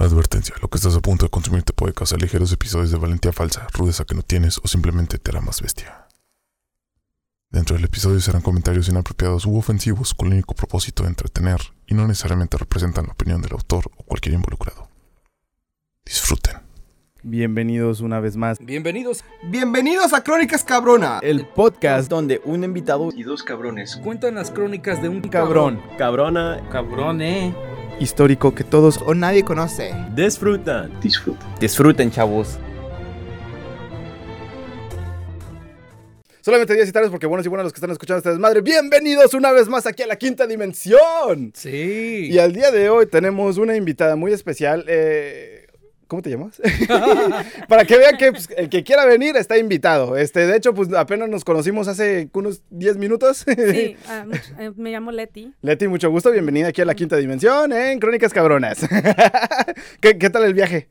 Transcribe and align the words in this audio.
Advertencia, 0.00 0.54
lo 0.62 0.68
que 0.68 0.78
estás 0.78 0.96
a 0.96 1.00
punto 1.00 1.26
de 1.26 1.30
consumir 1.30 1.62
te 1.62 1.74
puede 1.74 1.92
causar 1.92 2.22
ligeros 2.22 2.50
episodios 2.50 2.90
de 2.90 2.96
valentía 2.96 3.32
falsa, 3.32 3.66
rudeza 3.74 4.06
que 4.06 4.14
no 4.14 4.22
tienes 4.22 4.56
o 4.56 4.66
simplemente 4.66 5.18
te 5.18 5.30
hará 5.30 5.42
más 5.42 5.60
bestia. 5.60 6.06
Dentro 7.50 7.76
del 7.76 7.84
episodio 7.84 8.18
serán 8.18 8.40
comentarios 8.40 8.88
inapropiados 8.88 9.44
u 9.44 9.58
ofensivos 9.58 10.14
con 10.14 10.28
el 10.28 10.34
único 10.34 10.54
propósito 10.54 11.02
de 11.02 11.10
entretener 11.10 11.60
y 11.86 11.92
no 11.92 12.08
necesariamente 12.08 12.56
representan 12.56 13.08
la 13.08 13.12
opinión 13.12 13.42
del 13.42 13.52
autor 13.52 13.90
o 13.94 14.02
cualquier 14.04 14.36
involucrado. 14.36 14.88
Disfruten. 16.06 16.60
Bienvenidos 17.22 18.00
una 18.00 18.20
vez 18.20 18.38
más. 18.38 18.58
Bienvenidos. 18.58 19.22
Bienvenidos 19.50 20.14
a 20.14 20.24
Crónicas 20.24 20.64
Cabrona. 20.64 21.18
El 21.20 21.46
podcast 21.46 22.08
donde 22.08 22.40
un 22.46 22.64
invitado 22.64 23.10
Y 23.14 23.24
dos 23.24 23.42
cabrones 23.42 24.00
cuentan 24.02 24.36
las 24.36 24.50
crónicas 24.50 25.02
de 25.02 25.10
un 25.10 25.20
cabrón, 25.20 25.82
Cabrona, 25.98 26.66
Cabrón, 26.70 27.20
histórico 28.00 28.54
que 28.54 28.64
todos 28.64 29.00
O 29.06 29.14
nadie 29.14 29.44
conoce. 29.44 29.94
disfrutan. 30.16 30.90
Disfruta. 31.00 31.46
Disfruten, 31.60 32.10
chavos. 32.10 32.58
Solamente 36.42 36.74
10 36.74 36.88
y 36.88 36.92
tardes 36.92 37.10
porque 37.10 37.26
buenos 37.26 37.44
y 37.44 37.50
buenas 37.50 37.64
los 37.64 37.72
que 37.72 37.76
están 37.76 37.90
escuchando 37.90 38.18
esta 38.18 38.30
desmadre. 38.30 38.62
Bienvenidos 38.62 39.34
una 39.34 39.52
vez 39.52 39.68
más 39.68 39.86
aquí 39.86 40.02
a 40.02 40.06
la 40.06 40.16
quinta 40.16 40.46
dimensión. 40.46 41.52
Sí. 41.54 42.28
Y 42.30 42.38
al 42.38 42.54
día 42.54 42.70
de 42.70 42.88
hoy 42.88 43.06
tenemos 43.06 43.58
una 43.58 43.76
invitada 43.76 44.16
muy 44.16 44.32
especial. 44.32 44.84
eh, 44.88 45.59
¿Cómo 46.10 46.22
te 46.22 46.30
llamas? 46.30 46.60
Para 47.68 47.84
que 47.84 47.96
vean 47.96 48.16
que 48.16 48.32
pues, 48.32 48.48
el 48.56 48.68
que 48.68 48.82
quiera 48.82 49.04
venir 49.04 49.36
está 49.36 49.56
invitado. 49.58 50.16
Este, 50.16 50.44
de 50.44 50.56
hecho, 50.56 50.74
pues 50.74 50.92
apenas 50.92 51.28
nos 51.28 51.44
conocimos 51.44 51.86
hace 51.86 52.28
unos 52.32 52.62
10 52.70 52.96
minutos. 52.96 53.44
Sí, 53.46 53.96
ah, 54.08 54.24
much- 54.26 54.52
eh, 54.58 54.72
me 54.76 54.90
llamo 54.90 55.12
Leti. 55.12 55.54
Leti, 55.62 55.86
mucho 55.86 56.10
gusto. 56.10 56.32
Bienvenida 56.32 56.66
aquí 56.66 56.80
a 56.80 56.84
la 56.84 56.96
quinta 56.96 57.14
dimensión 57.16 57.72
en 57.72 58.00
Crónicas 58.00 58.32
Cabronas. 58.32 58.80
¿Qué, 60.00 60.18
qué 60.18 60.30
tal 60.30 60.42
el 60.42 60.52
viaje? 60.54 60.88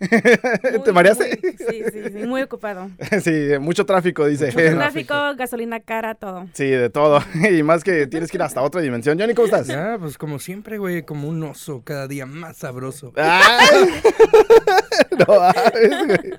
¿Te 0.85 0.91
mareaste? 0.93 1.37
muy- 1.43 1.51
sí, 1.69 1.83
sí, 1.91 1.99
sí, 2.13 2.25
muy 2.25 2.41
ocupado. 2.41 2.89
Sí, 3.21 3.31
mucho 3.59 3.85
tráfico, 3.85 4.25
dice. 4.25 4.53
Mucho 4.53 4.77
tráfico, 4.77 5.13
gasolina 5.35 5.81
cara, 5.81 6.15
todo. 6.15 6.47
Sí, 6.53 6.63
de 6.65 6.89
todo. 6.89 7.21
Y 7.51 7.61
más 7.61 7.83
que 7.83 8.07
tienes 8.07 8.31
que 8.31 8.37
ir 8.37 8.43
hasta 8.43 8.61
otra 8.61 8.79
dimensión. 8.79 9.19
Johnny, 9.19 9.33
¿cómo 9.33 9.47
estás? 9.47 9.67
Ya, 9.67 9.97
pues 9.99 10.17
como 10.17 10.39
siempre, 10.39 10.77
güey, 10.77 11.03
como 11.03 11.27
un 11.27 11.43
oso 11.43 11.81
cada 11.83 12.07
día 12.07 12.25
más 12.25 12.55
sabroso. 12.55 13.11
No, 15.19 15.25
güey. 15.25 16.33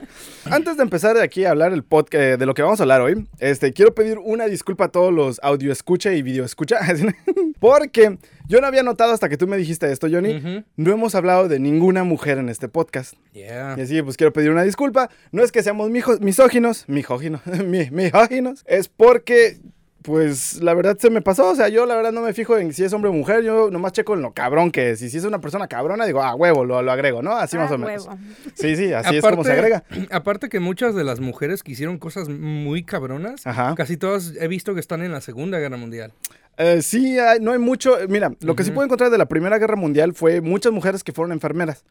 Antes 0.47 0.77
de 0.77 0.83
empezar 0.83 1.17
de 1.17 1.23
aquí 1.23 1.45
a 1.45 1.51
hablar 1.51 1.73
el 1.73 1.83
podcast 1.85 2.39
de 2.41 2.47
lo 2.47 2.55
que 2.55 2.63
vamos 2.63 2.81
a 2.81 2.85
hablar 2.85 3.01
hoy, 3.01 3.27
este, 3.39 3.73
quiero 3.73 3.95
pedir 3.95 4.19
una 4.19 4.47
disculpa 4.47 4.87
a 4.87 4.89
todos 4.89 5.13
los 5.13 5.39
audio 5.43 5.71
escucha 5.73 6.13
y 6.13 6.23
video 6.23 6.45
escucha, 6.45 6.79
porque 7.61 8.19
yo 8.49 8.61
no 8.61 8.67
había 8.67 8.83
notado 8.83 9.13
hasta 9.13 9.29
que 9.29 9.37
tú 9.37 9.47
me 9.47 9.57
dijiste 9.57 9.91
esto, 9.93 10.09
Johnny. 10.11 10.65
No 10.77 10.93
hemos 10.93 11.15
hablado 11.15 11.49
de 11.49 11.59
ninguna 11.59 12.05
mujer 12.05 12.39
en 12.39 12.49
este 12.49 12.69
podcast. 12.69 13.15
Yeah. 13.33 13.75
Y 13.79 13.83
así, 13.83 14.03
pues 14.03 14.17
quiero 14.17 14.33
pedir 14.33 14.51
una 14.51 14.63
disculpa. 14.63 15.11
No 15.33 15.43
es 15.43 15.53
que 15.53 15.63
seamos 15.63 15.91
misóginos, 16.21 16.85
mijóginos, 16.89 17.43
mi- 17.65 17.91
mijóginos, 17.91 18.63
es 18.67 18.89
porque, 18.89 19.59
pues, 20.03 20.61
la 20.63 20.75
verdad 20.75 20.97
se 20.99 21.11
me 21.11 21.21
pasó. 21.23 21.51
O 21.51 21.55
sea, 21.55 21.69
yo 21.69 21.87
la 21.87 21.95
verdad 21.97 22.13
no 22.13 22.23
me 22.23 22.33
fijo 22.33 22.57
en 22.59 22.73
si 22.73 22.85
es 22.85 22.93
hombre 22.93 23.11
o 23.11 23.13
mujer, 23.13 23.43
yo 23.43 23.71
nomás 23.71 23.93
checo 23.93 24.15
en 24.15 24.23
lo 24.23 24.33
cabrón 24.33 24.71
que 24.71 24.91
es. 24.91 25.03
Y 25.03 25.11
si 25.11 25.19
es 25.19 25.25
una 25.25 25.41
persona 25.41 25.69
cabrona, 25.69 26.07
digo, 26.07 26.23
ah, 26.23 26.35
huevo, 26.35 26.65
lo, 26.65 26.83
lo 26.83 26.93
agrego, 26.93 27.23
¿no? 27.23 27.33
Así 27.33 27.57
más 27.57 27.71
Ah, 27.71 27.75
o 27.75 27.79
menos. 27.79 28.07
huevo. 28.07 28.19
Sí, 28.55 28.77
sí, 28.77 28.93
así 28.93 29.17
es 29.17 29.23
como 29.25 29.45
se 29.45 29.53
agrega. 29.53 29.85
Aparte 30.11 30.49
que 30.49 30.61
muchas 30.61 30.95
de 30.95 31.05
las 31.05 31.21
mujeres 31.21 31.63
que 31.63 31.73
hicieron 31.73 31.99
cosas 31.99 32.29
muy 32.29 32.83
cabronas, 32.85 33.47
Ajá. 33.47 33.75
casi 33.77 33.97
todas 33.97 34.33
he 34.41 34.49
visto 34.49 34.75
que 34.75 34.81
están 34.81 35.03
en 35.03 35.13
la 35.13 35.21
Segunda 35.21 35.59
Guerra 35.59 35.77
Mundial. 35.77 36.13
Eh, 36.57 36.83
sí, 36.83 37.19
hay- 37.19 37.41
no 37.41 37.53
hay 37.53 37.59
mucho. 37.59 37.97
Mira, 38.09 38.33
lo 38.41 38.55
que 38.57 38.65
sí 38.65 38.71
puedo 38.71 38.85
encontrar 38.85 39.11
de 39.11 39.19
la 39.19 39.27
Primera 39.27 39.59
Guerra 39.59 39.77
Mundial 39.77 40.15
fue 40.15 40.41
muchas 40.41 40.73
mujeres 40.73 41.03
que 41.05 41.13
fueron 41.13 41.33
enfermeras. 41.33 41.85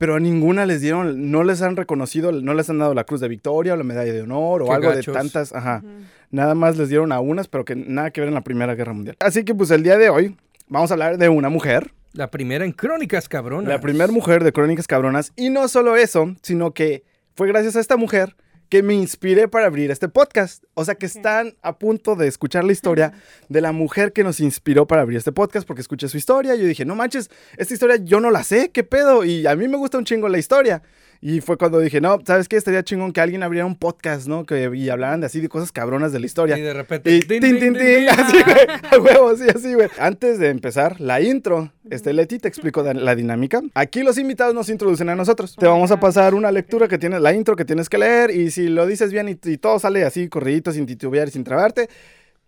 Pero 0.00 0.14
a 0.14 0.18
ninguna 0.18 0.64
les 0.64 0.80
dieron, 0.80 1.30
no 1.30 1.44
les 1.44 1.60
han 1.60 1.76
reconocido, 1.76 2.32
no 2.32 2.54
les 2.54 2.70
han 2.70 2.78
dado 2.78 2.94
la 2.94 3.04
Cruz 3.04 3.20
de 3.20 3.28
Victoria 3.28 3.74
o 3.74 3.76
la 3.76 3.84
Medalla 3.84 4.10
de 4.14 4.22
Honor 4.22 4.62
o 4.62 4.64
Qué 4.64 4.72
algo 4.72 4.92
de 4.92 5.02
tantas. 5.02 5.52
Ajá. 5.54 5.82
Nada 6.30 6.54
más 6.54 6.78
les 6.78 6.88
dieron 6.88 7.12
a 7.12 7.20
unas, 7.20 7.48
pero 7.48 7.66
que 7.66 7.76
nada 7.76 8.10
que 8.10 8.22
ver 8.22 8.28
en 8.28 8.34
la 8.34 8.40
Primera 8.40 8.74
Guerra 8.74 8.94
Mundial. 8.94 9.16
Así 9.20 9.44
que 9.44 9.54
pues 9.54 9.70
el 9.70 9.82
día 9.82 9.98
de 9.98 10.08
hoy 10.08 10.38
vamos 10.68 10.90
a 10.90 10.94
hablar 10.94 11.18
de 11.18 11.28
una 11.28 11.50
mujer, 11.50 11.92
La 12.14 12.30
primera 12.30 12.64
en 12.64 12.72
Crónicas 12.72 13.28
Cabronas. 13.28 13.68
la 13.68 13.78
primera 13.78 14.10
mujer 14.10 14.42
de 14.42 14.54
Crónicas 14.54 14.86
Cabronas. 14.86 15.34
Y 15.36 15.50
no 15.50 15.68
solo 15.68 15.94
eso, 15.96 16.34
sino 16.40 16.72
que 16.72 17.04
fue 17.34 17.46
gracias 17.48 17.76
a 17.76 17.80
esta 17.80 17.98
mujer 17.98 18.36
que 18.70 18.82
me 18.84 18.94
inspiré 18.94 19.48
para 19.48 19.66
abrir 19.66 19.90
este 19.90 20.08
podcast. 20.08 20.64
O 20.74 20.84
sea 20.84 20.94
que 20.94 21.04
están 21.04 21.56
a 21.60 21.78
punto 21.78 22.14
de 22.14 22.28
escuchar 22.28 22.64
la 22.64 22.72
historia 22.72 23.12
de 23.48 23.60
la 23.60 23.72
mujer 23.72 24.12
que 24.12 24.24
nos 24.24 24.40
inspiró 24.40 24.86
para 24.86 25.02
abrir 25.02 25.18
este 25.18 25.32
podcast 25.32 25.66
porque 25.66 25.82
escuché 25.82 26.08
su 26.08 26.16
historia. 26.16 26.54
y 26.54 26.60
Yo 26.60 26.66
dije, 26.66 26.84
no 26.84 26.94
manches, 26.94 27.30
esta 27.58 27.74
historia 27.74 27.96
yo 27.96 28.20
no 28.20 28.30
la 28.30 28.44
sé, 28.44 28.70
¿qué 28.70 28.84
pedo? 28.84 29.24
Y 29.24 29.46
a 29.46 29.56
mí 29.56 29.66
me 29.66 29.76
gusta 29.76 29.98
un 29.98 30.04
chingo 30.04 30.28
la 30.28 30.38
historia. 30.38 30.82
Y 31.22 31.42
fue 31.42 31.58
cuando 31.58 31.78
dije, 31.80 32.00
no, 32.00 32.18
¿sabes 32.26 32.48
qué? 32.48 32.56
Estaría 32.56 32.82
chingón 32.82 33.12
que 33.12 33.20
alguien 33.20 33.42
abriera 33.42 33.66
un 33.66 33.76
podcast, 33.76 34.26
¿no? 34.26 34.46
Que, 34.46 34.70
y 34.74 34.88
hablaran 34.88 35.20
de 35.20 35.26
así 35.26 35.40
de 35.40 35.50
cosas 35.50 35.70
cabronas 35.70 36.12
de 36.12 36.20
la 36.20 36.24
historia. 36.24 36.56
Y 36.56 36.62
de 36.62 36.72
repente. 36.72 37.14
Y 37.14 37.20
tin, 37.20 37.40
tin, 37.40 37.76
así, 38.08 38.42
güey, 38.42 38.66
a 38.90 38.98
huevo, 38.98 39.36
sí, 39.36 39.44
así, 39.54 39.74
güey. 39.74 39.88
Antes 39.98 40.38
de 40.38 40.48
empezar 40.48 40.98
la 40.98 41.20
intro, 41.20 41.72
este, 41.90 42.14
Leti, 42.14 42.38
te 42.38 42.48
explico 42.48 42.82
la 42.82 43.14
dinámica. 43.14 43.60
Aquí 43.74 44.02
los 44.02 44.16
invitados 44.16 44.54
nos 44.54 44.70
introducen 44.70 45.10
a 45.10 45.14
nosotros. 45.14 45.56
Te 45.56 45.66
vamos 45.66 45.90
a 45.90 46.00
pasar 46.00 46.34
una 46.34 46.50
lectura 46.50 46.88
que 46.88 46.96
tienes, 46.96 47.20
la 47.20 47.34
intro 47.34 47.54
que 47.54 47.66
tienes 47.66 47.90
que 47.90 47.98
leer, 47.98 48.30
y 48.30 48.50
si 48.50 48.68
lo 48.68 48.86
dices 48.86 49.12
bien 49.12 49.28
y, 49.28 49.38
y 49.44 49.58
todo 49.58 49.78
sale 49.78 50.04
así, 50.04 50.28
corridito, 50.30 50.72
sin 50.72 50.86
titubear 50.86 51.28
y 51.28 51.32
sin 51.32 51.44
trabarte, 51.44 51.90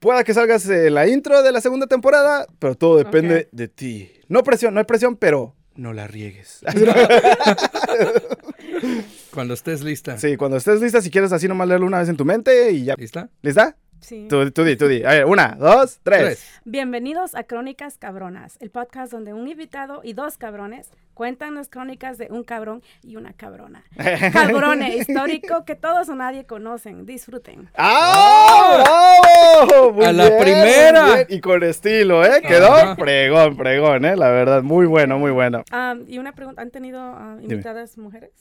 pueda 0.03 0.25
que 0.25 0.33
salgas 0.33 0.67
eh, 0.71 0.89
la 0.89 1.07
intro 1.07 1.43
de 1.43 1.53
la 1.53 1.61
segunda 1.61 1.87
temporada, 1.87 2.47
pero 2.59 2.75
todo 2.75 2.97
depende 2.97 3.49
de 3.53 3.69
ti. 3.69 4.11
No 4.29 4.43
presión, 4.43 4.73
no 4.73 4.81
hay 4.81 4.87
presión, 4.87 5.17
pero 5.17 5.55
no 5.77 5.93
la 5.93 6.07
riegues. 6.07 6.61
Cuando 9.33 9.55
estés 9.55 9.83
lista. 9.83 10.19
sí, 10.19 10.37
cuando 10.37 10.59
estés 10.59 10.81
lista, 10.81 11.01
si 11.01 11.11
quieres 11.11 11.33
así 11.33 11.49
nomás 11.49 11.67
leerlo 11.69 11.87
una 11.87 11.99
vez 12.01 12.09
en 12.09 12.17
tu 12.17 12.25
mente 12.25 12.73
y 12.73 12.85
ya. 12.85 12.95
¿Lista? 12.99 13.31
¿Lista? 13.41 13.77
Sí. 14.03 14.27
Tú, 14.29 14.51
tú 14.51 14.65
di, 14.65 14.75
tú 14.77 14.89
di. 14.89 15.05
A 15.05 15.11
ver, 15.11 15.27
una, 15.27 15.57
dos, 15.57 16.01
tres. 16.03 16.23
Tres. 16.23 16.61
Bienvenidos 16.65 17.37
a 17.37 17.45
Crónicas 17.45 17.99
Cabronas, 17.99 18.57
el 18.61 18.69
podcast 18.69 19.13
donde 19.13 19.33
un 19.33 19.47
invitado 19.47 20.01
y 20.03 20.13
dos 20.13 20.39
cabrones 20.39 20.91
cuentan 21.15 21.55
las 21.55 21.69
crónicas 21.69 22.19
de 22.19 22.27
un 22.29 22.43
cabrón 22.43 22.83
y 23.05 23.15
una 23.15 23.33
cabrona. 23.33 23.85
Cabrone 24.33 24.97
histórico 24.97 25.65
que 25.65 25.77
todos 25.77 26.09
o 26.09 26.17
nadie 26.17 26.47
conocen. 26.47 27.07
Disfruten. 27.07 27.69
¡Ah! 27.77 29.63
¡Bravo! 29.69 29.93
Muy 29.93 30.05
¡A 30.05 30.13
la 30.13 30.37
primera! 30.37 31.07
muy 31.07 31.15
bien. 31.15 31.27
Y 31.29 31.41
con 31.41 31.63
estilo, 31.63 32.25
¿eh? 32.25 32.43
Quedó 32.43 32.75
Ajá. 32.75 32.97
pregón, 32.97 33.57
pregón, 33.57 34.05
¿eh? 34.05 34.17
La 34.17 34.31
verdad, 34.31 34.65
muy 34.65 34.87
bueno, 34.87 35.21
muy 35.21 35.31
bueno. 35.31 35.63
Ah, 35.71 35.95
y 36.09 36.19
una 36.19 36.33
pregunta, 36.33 36.61
¿han 36.61 36.73
tenido 36.73 37.01
ah, 37.01 37.37
invitadas 37.41 37.97
mujeres? 37.97 38.33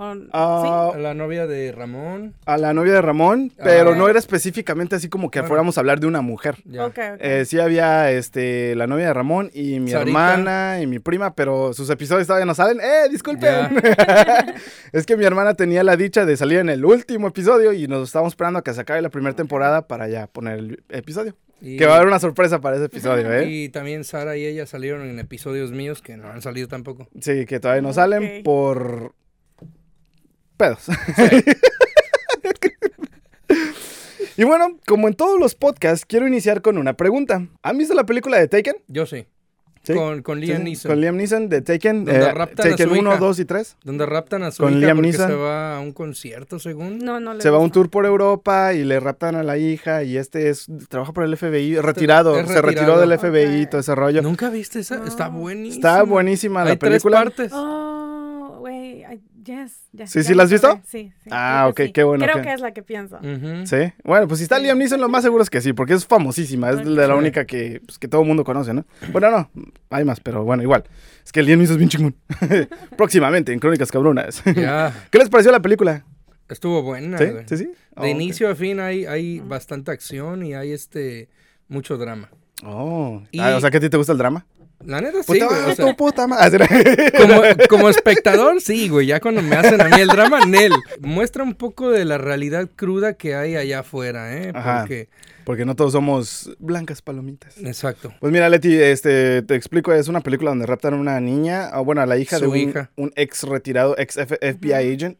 ¿O- 0.00 0.16
Ah, 0.32 0.92
La 0.98 1.12
novia 1.14 1.46
de 1.46 1.72
Ramón. 1.72 2.34
A 2.46 2.56
la 2.56 2.72
novia 2.72 2.94
de 2.94 3.02
Ramón, 3.02 3.52
pero 3.62 3.90
Ah. 3.90 3.94
no 3.96 4.08
era 4.08 4.18
específicamente 4.18 4.96
así 4.96 5.08
como 5.08 5.30
que 5.30 5.40
Bueno. 5.40 5.48
fuéramos 5.48 5.76
a 5.76 5.80
hablar 5.80 6.00
de 6.00 6.06
una 6.06 6.22
mujer. 6.22 6.56
sí? 6.56 6.78
Eh, 7.20 7.44
sí 7.46 7.60
había 7.60 8.10
este, 8.10 8.74
la 8.76 8.86
novia 8.86 9.06
de 9.08 9.14
Ramón 9.14 9.50
y 9.52 9.78
mi 9.80 9.90
Sarita. 9.90 10.08
hermana 10.08 10.80
y 10.82 10.86
mi 10.86 10.98
prima, 11.00 11.34
pero 11.34 11.74
sus 11.74 11.90
episodios 11.90 12.26
todavía 12.26 12.46
no 12.46 12.54
salen. 12.54 12.80
¡Eh, 12.80 13.08
disculpen! 13.10 13.76
Es 14.92 15.06
que 15.06 15.16
mi 15.16 15.24
hermana 15.24 15.54
tenía 15.54 15.84
la 15.84 15.96
dicha 15.96 16.24
de 16.24 16.36
salir 16.36 16.58
en 16.58 16.68
el 16.68 16.84
último 16.84 17.28
episodio 17.28 17.72
y 17.72 17.86
nos 17.86 18.08
estábamos 18.08 18.32
esperando 18.32 18.58
a 18.58 18.64
que 18.64 18.72
se 18.74 18.80
acabe 18.80 19.02
la 19.02 19.10
primera 19.10 19.36
temporada 19.36 19.86
para 19.86 20.08
ya 20.08 20.26
poner 20.26 20.58
el 20.58 20.82
episodio. 20.88 21.36
Y, 21.60 21.76
Que 21.76 21.84
va 21.86 21.92
a 21.92 21.96
haber 21.96 22.08
una 22.08 22.18
sorpresa 22.18 22.60
para 22.62 22.76
ese 22.76 22.86
episodio, 22.86 23.30
¿eh? 23.34 23.44
y 23.46 23.68
también 23.68 24.02
Sara 24.04 24.34
y 24.36 24.46
ella 24.46 24.64
salieron 24.66 25.02
en 25.08 25.18
episodios 25.18 25.72
míos 25.72 26.00
que 26.00 26.16
no 26.16 26.28
han 26.30 26.40
salido 26.40 26.68
tampoco. 26.68 27.06
Sí, 27.20 27.44
que 27.44 27.60
todavía 27.60 27.82
no 27.82 27.92
salen 27.92 28.42
por 28.42 29.12
pedos. 30.60 30.86
y 34.36 34.44
bueno, 34.44 34.76
como 34.86 35.08
en 35.08 35.14
todos 35.14 35.40
los 35.40 35.54
podcasts, 35.54 36.04
quiero 36.04 36.28
iniciar 36.28 36.60
con 36.60 36.76
una 36.76 36.94
pregunta. 36.94 37.46
¿Han 37.62 37.78
visto 37.78 37.94
la 37.94 38.04
película 38.04 38.38
de 38.38 38.46
Taken? 38.46 38.76
Yo 38.88 39.06
sí. 39.06 39.26
Sí. 39.82 39.94
Con, 39.94 40.40
Liam 40.40 40.58
sí, 40.58 40.64
Neeson. 40.64 40.90
Con 40.90 41.00
Liam 41.00 41.16
Neeson 41.16 41.48
de 41.48 41.62
Taken. 41.62 42.04
Donde 42.04 42.20
eh, 42.20 42.32
raptan 42.32 42.66
a 42.66 42.70
Taken 42.70 42.88
su 42.88 42.92
1, 42.92 43.10
hija. 43.10 43.18
2 43.18 43.38
y 43.38 43.44
3. 43.46 43.76
Donde 43.82 44.04
raptan 44.04 44.42
a 44.42 44.50
su 44.50 44.62
Con 44.62 44.72
hija 44.72 44.80
Liam 44.80 44.98
porque 44.98 45.08
Neeson. 45.08 45.28
se 45.28 45.34
va 45.34 45.78
a 45.78 45.80
un 45.80 45.92
concierto, 45.92 46.58
según. 46.58 46.98
No, 46.98 47.18
no 47.18 47.32
le 47.32 47.40
Se 47.40 47.48
va 47.48 47.56
a 47.56 47.60
un 47.60 47.70
tour 47.70 47.88
por 47.88 48.04
Europa 48.04 48.74
y 48.74 48.84
le 48.84 49.00
raptan 49.00 49.36
a 49.36 49.42
la 49.42 49.56
hija 49.56 50.02
y 50.02 50.18
este 50.18 50.50
es 50.50 50.66
trabaja 50.90 51.14
por 51.14 51.24
el 51.24 51.34
FBI, 51.34 51.80
retirado, 51.80 52.38
es 52.38 52.48
se 52.48 52.60
retiró 52.60 53.00
del 53.00 53.18
FBI 53.18 53.62
y 53.62 53.66
todo 53.66 53.80
ese 53.80 53.94
rollo. 53.94 54.20
¿Nunca 54.20 54.50
viste 54.50 54.80
esa? 54.80 55.02
Está 55.06 55.28
buenísima. 55.28 55.88
Está 55.88 56.02
buenísima 56.02 56.62
la 56.62 56.72
Hay 56.72 56.76
tres 56.76 57.02
película. 57.02 57.22
partes. 57.22 57.50
Oh, 57.54 58.19
güey. 58.58 59.04
Yes, 59.44 59.88
yes. 59.92 60.10
Sí, 60.10 60.18
ya 60.20 60.24
sí, 60.24 60.34
¿la 60.34 60.42
has 60.42 60.50
visto? 60.50 60.80
Sí, 60.84 61.12
sí. 61.22 61.30
Ah, 61.32 61.62
creo 61.64 61.74
que 61.74 61.82
ok, 61.82 61.86
sí. 61.88 61.92
qué 61.92 62.02
bueno 62.04 62.24
Creo 62.24 62.36
que- 62.36 62.42
que 62.42 62.52
es 62.52 62.60
la 62.60 62.72
que 62.72 62.82
pienso. 62.82 63.18
Sí. 63.64 63.92
Bueno, 64.04 64.26
pues 64.28 64.38
si 64.38 64.42
está 64.44 64.56
Sí. 64.56 64.62
Liam 64.64 64.78
Neeson, 64.78 65.00
lo 65.00 65.08
más 65.08 65.22
seguro 65.22 65.42
es 65.42 65.50
que 65.50 65.60
sí, 65.60 65.72
porque 65.72 65.94
es 65.94 66.06
famosísima. 66.06 66.70
Es 66.70 66.78
de 66.84 66.90
la 67.08 67.14
única 67.14 67.44
que, 67.46 67.80
pues, 67.86 67.98
que 67.98 68.08
todo 68.08 68.22
el 68.22 68.26
mundo 68.28 68.44
conoce, 68.44 68.74
¿no? 68.74 68.84
Bueno, 69.12 69.30
no, 69.30 69.50
hay 69.90 70.04
más, 70.04 70.20
pero 70.20 70.44
bueno, 70.44 70.62
igual. 70.62 70.84
Es 71.24 71.32
que 71.32 71.42
Liam 71.42 71.58
Neeson 71.58 71.74
es 71.74 71.78
bien 71.78 71.88
chingón. 71.88 72.16
Próximamente 72.96 73.52
en 73.52 73.58
Crónicas 73.60 73.90
Cabronas. 73.90 74.42
¿Qué 75.10 75.18
les 75.18 75.28
pareció 75.28 75.52
la 75.52 75.60
película? 75.60 76.04
Estuvo 76.48 76.82
buena. 76.82 77.16
¿Sí? 77.18 77.24
¿Sí, 77.46 77.56
sí? 77.58 77.64
De 77.64 77.72
Oh, 77.96 78.06
inicio 78.06 78.48
a 78.50 78.54
fin 78.54 78.80
hay, 78.80 79.04
hay 79.06 79.40
bastante 79.40 79.90
acción 79.92 80.44
y 80.44 80.54
hay 80.54 80.72
este 80.72 81.28
mucho 81.68 81.96
drama. 81.96 82.28
Oh. 82.64 83.22
Y- 83.30 83.40
Ah, 83.40 83.56
o 83.56 83.60
sea, 83.60 83.70
que 83.70 83.76
a 83.76 83.80
ti 83.80 83.88
te 83.88 83.96
gusta 83.96 84.12
el 84.12 84.18
drama. 84.18 84.46
La 84.84 85.00
neta 85.00 85.22
sí, 85.22 85.32
Puta, 85.34 85.46
güey. 85.46 85.60
o 85.60 85.76
tu 85.76 85.82
sea, 85.82 85.94
puta 85.96 86.26
madre. 86.26 86.66
como, 87.18 87.42
como 87.68 87.88
espectador, 87.90 88.60
sí, 88.60 88.88
güey. 88.88 89.06
Ya 89.08 89.20
cuando 89.20 89.42
me 89.42 89.54
hacen 89.56 89.80
a 89.80 89.84
mí 89.88 90.00
el 90.00 90.08
drama, 90.08 90.46
Nel. 90.46 90.72
Muestra 91.00 91.42
un 91.42 91.54
poco 91.54 91.90
de 91.90 92.04
la 92.06 92.16
realidad 92.18 92.68
cruda 92.76 93.12
que 93.14 93.34
hay 93.34 93.56
allá 93.56 93.80
afuera, 93.80 94.34
¿eh? 94.36 94.52
Ajá. 94.54 94.80
Porque, 94.80 95.08
Porque 95.44 95.64
no 95.66 95.76
todos 95.76 95.92
somos 95.92 96.50
blancas 96.58 97.02
palomitas. 97.02 97.58
exacto. 97.58 98.12
Pues 98.20 98.32
mira, 98.32 98.48
Leti, 98.48 98.74
este, 98.74 99.42
te 99.42 99.54
explico, 99.54 99.92
es 99.92 100.08
una 100.08 100.20
película 100.22 100.50
donde 100.50 100.64
raptan 100.64 100.94
a 100.94 100.96
una 100.96 101.20
niña, 101.20 101.70
o 101.74 101.84
bueno, 101.84 102.00
a 102.00 102.06
la 102.06 102.16
hija 102.16 102.38
de 102.38 102.46
un, 102.46 102.56
hija. 102.56 102.90
un 102.96 103.12
ex 103.16 103.42
retirado, 103.42 103.96
ex 103.98 104.14
FBI 104.16 104.72
agent, 104.72 105.18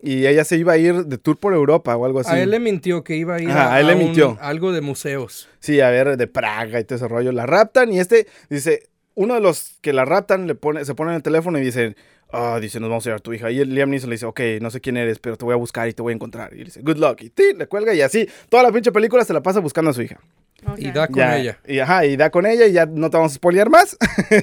y 0.00 0.26
ella 0.26 0.44
se 0.44 0.56
iba 0.56 0.72
a 0.74 0.78
ir 0.78 1.06
de 1.06 1.18
tour 1.18 1.38
por 1.38 1.54
Europa 1.54 1.96
o 1.96 2.04
algo 2.04 2.20
así. 2.20 2.30
A 2.32 2.40
él 2.40 2.50
le 2.50 2.60
mintió 2.60 3.02
que 3.04 3.16
iba 3.16 3.34
a 3.36 3.40
ir 3.42 3.50
Ajá, 3.50 3.70
a, 3.72 3.74
a 3.74 3.80
él 3.80 3.86
le 3.88 3.94
un- 3.94 3.98
mintió. 4.00 4.36
algo 4.40 4.70
de 4.72 4.80
museos. 4.80 5.48
Sí, 5.60 5.80
a 5.80 5.90
ver, 5.90 6.16
de 6.16 6.26
Praga 6.28 6.78
y 6.80 6.84
todo 6.84 6.96
ese 6.96 7.08
rollo. 7.08 7.30
La 7.32 7.46
raptan 7.46 7.92
y 7.92 8.00
este 8.00 8.26
dice, 8.50 8.82
uno 9.14 9.34
de 9.34 9.40
los 9.40 9.78
que 9.80 9.92
la 9.92 10.04
raptan 10.04 10.46
le 10.46 10.54
pone, 10.54 10.84
se 10.84 10.94
pone 10.94 11.10
en 11.12 11.16
el 11.16 11.22
teléfono 11.22 11.58
y 11.58 11.62
dice, 11.62 11.96
ah, 12.32 12.58
dice, 12.60 12.80
nos 12.80 12.88
vamos 12.88 13.04
a 13.04 13.10
llevar 13.10 13.20
a 13.20 13.22
tu 13.22 13.32
hija. 13.32 13.50
Y 13.50 13.60
el 13.60 13.74
Liam 13.74 13.90
Neeson 13.90 14.10
le 14.10 14.14
dice, 14.14 14.26
ok, 14.26 14.40
no 14.60 14.70
sé 14.70 14.80
quién 14.80 14.96
eres, 14.96 15.18
pero 15.18 15.36
te 15.36 15.44
voy 15.44 15.52
a 15.54 15.56
buscar 15.56 15.88
y 15.88 15.92
te 15.92 16.02
voy 16.02 16.12
a 16.12 16.14
encontrar. 16.14 16.52
Y 16.54 16.58
le 16.58 16.64
dice, 16.64 16.80
good 16.82 16.96
luck. 16.96 17.20
Y 17.22 17.32
le 17.56 17.66
cuelga 17.66 17.94
y 17.94 18.00
así, 18.00 18.28
toda 18.48 18.62
la 18.62 18.72
pinche 18.72 18.92
película 18.92 19.24
se 19.24 19.32
la 19.32 19.42
pasa 19.42 19.60
buscando 19.60 19.90
a 19.90 19.94
su 19.94 20.02
hija. 20.02 20.18
Y 20.76 20.92
da 20.92 21.08
con 21.08 21.16
Ya, 21.16 21.36
ella. 21.38 21.58
Y, 21.66 21.80
ajá, 21.80 22.06
y 22.06 22.16
da 22.16 22.30
con 22.30 22.46
ella 22.46 22.66
y 22.66 22.72
ya 22.72 22.86
no 22.86 23.10
te 23.10 23.16
vamos 23.16 23.32
a 23.32 23.34
spoilear 23.34 23.68
más. 23.68 23.96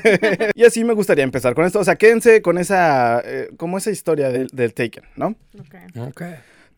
y 0.54 0.66
así 0.66 0.84
me 0.84 0.94
gustaría 0.94 1.24
empezar 1.24 1.56
con 1.56 1.66
esto. 1.66 1.80
O 1.80 1.84
sea, 1.84 1.96
quédense 1.96 2.42
con 2.42 2.58
esa, 2.58 3.22
eh, 3.24 3.50
como 3.56 3.78
esa 3.78 3.90
historia 3.90 4.30
del, 4.30 4.48
del 4.48 4.74
Taken, 4.74 5.06
¿no? 5.16 5.36
Ok. 5.58 5.76
Ok. 6.08 6.22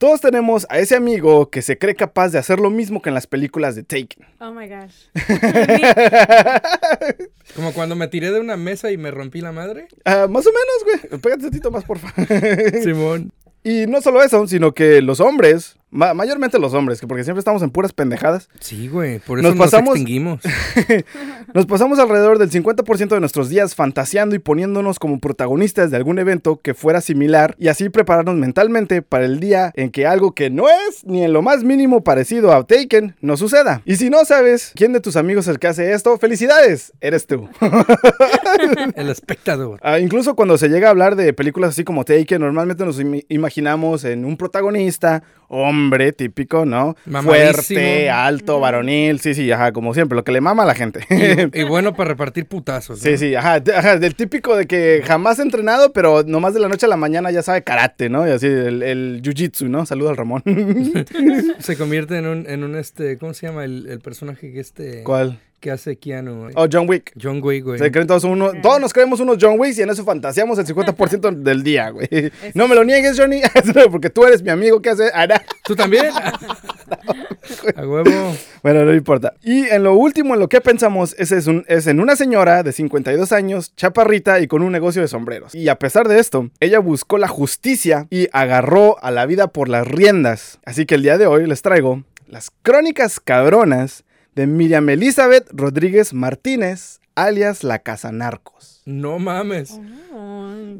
Todos 0.02 0.20
tenemos 0.20 0.66
a 0.68 0.80
ese 0.80 0.96
amigo 0.96 1.48
que 1.48 1.62
se 1.62 1.78
cree 1.78 1.94
capaz 1.94 2.30
de 2.30 2.38
hacer 2.40 2.58
lo 2.58 2.70
mismo 2.70 3.00
que 3.00 3.10
en 3.10 3.14
las 3.14 3.28
películas 3.28 3.76
de 3.76 3.84
Taken. 3.84 4.26
Oh 4.40 4.50
my 4.50 4.68
gosh. 4.68 5.06
Como 7.54 7.72
cuando 7.72 7.94
me 7.94 8.08
tiré 8.08 8.32
de 8.32 8.40
una 8.40 8.56
mesa 8.56 8.90
y 8.90 8.96
me 8.96 9.12
rompí 9.12 9.40
la 9.40 9.52
madre. 9.52 9.86
Ah, 10.04 10.26
más 10.28 10.44
o 10.44 10.50
menos, 10.50 11.08
güey. 11.08 11.20
Pégate 11.20 11.44
un 11.44 11.50
tantito 11.50 11.70
más, 11.70 11.84
por 11.84 12.00
favor. 12.00 12.26
Simón. 12.82 13.30
Y 13.62 13.86
no 13.86 14.00
solo 14.00 14.24
eso, 14.24 14.44
sino 14.48 14.74
que 14.74 15.02
los 15.02 15.20
hombres, 15.20 15.76
ma- 15.92 16.12
mayormente 16.14 16.58
los 16.58 16.74
hombres, 16.74 17.00
que 17.00 17.06
porque 17.06 17.22
siempre 17.22 17.38
estamos 17.38 17.62
en 17.62 17.70
puras 17.70 17.92
pendejadas, 17.92 18.48
Sí, 18.58 18.88
güey. 18.88 19.20
Por 19.20 19.38
eso 19.38 19.46
Nos 19.48 19.56
nos, 19.56 19.66
pasamos- 19.70 19.90
extinguimos. 19.94 20.40
nos 21.54 21.66
pasamos 21.66 21.98
alrededor 22.00 22.38
del 22.38 22.50
50% 22.50 23.08
de 23.08 23.20
nuestros 23.20 23.48
días 23.48 23.74
fantaseando 23.76 24.34
y 24.34 24.38
poniéndonos 24.40 24.98
como 24.98 25.20
protagonistas 25.20 25.90
de 25.90 25.96
algún 25.98 26.18
evento 26.18 26.60
que 26.60 26.74
fuera 26.74 27.00
similar 27.00 27.54
y 27.58 27.68
así 27.68 27.88
prepararnos 27.90 28.34
mentalmente 28.36 29.02
para 29.02 29.24
el 29.26 29.38
día 29.38 29.70
en 29.76 29.90
que 29.90 30.06
algo 30.06 30.32
que 30.32 30.50
no 30.50 30.68
es 30.68 31.04
ni 31.04 31.22
en 31.22 31.32
lo 31.32 31.42
más 31.42 31.62
mínimo 31.62 32.02
parecido 32.02 32.52
a 32.52 32.64
Taken 32.66 33.14
nos 33.20 33.38
suceda. 33.38 33.82
Y 33.84 33.96
si 33.96 34.10
no 34.10 34.24
sabes 34.24 34.72
quién 34.74 34.92
de 34.92 35.00
tus 35.00 35.16
amigos 35.16 35.46
es 35.46 35.50
el 35.52 35.58
que 35.58 35.68
hace 35.68 35.92
esto, 35.92 36.16
felicidades, 36.18 36.92
eres 37.00 37.26
tú. 37.26 37.48
El 38.96 39.08
espectador. 39.10 39.78
Ah, 39.82 39.98
incluso 39.98 40.34
cuando 40.34 40.56
se 40.58 40.68
llega 40.68 40.88
a 40.88 40.90
hablar 40.90 41.16
de 41.16 41.32
películas 41.32 41.70
así 41.70 41.84
como 41.84 42.04
Taken, 42.04 42.40
normalmente 42.40 42.84
nos 42.84 43.00
im- 43.00 43.24
imaginamos 43.28 44.04
en 44.04 44.24
un 44.24 44.36
protagonista, 44.36 45.22
hombre 45.48 45.81
típico, 46.16 46.64
¿no? 46.64 46.96
Mamadísimo. 47.06 47.80
Fuerte, 47.80 48.10
alto, 48.10 48.60
varonil, 48.60 49.20
sí, 49.20 49.34
sí, 49.34 49.50
ajá, 49.50 49.72
como 49.72 49.94
siempre, 49.94 50.16
lo 50.16 50.24
que 50.24 50.32
le 50.32 50.40
mama 50.40 50.62
a 50.62 50.66
la 50.66 50.74
gente. 50.74 51.06
Y, 51.10 51.60
y 51.60 51.64
bueno 51.64 51.94
para 51.94 52.10
repartir 52.10 52.46
putazos. 52.46 52.98
¿no? 52.98 53.10
Sí, 53.10 53.18
sí, 53.18 53.34
ajá, 53.34 53.62
ajá, 53.74 53.98
del 53.98 54.14
típico 54.14 54.56
de 54.56 54.66
que 54.66 55.02
jamás 55.06 55.38
ha 55.38 55.42
entrenado, 55.42 55.92
pero 55.92 56.22
nomás 56.22 56.54
de 56.54 56.60
la 56.60 56.68
noche 56.68 56.86
a 56.86 56.88
la 56.88 56.96
mañana 56.96 57.30
ya 57.30 57.42
sabe 57.42 57.62
karate, 57.62 58.08
¿no? 58.08 58.26
Y 58.26 58.30
así, 58.30 58.46
el, 58.46 58.82
el 58.82 59.22
jiu-jitsu, 59.22 59.68
¿no? 59.68 59.86
Saluda 59.86 60.10
al 60.10 60.16
Ramón. 60.16 60.42
Se 61.58 61.76
convierte 61.76 62.18
en 62.18 62.26
un, 62.26 62.46
en 62.48 62.64
un 62.64 62.76
este, 62.76 63.18
¿cómo 63.18 63.34
se 63.34 63.46
llama? 63.46 63.64
El, 63.64 63.86
el 63.88 64.00
personaje 64.00 64.52
que 64.52 64.60
este. 64.60 65.02
¿Cuál? 65.02 65.38
Que 65.62 65.70
hace 65.70 65.96
Keanu, 65.96 66.40
güey. 66.40 66.52
Oh, 66.56 66.66
John 66.70 66.88
Wick. 66.88 67.12
John 67.22 67.40
Wick, 67.40 67.62
güey. 67.64 67.78
Se 67.78 67.92
creen 67.92 68.08
todos 68.08 68.24
uno, 68.24 68.50
todos 68.60 68.80
nos 68.80 68.92
creemos 68.92 69.20
unos 69.20 69.38
John 69.40 69.60
Wicks 69.60 69.78
y 69.78 69.82
en 69.82 69.90
eso 69.90 70.04
fantaseamos 70.04 70.58
el 70.58 70.66
50% 70.66 71.36
del 71.36 71.62
día, 71.62 71.90
güey. 71.90 72.08
No 72.54 72.66
me 72.66 72.74
lo 72.74 72.82
niegues, 72.82 73.16
Johnny, 73.16 73.40
porque 73.92 74.10
tú 74.10 74.24
eres 74.24 74.42
mi 74.42 74.50
amigo, 74.50 74.82
¿qué 74.82 74.90
haces? 74.90 75.12
Ah. 75.14 75.28
¿Tú 75.64 75.76
también? 75.76 76.06
A 77.76 77.86
huevo. 77.86 78.36
Bueno, 78.64 78.84
no 78.84 78.92
importa. 78.92 79.34
Y 79.40 79.66
en 79.68 79.84
lo 79.84 79.94
último, 79.94 80.34
en 80.34 80.40
lo 80.40 80.48
que 80.48 80.60
pensamos, 80.60 81.14
es, 81.16 81.30
es, 81.30 81.46
un- 81.46 81.64
es 81.68 81.86
en 81.86 82.00
una 82.00 82.16
señora 82.16 82.64
de 82.64 82.72
52 82.72 83.30
años, 83.30 83.72
chaparrita 83.76 84.40
y 84.40 84.48
con 84.48 84.62
un 84.62 84.72
negocio 84.72 85.00
de 85.00 85.06
sombreros. 85.06 85.54
Y 85.54 85.68
a 85.68 85.78
pesar 85.78 86.08
de 86.08 86.18
esto, 86.18 86.50
ella 86.58 86.80
buscó 86.80 87.18
la 87.18 87.28
justicia 87.28 88.08
y 88.10 88.28
agarró 88.32 88.96
a 89.00 89.12
la 89.12 89.26
vida 89.26 89.46
por 89.46 89.68
las 89.68 89.86
riendas. 89.86 90.58
Así 90.64 90.86
que 90.86 90.96
el 90.96 91.02
día 91.04 91.18
de 91.18 91.26
hoy 91.28 91.46
les 91.46 91.62
traigo 91.62 92.02
las 92.26 92.50
crónicas 92.62 93.20
cabronas 93.20 94.02
de 94.34 94.46
Miriam 94.46 94.88
Elizabeth 94.88 95.48
Rodríguez 95.52 96.12
Martínez, 96.14 97.00
alias 97.14 97.64
la 97.64 97.78
Casa 97.80 98.12
Narcos. 98.12 98.82
No 98.84 99.18
mames. 99.18 99.78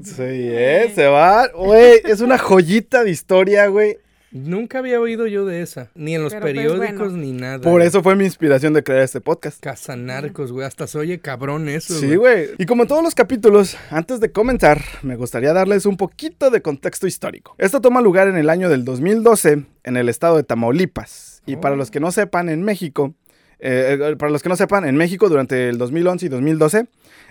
Sí, 0.05 0.15
¿eh? 0.19 0.91
Se 0.95 1.07
va. 1.07 1.49
Güey, 1.49 2.01
es 2.05 2.21
una 2.21 2.39
joyita 2.39 3.05
de 3.05 3.11
historia, 3.11 3.67
güey. 3.69 3.99
Nunca 4.35 4.79
había 4.79 4.99
oído 4.99 5.27
yo 5.27 5.45
de 5.45 5.61
esa. 5.61 5.91
Ni 5.95 6.15
en 6.15 6.23
los 6.23 6.33
Pero, 6.33 6.43
pues, 6.43 6.55
periódicos 6.55 7.13
bueno. 7.13 7.17
ni 7.19 7.33
nada. 7.33 7.61
Por 7.61 7.83
eso 7.83 8.03
fue 8.03 8.17
mi 8.17 8.25
inspiración 8.25 8.73
de 8.73 8.83
crear 8.83 9.03
este 9.03 9.21
podcast. 9.21 9.61
Cazanarcos, 9.61 10.53
güey. 10.53 10.67
Hasta 10.67 10.87
se 10.87 10.97
oye 10.99 11.19
cabrón 11.21 11.69
eso, 11.69 11.93
Sí, 11.99 12.17
güey. 12.17 12.49
Y 12.57 12.65
como 12.65 12.83
en 12.85 12.89
todos 12.89 13.03
los 13.05 13.15
capítulos, 13.15 13.77
antes 13.91 14.21
de 14.21 14.33
comenzar, 14.33 14.81
me 15.03 15.17
gustaría 15.17 15.53
darles 15.53 15.85
un 15.85 15.99
poquito 15.99 16.49
de 16.51 16.63
contexto 16.63 17.07
histórico. 17.07 17.55
Esto 17.59 17.83
toma 17.83 18.01
lugar 18.01 18.27
en 18.27 18.39
el 18.39 18.49
año 18.49 18.71
del 18.71 18.87
2012 18.87 19.65
en 19.85 19.97
el 19.99 20.09
estado 20.09 20.39
de 20.39 20.45
Tamaulipas. 20.45 21.43
Y 21.45 21.57
para 21.57 21.75
Oh. 21.75 21.79
los 21.79 21.91
que 21.91 22.01
no 22.01 22.11
sepan, 22.11 22.49
en 22.49 22.63
México, 22.63 23.15
eh, 23.63 23.97
eh, 24.01 24.17
para 24.17 24.33
los 24.33 24.43
que 24.43 24.49
no 24.49 24.57
sepan, 24.57 24.85
en 24.85 24.97
México 24.97 25.29
durante 25.29 25.69
el 25.69 25.79
2011 25.79 26.27
y 26.27 26.29
2012 26.29 26.87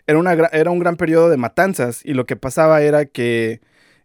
era, 0.08 0.18
una, 0.18 0.34
era 0.34 0.72
un 0.72 0.80
gran 0.80 0.96
periodo 0.96 1.30
de 1.30 1.36
matanzas 1.36 2.02
y 2.06 2.14
lo 2.14 2.26
que 2.26 2.38
pasaba 2.38 2.82
era 2.82 3.06
que 3.06 3.60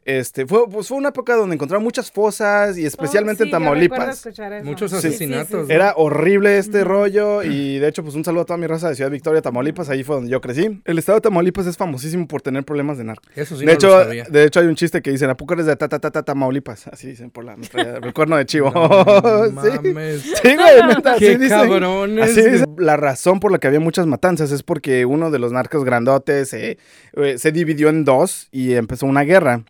este, 0.06 0.46
fue, 0.46 0.68
pues 0.70 0.86
fue 0.88 0.96
una 0.96 1.08
época 1.08 1.34
donde 1.34 1.54
encontraron 1.56 1.82
muchas 1.82 2.10
fosas 2.12 2.78
y 2.78 2.86
especialmente 2.86 3.42
Oh, 3.42 3.46
en 3.46 3.48
sí, 3.48 3.50
Tamaulipas. 3.52 4.26
Muchos 4.62 4.90
Sí, 4.92 4.96
sí, 4.96 5.02
sí, 5.02 5.08
asesinatos, 5.08 5.66
sí. 5.66 5.72
Era 5.72 5.94
horrible 5.96 6.58
este 6.58 6.84
rollo 6.84 7.42
y 7.42 7.78
de 7.80 7.88
hecho 7.88 8.02
pues 8.04 8.14
un 8.14 8.24
saludo 8.24 8.42
a 8.42 8.44
toda 8.46 8.56
mi 8.56 8.66
raza 8.68 8.88
de 8.88 8.94
Ciudad 8.94 9.10
Victoria, 9.10 9.42
Tamaulipas, 9.42 9.88
ahí 9.90 10.04
fue 10.04 10.14
donde 10.16 10.30
yo 10.30 10.40
crecí. 10.40 10.80
El 10.84 10.98
estado 10.98 11.18
de 11.18 11.22
Tamaulipas 11.22 11.66
es 11.66 11.76
famosísimo 11.76 12.28
por 12.28 12.40
tener 12.40 12.64
problemas 12.64 12.98
de 12.98 13.04
narco. 13.04 13.24
Eso 13.34 13.56
sí 13.56 13.60
de, 13.62 13.66
no 13.66 13.72
hecho, 13.72 13.88
lo 13.88 14.04
sabía. 14.04 14.24
de 14.30 14.44
hecho 14.44 14.60
hay 14.60 14.66
un 14.66 14.76
chiste 14.76 15.02
que 15.02 15.10
dicen, 15.10 15.28
¿a 15.28 15.36
poco 15.36 15.54
eres 15.54 15.66
de 15.66 15.74
ta, 15.76 15.88
ta, 15.88 15.98
ta, 15.98 16.10
ta, 16.12 16.22
Tamaulipas? 16.22 16.86
Así 16.86 17.08
dicen 17.08 17.30
por 17.30 17.44
la 17.44 17.56
el 18.02 18.14
cuerno 18.14 18.36
de 18.36 18.46
chivo. 18.46 18.70
No 18.70 19.46
sí. 19.62 19.78
mames. 19.82 20.22
Sí, 20.22 20.54
güey, 20.54 20.86
neta, 20.88 21.14
así 21.14 21.36
dicen. 21.36 21.48
cabrones. 21.68 22.30
Así 22.30 22.48
dice. 22.48 22.64
La 22.78 22.96
razón 22.96 23.40
por 23.40 23.50
la 23.50 23.58
que 23.58 23.66
había 23.66 23.80
muchas 23.80 24.06
matanzas 24.06 24.52
es 24.52 24.62
porque 24.62 25.04
uno 25.04 25.30
de 25.32 25.38
los 25.40 25.50
narcos 25.52 25.84
grandotes 25.84 26.52
eh, 26.54 26.78
eh, 27.14 27.38
se 27.38 27.50
dividió 27.52 27.88
en 27.88 28.04
dos 28.04 28.48
y 28.52 28.74
empezó 28.74 29.06
una 29.06 29.22
guerra, 29.22 29.64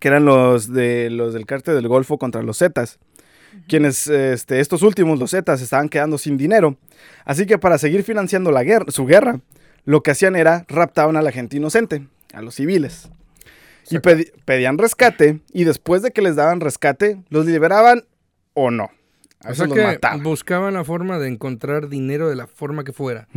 que 0.00 0.08
eran 0.08 0.24
los 0.24 0.72
de 0.72 1.10
los 1.10 1.34
del 1.34 1.46
cártel 1.46 1.74
del 1.74 1.88
Golfo 1.88 2.18
contra 2.18 2.42
los 2.42 2.58
Zetas. 2.58 2.98
Quienes, 3.68 4.08
este, 4.08 4.58
estos 4.60 4.82
últimos, 4.82 5.18
los 5.18 5.30
Zetas, 5.30 5.62
estaban 5.62 5.88
quedando 5.88 6.18
sin 6.18 6.36
dinero. 6.36 6.76
Así 7.24 7.46
que 7.46 7.56
para 7.58 7.78
seguir 7.78 8.02
financiando 8.02 8.50
la 8.50 8.64
guerra, 8.64 8.86
su 8.88 9.06
guerra, 9.06 9.40
lo 9.84 10.02
que 10.02 10.10
hacían 10.10 10.34
era 10.34 10.64
raptaban 10.68 11.16
a 11.16 11.22
la 11.22 11.30
gente 11.30 11.56
inocente, 11.56 12.06
a 12.32 12.42
los 12.42 12.56
civiles. 12.56 13.08
Y 13.90 13.96
pedi- 13.98 14.32
pedían 14.44 14.78
rescate, 14.78 15.40
y 15.52 15.64
después 15.64 16.02
de 16.02 16.10
que 16.10 16.22
les 16.22 16.36
daban 16.36 16.60
rescate, 16.60 17.20
los 17.28 17.46
liberaban 17.46 18.04
o 18.54 18.70
no. 18.70 18.90
A 19.44 19.50
O 19.50 19.54
sea 19.54 19.66
los 19.66 19.76
que 19.76 19.84
mataban. 19.84 20.22
buscaban 20.22 20.74
la 20.74 20.84
forma 20.84 21.18
de 21.18 21.28
encontrar 21.28 21.88
dinero 21.88 22.28
de 22.30 22.34
la 22.36 22.46
forma 22.46 22.82
que 22.82 22.92
fuera. 22.94 23.28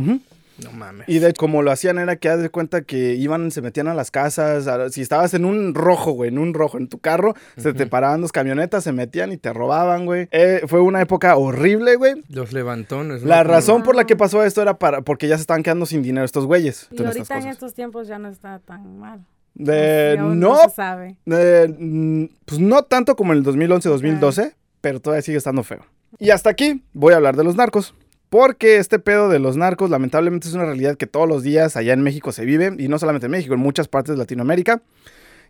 No 0.64 0.72
mames. 0.72 1.08
Y 1.08 1.18
de 1.20 1.32
como 1.34 1.62
lo 1.62 1.70
hacían 1.70 1.98
era 1.98 2.16
que 2.16 2.28
haz 2.28 2.40
de 2.40 2.50
cuenta 2.50 2.82
que 2.82 3.14
iban, 3.14 3.50
se 3.50 3.62
metían 3.62 3.86
a 3.88 3.94
las 3.94 4.10
casas. 4.10 4.66
a- 4.66 4.90
si 4.90 5.00
estabas 5.02 5.32
en 5.34 5.44
un 5.44 5.74
rojo, 5.74 6.12
güey, 6.12 6.28
en 6.30 6.38
un 6.38 6.52
rojo, 6.54 6.78
en 6.78 6.88
tu 6.88 6.98
carro, 6.98 7.34
se 7.56 7.72
te 7.72 7.86
paraban 7.86 8.20
dos 8.20 8.32
camionetas, 8.32 8.82
se 8.84 8.92
metían 8.92 9.32
y 9.32 9.36
te 9.36 9.52
robaban, 9.52 10.04
güey. 10.06 10.28
Eh, 10.32 10.62
fue 10.66 10.80
una 10.80 11.00
época 11.00 11.36
horrible, 11.36 11.96
güey. 11.96 12.24
Los 12.28 12.52
levantones. 12.52 13.22
¿no? 13.22 13.28
La 13.28 13.44
razón 13.44 13.82
por 13.82 13.94
la 13.94 14.04
que 14.04 14.16
pasó 14.16 14.42
esto 14.44 14.60
era 14.62 14.78
para, 14.78 15.02
porque 15.02 15.28
ya 15.28 15.36
se 15.36 15.42
estaban 15.42 15.62
quedando 15.62 15.86
sin 15.86 16.02
dinero 16.02 16.24
estos 16.24 16.46
güeyes. 16.46 16.88
Y 16.90 17.02
ahorita 17.04 17.38
en 17.38 17.46
estos 17.46 17.74
tiempos 17.74 18.08
ya 18.08 18.18
no 18.18 18.28
está 18.28 18.58
tan 18.58 18.98
mal. 18.98 19.24
De, 19.54 20.16
no, 20.20 20.56
se 20.56 20.70
sabe. 20.70 21.16
de, 21.24 21.74
mm, 21.78 22.24
pues 22.44 22.60
no 22.60 22.82
tanto 22.84 23.16
como 23.16 23.32
en 23.32 23.38
el 23.38 23.44
2011-2012, 23.44 24.54
pero 24.80 25.00
todavía 25.00 25.22
sigue 25.22 25.38
estando 25.38 25.62
feo. 25.64 25.84
Y 26.18 26.30
hasta 26.30 26.50
aquí 26.50 26.82
voy 26.92 27.12
a 27.12 27.16
hablar 27.16 27.36
de 27.36 27.44
los 27.44 27.56
narcos. 27.56 27.94
Porque 28.28 28.76
este 28.76 28.98
pedo 28.98 29.28
de 29.28 29.38
los 29.38 29.56
narcos 29.56 29.90
lamentablemente 29.90 30.48
es 30.48 30.54
una 30.54 30.64
realidad 30.64 30.96
que 30.96 31.06
todos 31.06 31.28
los 31.28 31.42
días 31.42 31.76
allá 31.76 31.92
en 31.92 32.02
México 32.02 32.32
se 32.32 32.44
vive. 32.44 32.74
Y 32.78 32.88
no 32.88 32.98
solamente 32.98 33.26
en 33.26 33.32
México, 33.32 33.54
en 33.54 33.60
muchas 33.60 33.88
partes 33.88 34.14
de 34.14 34.18
Latinoamérica. 34.18 34.82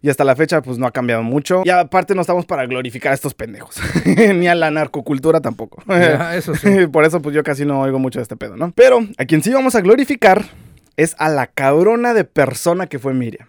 Y 0.00 0.10
hasta 0.10 0.22
la 0.22 0.36
fecha 0.36 0.62
pues 0.62 0.78
no 0.78 0.86
ha 0.86 0.92
cambiado 0.92 1.24
mucho. 1.24 1.62
Y 1.64 1.70
aparte 1.70 2.14
no 2.14 2.20
estamos 2.20 2.46
para 2.46 2.66
glorificar 2.66 3.10
a 3.12 3.14
estos 3.14 3.34
pendejos. 3.34 3.80
Ni 4.04 4.46
a 4.46 4.54
la 4.54 4.70
narcocultura 4.70 5.40
tampoco. 5.40 5.82
Ya, 5.88 6.36
eso 6.36 6.54
sí. 6.54 6.86
Por 6.92 7.04
eso 7.04 7.20
pues 7.20 7.34
yo 7.34 7.42
casi 7.42 7.64
no 7.64 7.80
oigo 7.80 7.98
mucho 7.98 8.20
de 8.20 8.22
este 8.22 8.36
pedo, 8.36 8.56
¿no? 8.56 8.70
Pero 8.72 9.00
a 9.16 9.24
quien 9.24 9.42
sí 9.42 9.52
vamos 9.52 9.74
a 9.74 9.80
glorificar 9.80 10.44
es 10.96 11.16
a 11.18 11.28
la 11.28 11.46
cabrona 11.48 12.14
de 12.14 12.24
persona 12.24 12.86
que 12.86 12.98
fue 12.98 13.12
Miriam. 13.14 13.48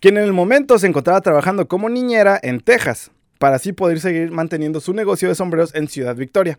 Quien 0.00 0.16
en 0.16 0.24
el 0.24 0.32
momento 0.32 0.80
se 0.80 0.88
encontraba 0.88 1.20
trabajando 1.20 1.68
como 1.68 1.88
niñera 1.88 2.38
en 2.42 2.58
Texas, 2.60 3.12
para 3.38 3.56
así 3.56 3.72
poder 3.72 4.00
seguir 4.00 4.32
manteniendo 4.32 4.80
su 4.80 4.92
negocio 4.94 5.28
de 5.28 5.36
sombreros 5.36 5.74
en 5.76 5.86
Ciudad 5.86 6.16
Victoria. 6.16 6.58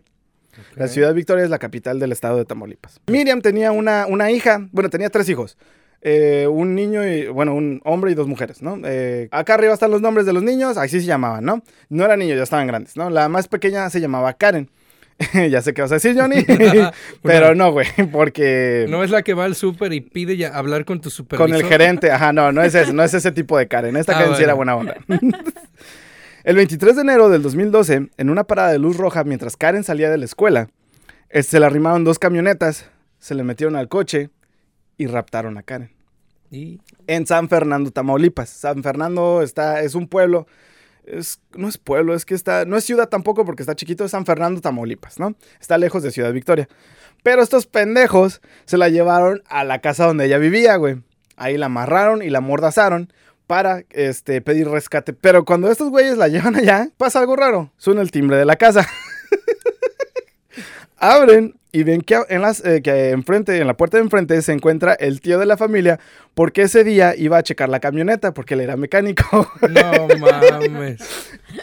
La 0.76 0.88
ciudad 0.88 1.14
Victoria 1.14 1.44
es 1.44 1.50
la 1.50 1.58
capital 1.58 1.98
del 1.98 2.12
estado 2.12 2.36
de 2.38 2.44
Tamaulipas. 2.44 3.00
Miriam 3.06 3.40
tenía 3.40 3.72
una, 3.72 4.06
una 4.06 4.30
hija, 4.30 4.68
bueno, 4.72 4.90
tenía 4.90 5.10
tres 5.10 5.28
hijos. 5.28 5.56
Eh, 6.06 6.46
un 6.50 6.74
niño 6.74 7.06
y, 7.06 7.28
bueno, 7.28 7.54
un 7.54 7.80
hombre 7.84 8.12
y 8.12 8.14
dos 8.14 8.26
mujeres, 8.26 8.60
¿no? 8.60 8.78
Eh, 8.84 9.28
acá 9.30 9.54
arriba 9.54 9.72
están 9.72 9.90
los 9.90 10.02
nombres 10.02 10.26
de 10.26 10.34
los 10.34 10.42
niños, 10.42 10.76
así 10.76 11.00
se 11.00 11.06
llamaban, 11.06 11.44
¿no? 11.44 11.62
No 11.88 12.04
eran 12.04 12.18
niños, 12.18 12.36
ya 12.36 12.42
estaban 12.42 12.66
grandes, 12.66 12.94
¿no? 12.96 13.08
La 13.08 13.30
más 13.30 13.48
pequeña 13.48 13.88
se 13.88 14.00
llamaba 14.00 14.34
Karen. 14.34 14.68
ya 15.50 15.62
sé 15.62 15.72
qué 15.72 15.80
vas 15.80 15.92
a 15.92 15.94
decir, 15.94 16.14
Johnny. 16.18 16.44
Pero 17.22 17.54
no, 17.54 17.72
güey, 17.72 17.86
porque... 18.12 18.84
No 18.88 19.02
es 19.02 19.10
la 19.10 19.22
que 19.22 19.32
va 19.32 19.44
al 19.44 19.54
súper 19.54 19.92
y 19.94 20.00
pide 20.02 20.36
ya 20.36 20.48
hablar 20.48 20.84
con 20.84 21.00
tu 21.00 21.08
supervisor. 21.08 21.48
Con 21.48 21.56
el 21.56 21.64
gerente, 21.64 22.10
ajá, 22.10 22.32
no, 22.34 22.52
no 22.52 22.62
es 22.62 22.74
ese, 22.74 22.92
no 22.92 23.02
es 23.02 23.14
ese 23.14 23.32
tipo 23.32 23.56
de 23.56 23.68
Karen. 23.68 23.96
Esta 23.96 24.14
Ah, 24.16 24.20
Karen 24.20 24.36
sí 24.36 24.42
era 24.42 24.54
buena 24.54 24.76
onda. 24.76 24.96
El 26.44 26.56
23 26.56 26.96
de 26.96 27.00
enero 27.00 27.30
del 27.30 27.40
2012, 27.40 28.10
en 28.18 28.28
una 28.28 28.44
parada 28.44 28.70
de 28.70 28.78
luz 28.78 28.98
roja, 28.98 29.24
mientras 29.24 29.56
Karen 29.56 29.82
salía 29.82 30.10
de 30.10 30.18
la 30.18 30.26
escuela, 30.26 30.68
eh, 31.30 31.42
se 31.42 31.58
le 31.58 31.64
arrimaron 31.64 32.04
dos 32.04 32.18
camionetas, 32.18 32.84
se 33.18 33.34
le 33.34 33.44
metieron 33.44 33.76
al 33.76 33.88
coche 33.88 34.28
y 34.98 35.06
raptaron 35.06 35.56
a 35.56 35.62
Karen. 35.62 35.90
Y 36.50 36.82
En 37.06 37.26
San 37.26 37.48
Fernando, 37.48 37.90
Tamaulipas. 37.92 38.50
San 38.50 38.82
Fernando 38.82 39.40
está, 39.40 39.80
es 39.80 39.94
un 39.94 40.06
pueblo, 40.06 40.46
es, 41.06 41.40
no 41.56 41.66
es 41.66 41.78
pueblo, 41.78 42.14
es 42.14 42.26
que 42.26 42.34
está, 42.34 42.66
no 42.66 42.76
es 42.76 42.84
ciudad 42.84 43.08
tampoco 43.08 43.46
porque 43.46 43.62
está 43.62 43.74
chiquito, 43.74 44.04
es 44.04 44.10
San 44.10 44.26
Fernando, 44.26 44.60
Tamaulipas, 44.60 45.18
¿no? 45.18 45.34
Está 45.62 45.78
lejos 45.78 46.02
de 46.02 46.10
Ciudad 46.10 46.30
Victoria. 46.34 46.68
Pero 47.22 47.42
estos 47.42 47.66
pendejos 47.66 48.42
se 48.66 48.76
la 48.76 48.90
llevaron 48.90 49.42
a 49.48 49.64
la 49.64 49.80
casa 49.80 50.04
donde 50.04 50.26
ella 50.26 50.36
vivía, 50.36 50.76
güey. 50.76 51.00
Ahí 51.36 51.56
la 51.56 51.66
amarraron 51.66 52.20
y 52.20 52.28
la 52.28 52.42
mordazaron 52.42 53.10
para 53.46 53.84
este, 53.90 54.40
pedir 54.40 54.68
rescate. 54.68 55.12
Pero 55.12 55.44
cuando 55.44 55.70
estos 55.70 55.90
güeyes 55.90 56.16
la 56.16 56.28
llevan 56.28 56.56
allá, 56.56 56.88
pasa 56.96 57.20
algo 57.20 57.36
raro. 57.36 57.70
Suena 57.76 58.02
el 58.02 58.10
timbre 58.10 58.36
de 58.36 58.44
la 58.44 58.56
casa. 58.56 58.88
Abren 60.98 61.54
y 61.72 61.82
ven 61.82 62.02
que, 62.02 62.18
en 62.28 62.40
las, 62.40 62.64
eh, 62.64 62.80
que 62.82 63.10
enfrente, 63.10 63.58
en 63.58 63.66
la 63.66 63.76
puerta 63.76 63.96
de 63.96 64.04
enfrente 64.04 64.40
se 64.42 64.52
encuentra 64.52 64.94
el 64.94 65.20
tío 65.20 65.38
de 65.38 65.44
la 65.44 65.56
familia 65.56 65.98
porque 66.32 66.62
ese 66.62 66.84
día 66.84 67.14
iba 67.16 67.36
a 67.36 67.42
checar 67.42 67.68
la 67.68 67.80
camioneta 67.80 68.32
porque 68.32 68.54
él 68.54 68.60
era 68.60 68.76
mecánico. 68.76 69.50
no 69.60 70.08
mames. 70.18 71.02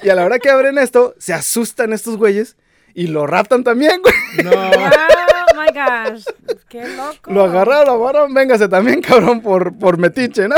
y 0.04 0.10
a 0.10 0.16
la 0.16 0.26
hora 0.26 0.38
que 0.38 0.50
abren 0.50 0.78
esto, 0.78 1.16
se 1.18 1.34
asustan 1.34 1.94
estos 1.94 2.18
güeyes 2.18 2.58
y 2.94 3.08
lo 3.08 3.26
raptan 3.26 3.64
también, 3.64 4.02
güey. 4.02 4.14
No. 4.44 4.52
Oh 4.52 5.56
my 5.56 5.68
gosh. 5.74 6.26
Qué 6.68 6.86
loco. 6.90 7.32
Lo 7.32 7.46
agarraron, 7.46 7.86
lo 7.86 8.04
agarraron, 8.04 8.34
véngase 8.34 8.68
también, 8.68 9.02
cabrón, 9.02 9.42
por, 9.42 9.78
por 9.78 9.98
metiche, 9.98 10.48
¿no? 10.48 10.56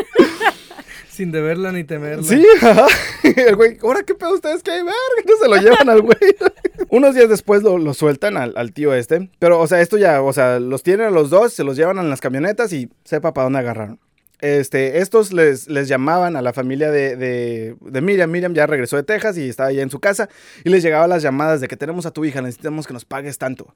Sin 1.10 1.32
deberla 1.32 1.72
ni 1.72 1.82
temerla. 1.82 2.22
Sí, 2.22 2.44
ajá. 2.60 2.86
El 3.22 3.56
güey, 3.56 3.78
¿ahora 3.82 4.02
qué 4.02 4.14
pedo 4.14 4.34
ustedes 4.34 4.62
que 4.62 4.70
hay? 4.70 4.82
Verga, 4.82 4.94
no 5.24 5.36
se 5.40 5.48
lo 5.48 5.56
llevan 5.56 5.88
al 5.88 6.02
güey. 6.02 6.18
Unos 6.90 7.14
días 7.14 7.30
después 7.30 7.62
lo, 7.62 7.78
lo 7.78 7.94
sueltan 7.94 8.36
al, 8.36 8.72
tío 8.72 8.92
este. 8.92 9.30
Pero, 9.38 9.58
o 9.58 9.66
sea, 9.66 9.80
esto 9.80 9.96
ya, 9.96 10.20
o 10.20 10.32
sea, 10.32 10.60
los 10.60 10.82
tienen 10.82 11.06
a 11.06 11.10
los 11.10 11.30
dos, 11.30 11.54
se 11.54 11.64
los 11.64 11.76
llevan 11.76 11.98
en 11.98 12.10
las 12.10 12.20
camionetas 12.20 12.72
y 12.74 12.90
sepa 13.04 13.32
para 13.32 13.44
dónde 13.44 13.60
agarraron. 13.60 13.98
Este, 14.40 14.98
estos 14.98 15.32
les, 15.32 15.68
les 15.68 15.88
llamaban 15.88 16.36
a 16.36 16.42
la 16.42 16.52
familia 16.52 16.90
de, 16.90 17.16
de, 17.16 17.76
de 17.80 18.00
Miriam. 18.02 18.30
Miriam 18.30 18.52
ya 18.52 18.66
regresó 18.66 18.96
de 18.96 19.02
Texas 19.02 19.38
y 19.38 19.48
estaba 19.48 19.72
ya 19.72 19.80
en 19.80 19.90
su 19.90 20.00
casa. 20.00 20.28
Y 20.64 20.68
les 20.68 20.82
llegaban 20.82 21.08
las 21.08 21.22
llamadas 21.22 21.62
de 21.62 21.68
que 21.68 21.78
tenemos 21.78 22.04
a 22.04 22.10
tu 22.10 22.26
hija, 22.26 22.42
necesitamos 22.42 22.86
que 22.86 22.92
nos 22.92 23.06
pagues 23.06 23.38
tanto. 23.38 23.74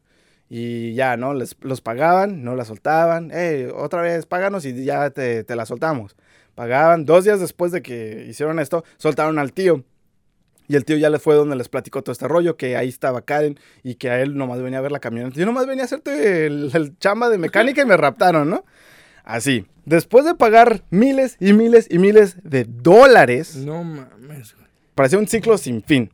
Y 0.53 0.95
ya, 0.95 1.17
¿no? 1.17 1.33
Les, 1.33 1.57
los 1.61 1.81
pagaban, 1.81 2.43
no 2.43 2.57
la 2.57 2.65
soltaban. 2.65 3.31
Hey, 3.33 3.69
otra 3.73 4.03
vez, 4.03 4.27
páganos 4.27 4.67
y 4.67 4.85
ya 4.85 5.09
te, 5.11 5.45
te 5.45 5.55
la 5.55 5.65
soltamos. 5.65 6.17
Pagaban. 6.57 7.05
Dos 7.05 7.25
días 7.25 7.39
después 7.39 7.71
de 7.71 7.83
que 7.83 8.27
hicieron 8.29 8.59
esto, 8.59 8.85
soltaron 8.99 9.39
al 9.39 9.53
tío. 9.53 9.85
Y 10.67 10.75
el 10.75 10.85
tío 10.85 10.97
ya 10.97 11.09
le 11.09 11.21
fue 11.21 11.37
donde 11.37 11.55
les 11.55 11.69
platicó 11.69 12.03
todo 12.03 12.13
este 12.13 12.27
rollo, 12.27 12.57
que 12.57 12.77
ahí 12.77 12.89
estaba 12.89 13.23
Karen 13.23 13.59
y 13.85 13.95
que 13.95 14.11
a 14.11 14.21
él 14.21 14.37
nomás 14.37 14.61
venía 14.61 14.79
a 14.79 14.83
ver 14.83 14.93
la 14.93 15.01
camioneta. 15.01 15.39
Yo 15.39 15.47
nomás 15.47 15.67
venía 15.67 15.85
a 15.85 15.87
hacerte 15.87 16.47
el, 16.47 16.71
el 16.75 16.99
chamba 16.99 17.29
de 17.29 17.39
mecánica 17.39 17.83
y 17.83 17.87
me 17.87 17.97
raptaron, 17.97 18.51
¿no? 18.51 18.65
Así. 19.25 19.67
Después 19.85 20.25
de 20.25 20.35
pagar 20.35 20.83
miles 20.91 21.37
y 21.41 21.53
miles 21.53 21.87
y 21.91 21.99
miles 21.99 22.37
de 22.43 22.65
dólares, 22.65 23.57
No 23.57 23.83
mames, 23.85 24.55
parecía 24.95 25.19
un 25.19 25.27
ciclo 25.27 25.59
sin 25.59 25.83
fin. 25.83 26.11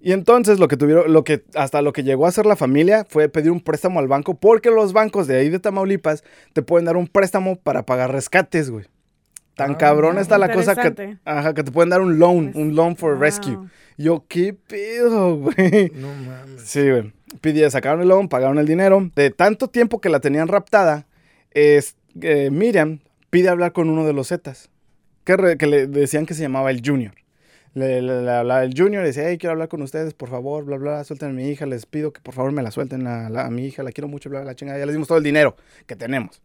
Y 0.00 0.12
entonces 0.12 0.60
lo 0.60 0.68
que 0.68 0.76
tuvieron, 0.76 1.12
lo 1.12 1.24
que 1.24 1.44
hasta 1.54 1.82
lo 1.82 1.92
que 1.92 2.04
llegó 2.04 2.26
a 2.26 2.28
hacer 2.28 2.46
la 2.46 2.54
familia 2.56 3.04
fue 3.08 3.28
pedir 3.28 3.50
un 3.50 3.60
préstamo 3.60 3.98
al 3.98 4.06
banco, 4.08 4.34
porque 4.34 4.70
los 4.70 4.92
bancos 4.92 5.26
de 5.26 5.36
ahí 5.38 5.48
de 5.48 5.58
Tamaulipas 5.58 6.22
te 6.52 6.62
pueden 6.62 6.84
dar 6.84 6.96
un 6.96 7.08
préstamo 7.08 7.56
para 7.56 7.84
pagar 7.84 8.12
rescates, 8.12 8.70
güey. 8.70 8.84
Tan 9.56 9.72
Ah, 9.72 9.78
cabrón 9.78 10.18
está 10.18 10.38
la 10.38 10.52
cosa 10.52 10.76
que, 10.76 11.16
ajá, 11.24 11.52
que 11.52 11.64
te 11.64 11.72
pueden 11.72 11.90
dar 11.90 12.00
un 12.00 12.20
loan, 12.20 12.52
Pues, 12.52 12.56
un 12.64 12.76
loan 12.76 12.94
for 12.96 13.14
wow. 13.14 13.20
rescue. 13.22 13.58
Yo, 13.96 14.24
¿qué 14.28 14.54
pedo, 14.54 15.36
güey? 15.36 15.90
No 15.96 16.14
mames. 16.14 16.62
Sí, 16.62 16.88
güey. 16.88 17.12
Pidieron, 17.40 17.72
sacaron 17.72 18.00
el 18.00 18.06
loan, 18.08 18.28
pagaron 18.28 18.58
el 18.60 18.66
dinero. 18.66 19.10
De 19.16 19.30
tanto 19.30 19.66
tiempo 19.68 20.00
que 20.00 20.10
la 20.10 20.20
tenían 20.20 20.46
raptada, 20.46 21.08
es, 21.50 21.96
eh, 22.20 22.50
Miriam 22.52 23.00
pide 23.30 23.48
hablar 23.48 23.72
con 23.72 23.90
uno 23.90 24.06
de 24.06 24.12
los 24.12 24.28
Zetas. 24.28 24.70
Que, 25.24 25.36
re- 25.36 25.56
que 25.58 25.66
le 25.66 25.88
decían 25.88 26.24
que 26.24 26.34
se 26.34 26.42
llamaba 26.42 26.70
el 26.70 26.80
Junior. 26.86 27.14
Le, 27.78 28.02
le- 28.02 28.22
le 28.22 28.30
hablaba 28.30 28.64
el 28.64 28.74
Junior 28.76 29.02
y 29.04 29.06
decía, 29.06 29.28
hey, 29.28 29.38
quiero 29.38 29.52
hablar 29.52 29.68
con 29.68 29.82
ustedes, 29.82 30.14
por 30.14 30.28
favor, 30.28 30.64
bla, 30.64 30.76
bla, 30.78 31.04
suelten 31.04 31.30
a 31.30 31.32
mi 31.32 31.48
hija, 31.48 31.64
les 31.66 31.86
pido 31.86 32.12
que 32.12 32.20
por 32.20 32.34
favor 32.34 32.50
me 32.52 32.62
la 32.62 32.70
suelten 32.70 33.06
a, 33.06 33.30
la- 33.30 33.46
a 33.46 33.50
mi 33.50 33.66
hija, 33.66 33.82
la 33.82 33.92
quiero 33.92 34.08
mucho, 34.08 34.28
bla, 34.30 34.40
bla, 34.40 34.50
la 34.50 34.54
chingada, 34.56 34.78
ya 34.78 34.86
les 34.86 34.94
dimos 34.94 35.06
todo 35.08 35.18
el 35.18 35.24
dinero 35.24 35.54
que 35.86 35.94
tenemos. 35.96 36.42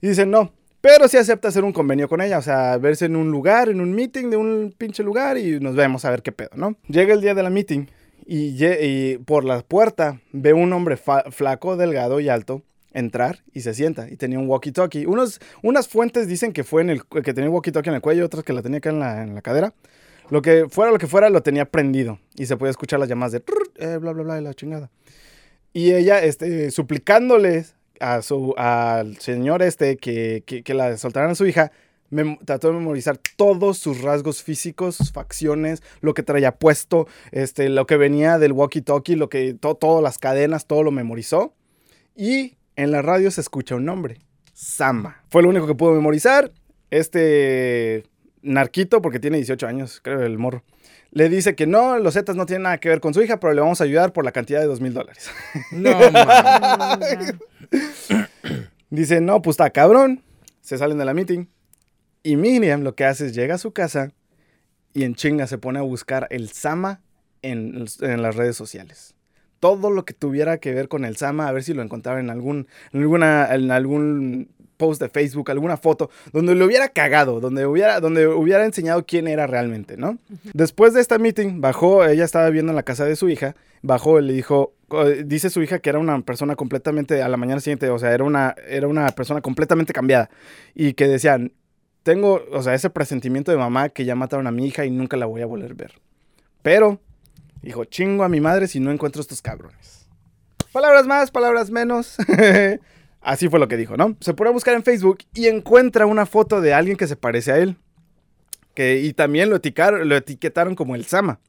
Y 0.00 0.08
dicen, 0.08 0.30
no, 0.30 0.52
pero 0.80 1.08
sí 1.08 1.16
acepta 1.16 1.48
hacer 1.48 1.64
un 1.64 1.72
convenio 1.72 2.08
con 2.08 2.20
ella, 2.20 2.38
o 2.38 2.42
sea, 2.42 2.76
verse 2.78 3.06
en 3.06 3.16
un 3.16 3.30
lugar, 3.30 3.68
en 3.68 3.80
un 3.80 3.92
meeting 3.92 4.30
de 4.30 4.36
un 4.36 4.74
pinche 4.76 5.02
lugar 5.02 5.36
y 5.36 5.58
nos 5.60 5.74
vemos 5.74 6.04
a 6.04 6.10
ver 6.10 6.22
qué 6.22 6.32
pedo, 6.32 6.50
¿no? 6.54 6.76
Llega 6.88 7.12
el 7.12 7.20
día 7.20 7.34
de 7.34 7.42
la 7.42 7.50
meeting 7.50 7.86
y, 8.24 8.56
y 8.64 9.18
por 9.18 9.44
la 9.44 9.62
puerta 9.62 10.20
ve 10.32 10.52
un 10.52 10.72
hombre 10.72 10.96
flaco, 10.96 11.76
delgado 11.76 12.20
y 12.20 12.28
alto 12.28 12.62
entrar 12.92 13.40
y 13.52 13.60
se 13.60 13.74
sienta 13.74 14.08
y 14.08 14.16
tenía 14.16 14.38
un 14.38 14.48
walkie-talkie. 14.48 15.06
Unos, 15.06 15.40
unas 15.62 15.86
fuentes 15.88 16.28
dicen 16.28 16.52
que 16.52 16.64
fue 16.64 16.80
en 16.82 16.90
el 16.90 17.04
que 17.04 17.34
tenía 17.34 17.50
un 17.50 17.56
walkie-talkie 17.56 17.88
en 17.88 17.94
el 17.94 18.00
cuello, 18.00 18.24
otras 18.24 18.42
que 18.44 18.52
la 18.54 18.62
tenía 18.62 18.78
acá 18.78 18.90
en 18.90 19.00
la, 19.00 19.22
en 19.22 19.34
la 19.34 19.42
cadera. 19.42 19.74
Lo 20.30 20.42
que 20.42 20.66
fuera 20.68 20.90
lo 20.92 20.98
que 20.98 21.06
fuera 21.06 21.28
lo 21.30 21.42
tenía 21.42 21.64
prendido 21.66 22.18
y 22.36 22.46
se 22.46 22.56
podía 22.56 22.70
escuchar 22.70 22.98
las 23.00 23.08
llamadas 23.08 23.32
de 23.32 23.42
eh, 23.76 23.96
bla 23.98 24.12
bla 24.12 24.22
bla 24.22 24.38
y 24.40 24.42
la 24.42 24.54
chingada. 24.54 24.90
Y 25.72 25.92
ella 25.92 26.22
este 26.22 26.70
suplicándoles 26.70 27.74
a 28.00 28.22
su 28.22 28.54
al 28.56 29.18
señor 29.18 29.62
este 29.62 29.96
que, 29.96 30.42
que, 30.46 30.62
que 30.62 30.74
la 30.74 30.96
soltaran 30.96 31.30
a 31.30 31.34
su 31.34 31.46
hija 31.46 31.70
mem- 32.10 32.38
trató 32.44 32.68
de 32.68 32.74
memorizar 32.74 33.18
todos 33.36 33.78
sus 33.78 34.02
rasgos 34.02 34.42
físicos, 34.42 34.96
sus 34.96 35.12
facciones, 35.12 35.82
lo 36.00 36.12
que 36.14 36.22
traía 36.22 36.52
puesto, 36.56 37.06
este, 37.30 37.68
lo 37.68 37.86
que 37.86 37.96
venía 37.96 38.38
del 38.38 38.52
walkie-talkie, 38.52 39.16
lo 39.16 39.28
que, 39.28 39.54
to- 39.54 39.74
todas 39.76 40.02
las 40.02 40.18
cadenas, 40.18 40.66
todo 40.66 40.82
lo 40.82 40.90
memorizó. 40.90 41.54
Y 42.14 42.56
en 42.76 42.90
la 42.90 43.02
radio 43.02 43.30
se 43.30 43.40
escucha 43.40 43.76
un 43.76 43.84
nombre, 43.84 44.18
Sama. 44.54 45.22
Fue 45.28 45.42
lo 45.42 45.50
único 45.50 45.66
que 45.66 45.74
pudo 45.74 45.92
memorizar. 45.92 46.50
Este 46.90 48.04
narquito, 48.42 49.02
porque 49.02 49.18
tiene 49.18 49.38
18 49.38 49.66
años, 49.66 50.00
creo, 50.02 50.22
el 50.22 50.38
morro. 50.38 50.62
Le 51.10 51.28
dice 51.28 51.54
que 51.54 51.66
no, 51.66 51.98
los 51.98 52.14
Zetas 52.14 52.36
no 52.36 52.46
tienen 52.46 52.64
nada 52.64 52.78
que 52.78 52.88
ver 52.88 53.00
con 53.00 53.14
su 53.14 53.22
hija, 53.22 53.40
pero 53.40 53.52
le 53.52 53.60
vamos 53.60 53.80
a 53.80 53.84
ayudar 53.84 54.12
por 54.12 54.24
la 54.24 54.32
cantidad 54.32 54.60
de 54.60 54.66
dos 54.66 54.80
mil 54.80 54.92
dólares. 54.92 55.30
No. 55.70 55.90
Dice, 58.90 59.20
no, 59.20 59.42
pues 59.42 59.54
está 59.54 59.70
cabrón. 59.70 60.22
Se 60.60 60.78
salen 60.78 60.98
de 60.98 61.04
la 61.04 61.14
meeting. 61.14 61.46
Y 62.22 62.36
Miriam 62.36 62.82
lo 62.82 62.94
que 62.94 63.04
hace 63.04 63.26
es 63.26 63.34
llega 63.34 63.56
a 63.56 63.58
su 63.58 63.72
casa 63.72 64.12
y 64.92 65.04
en 65.04 65.14
chinga 65.14 65.46
se 65.46 65.58
pone 65.58 65.78
a 65.78 65.82
buscar 65.82 66.26
el 66.30 66.50
Sama 66.50 67.00
en, 67.42 67.86
en 68.00 68.22
las 68.22 68.36
redes 68.36 68.56
sociales. 68.56 69.15
Todo 69.60 69.90
lo 69.90 70.04
que 70.04 70.14
tuviera 70.14 70.58
que 70.58 70.72
ver 70.72 70.88
con 70.88 71.04
el 71.04 71.16
Sama, 71.16 71.48
a 71.48 71.52
ver 71.52 71.62
si 71.62 71.74
lo 71.74 71.82
encontraba 71.82 72.20
en 72.20 72.30
algún, 72.30 72.66
en 72.92 73.00
alguna, 73.00 73.54
en 73.54 73.70
algún 73.70 74.48
post 74.76 75.00
de 75.00 75.08
Facebook, 75.08 75.50
alguna 75.50 75.76
foto, 75.76 76.10
donde 76.32 76.54
le 76.54 76.64
hubiera 76.64 76.88
cagado, 76.88 77.40
donde 77.40 77.66
hubiera, 77.66 78.00
donde 78.00 78.26
hubiera 78.26 78.64
enseñado 78.64 79.04
quién 79.06 79.28
era 79.28 79.46
realmente, 79.46 79.96
¿no? 79.96 80.18
Después 80.52 80.94
de 80.94 81.00
esta 81.00 81.18
meeting, 81.18 81.60
bajó, 81.60 82.04
ella 82.04 82.24
estaba 82.24 82.50
viendo 82.50 82.72
en 82.72 82.76
la 82.76 82.82
casa 82.82 83.04
de 83.04 83.16
su 83.16 83.28
hija, 83.28 83.56
bajó 83.82 84.20
y 84.20 84.24
le 84.24 84.32
dijo, 84.32 84.74
dice 85.24 85.50
su 85.50 85.62
hija 85.62 85.78
que 85.78 85.90
era 85.90 85.98
una 85.98 86.20
persona 86.20 86.56
completamente, 86.56 87.22
a 87.22 87.28
la 87.28 87.36
mañana 87.36 87.60
siguiente, 87.60 87.88
o 87.90 87.98
sea, 87.98 88.12
era 88.12 88.24
una, 88.24 88.54
era 88.68 88.86
una 88.86 89.08
persona 89.08 89.40
completamente 89.40 89.92
cambiada 89.92 90.30
y 90.74 90.92
que 90.92 91.08
decían, 91.08 91.52
tengo, 92.02 92.44
o 92.52 92.62
sea, 92.62 92.74
ese 92.74 92.90
presentimiento 92.90 93.50
de 93.50 93.58
mamá 93.58 93.88
que 93.88 94.04
ya 94.04 94.14
mataron 94.14 94.46
a 94.46 94.52
mi 94.52 94.66
hija 94.66 94.84
y 94.84 94.90
nunca 94.90 95.16
la 95.16 95.26
voy 95.26 95.42
a 95.42 95.46
volver 95.46 95.72
a 95.72 95.74
ver. 95.74 95.92
Pero, 96.62 97.00
dijo, 97.66 97.84
chingo 97.84 98.24
a 98.24 98.28
mi 98.28 98.40
madre 98.40 98.66
si 98.68 98.80
no 98.80 98.90
encuentro 98.90 99.20
estos 99.20 99.42
cabrones. 99.42 100.06
Palabras 100.72 101.06
más, 101.06 101.30
palabras 101.30 101.70
menos. 101.70 102.16
Así 103.20 103.48
fue 103.48 103.58
lo 103.58 103.66
que 103.66 103.76
dijo, 103.76 103.96
¿no? 103.96 104.16
Se 104.20 104.34
pone 104.34 104.50
a 104.50 104.52
buscar 104.52 104.74
en 104.74 104.84
Facebook 104.84 105.18
y 105.34 105.48
encuentra 105.48 106.06
una 106.06 106.26
foto 106.26 106.60
de 106.60 106.72
alguien 106.74 106.96
que 106.96 107.06
se 107.06 107.16
parece 107.16 107.52
a 107.52 107.58
él. 107.58 107.76
Que, 108.74 109.00
y 109.00 109.12
también 109.14 109.50
lo, 109.50 109.56
etiquetaron 109.56 110.74
como 110.74 110.94
el 110.94 111.06
Sama. 111.06 111.40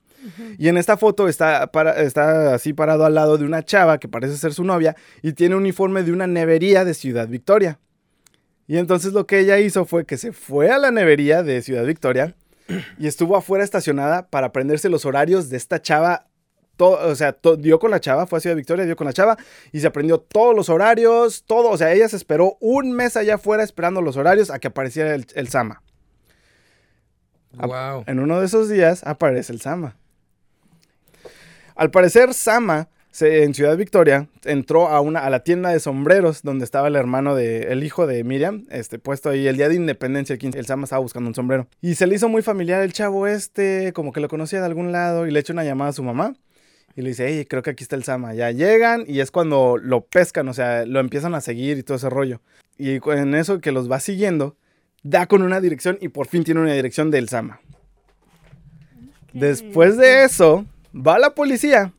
Y 0.57 0.69
en 0.69 0.77
esta 0.77 0.97
foto 0.97 1.27
está, 1.27 1.67
para- 1.67 2.01
está 2.01 2.55
así 2.55 2.73
parado 2.73 3.05
al 3.05 3.13
lado 3.13 3.37
de 3.37 3.45
una 3.45 3.63
chava 3.63 3.99
que 3.99 4.07
parece 4.07 4.37
ser 4.37 4.53
su 4.53 4.63
novia 4.63 4.95
y 5.21 5.33
tiene 5.33 5.55
un 5.55 5.61
uniforme 5.61 6.03
de 6.03 6.11
una 6.11 6.25
nevería 6.25 6.83
de 6.83 6.93
Ciudad 6.95 7.27
Victoria. 7.27 7.79
Y 8.65 8.77
entonces 8.77 9.13
lo 9.13 9.27
que 9.27 9.39
ella 9.39 9.59
hizo 9.59 9.85
fue 9.85 10.05
que 10.05 10.17
se 10.17 10.31
fue 10.31 10.71
a 10.71 10.79
la 10.79 10.89
nevería 10.89 11.43
de 11.43 11.61
Ciudad 11.61 11.85
Victoria 11.85 12.35
y 12.97 13.07
estuvo 13.07 13.35
afuera 13.35 13.63
estacionada 13.63 14.27
para 14.27 14.47
aprenderse 14.47 14.89
los 14.89 15.05
horarios 15.05 15.49
de 15.49 15.57
esta 15.57 15.81
chava 15.81 16.27
todo, 16.77 17.09
o 17.09 17.15
sea, 17.15 17.35
dio 17.57 17.79
con 17.79 17.89
la 17.89 17.99
chava, 17.99 18.27
fue 18.27 18.37
a 18.37 18.39
Ciudad 18.39 18.55
Victoria, 18.55 18.85
dio 18.85 18.95
con 18.95 19.07
la 19.07 19.13
chava 19.13 19.35
y 19.71 19.79
se 19.79 19.87
aprendió 19.87 20.19
todos 20.19 20.55
los 20.55 20.69
horarios, 20.69 21.43
todo, 21.45 21.69
o 21.69 21.77
sea, 21.77 21.91
ella 21.91 22.07
se 22.07 22.15
esperó 22.15 22.55
un 22.61 22.91
mes 22.91 23.17
allá 23.17 23.35
afuera 23.35 23.63
esperando 23.63 24.01
los 24.01 24.15
horarios 24.15 24.51
a 24.51 24.59
que 24.59 24.67
apareciera 24.67 25.15
el, 25.15 25.25
el 25.33 25.47
Sama. 25.47 25.81
Wow. 27.53 28.03
En 28.05 28.19
uno 28.19 28.39
de 28.39 28.45
esos 28.45 28.69
días 28.69 29.01
aparece 29.05 29.51
el 29.51 29.59
Sama. 29.59 29.97
Al 31.75 31.89
parecer, 31.89 32.33
Sama 32.33 32.89
se- 33.17 33.43
en 33.43 33.55
Ciudad 33.55 33.75
Victoria 33.77 34.27
entró 34.45 34.89
a, 34.89 35.01
una, 35.01 35.21
a 35.21 35.29
la 35.31 35.39
tienda 35.43 35.69
de 35.71 35.79
sombreros 35.79 36.43
donde 36.43 36.63
estaba 36.65 36.87
el 36.87 36.95
hermano 36.95 37.33
de, 37.33 37.71
el 37.71 37.83
hijo 37.83 38.05
de 38.05 38.23
Miriam, 38.23 38.65
este, 38.69 38.99
puesto 38.99 39.29
ahí 39.29 39.47
el 39.47 39.57
día 39.57 39.69
de 39.69 39.75
independencia, 39.75 40.33
el 40.33 40.39
15, 40.39 40.59
el 40.59 40.65
Sama 40.67 40.83
estaba 40.83 41.01
buscando 41.01 41.27
un 41.27 41.33
sombrero. 41.33 41.67
Y 41.81 41.95
se 41.95 42.05
le 42.05 42.13
hizo 42.13 42.29
muy 42.29 42.43
familiar 42.43 42.83
el 42.83 42.93
chavo 42.93 43.25
este, 43.25 43.91
como 43.93 44.13
que 44.13 44.19
lo 44.19 44.27
conocía 44.27 44.59
de 44.59 44.67
algún 44.67 44.91
lado 44.91 45.25
y 45.25 45.31
le 45.31 45.39
echa 45.39 45.51
una 45.51 45.63
llamada 45.63 45.89
a 45.89 45.93
su 45.93 46.03
mamá. 46.03 46.35
Y 46.95 47.01
le 47.01 47.09
dice, 47.09 47.27
hey, 47.27 47.45
creo 47.49 47.63
que 47.63 47.71
aquí 47.71 47.83
está 47.83 47.95
el 47.95 48.03
Sama. 48.03 48.35
Ya 48.35 48.51
llegan 48.51 49.03
y 49.07 49.19
es 49.19 49.31
cuando 49.31 49.77
lo 49.81 50.01
pescan, 50.01 50.47
o 50.47 50.53
sea, 50.53 50.85
lo 50.85 50.99
empiezan 50.99 51.33
a 51.33 51.41
seguir 51.41 51.79
y 51.79 51.83
todo 51.83 51.97
ese 51.97 52.09
rollo. 52.11 52.41
Y 52.77 52.99
en 53.11 53.33
eso 53.33 53.61
que 53.61 53.71
los 53.71 53.89
va 53.91 53.99
siguiendo, 53.99 54.55
da 55.01 55.25
con 55.25 55.41
una 55.41 55.59
dirección 55.59 55.97
y 56.01 56.09
por 56.09 56.27
fin 56.27 56.43
tiene 56.43 56.59
una 56.61 56.73
dirección 56.73 57.09
del 57.09 57.29
Sama. 57.29 57.61
Después 59.33 59.97
de 59.97 60.23
eso, 60.23 60.65
va 60.95 61.19
la 61.19 61.31
policía, 61.35 61.93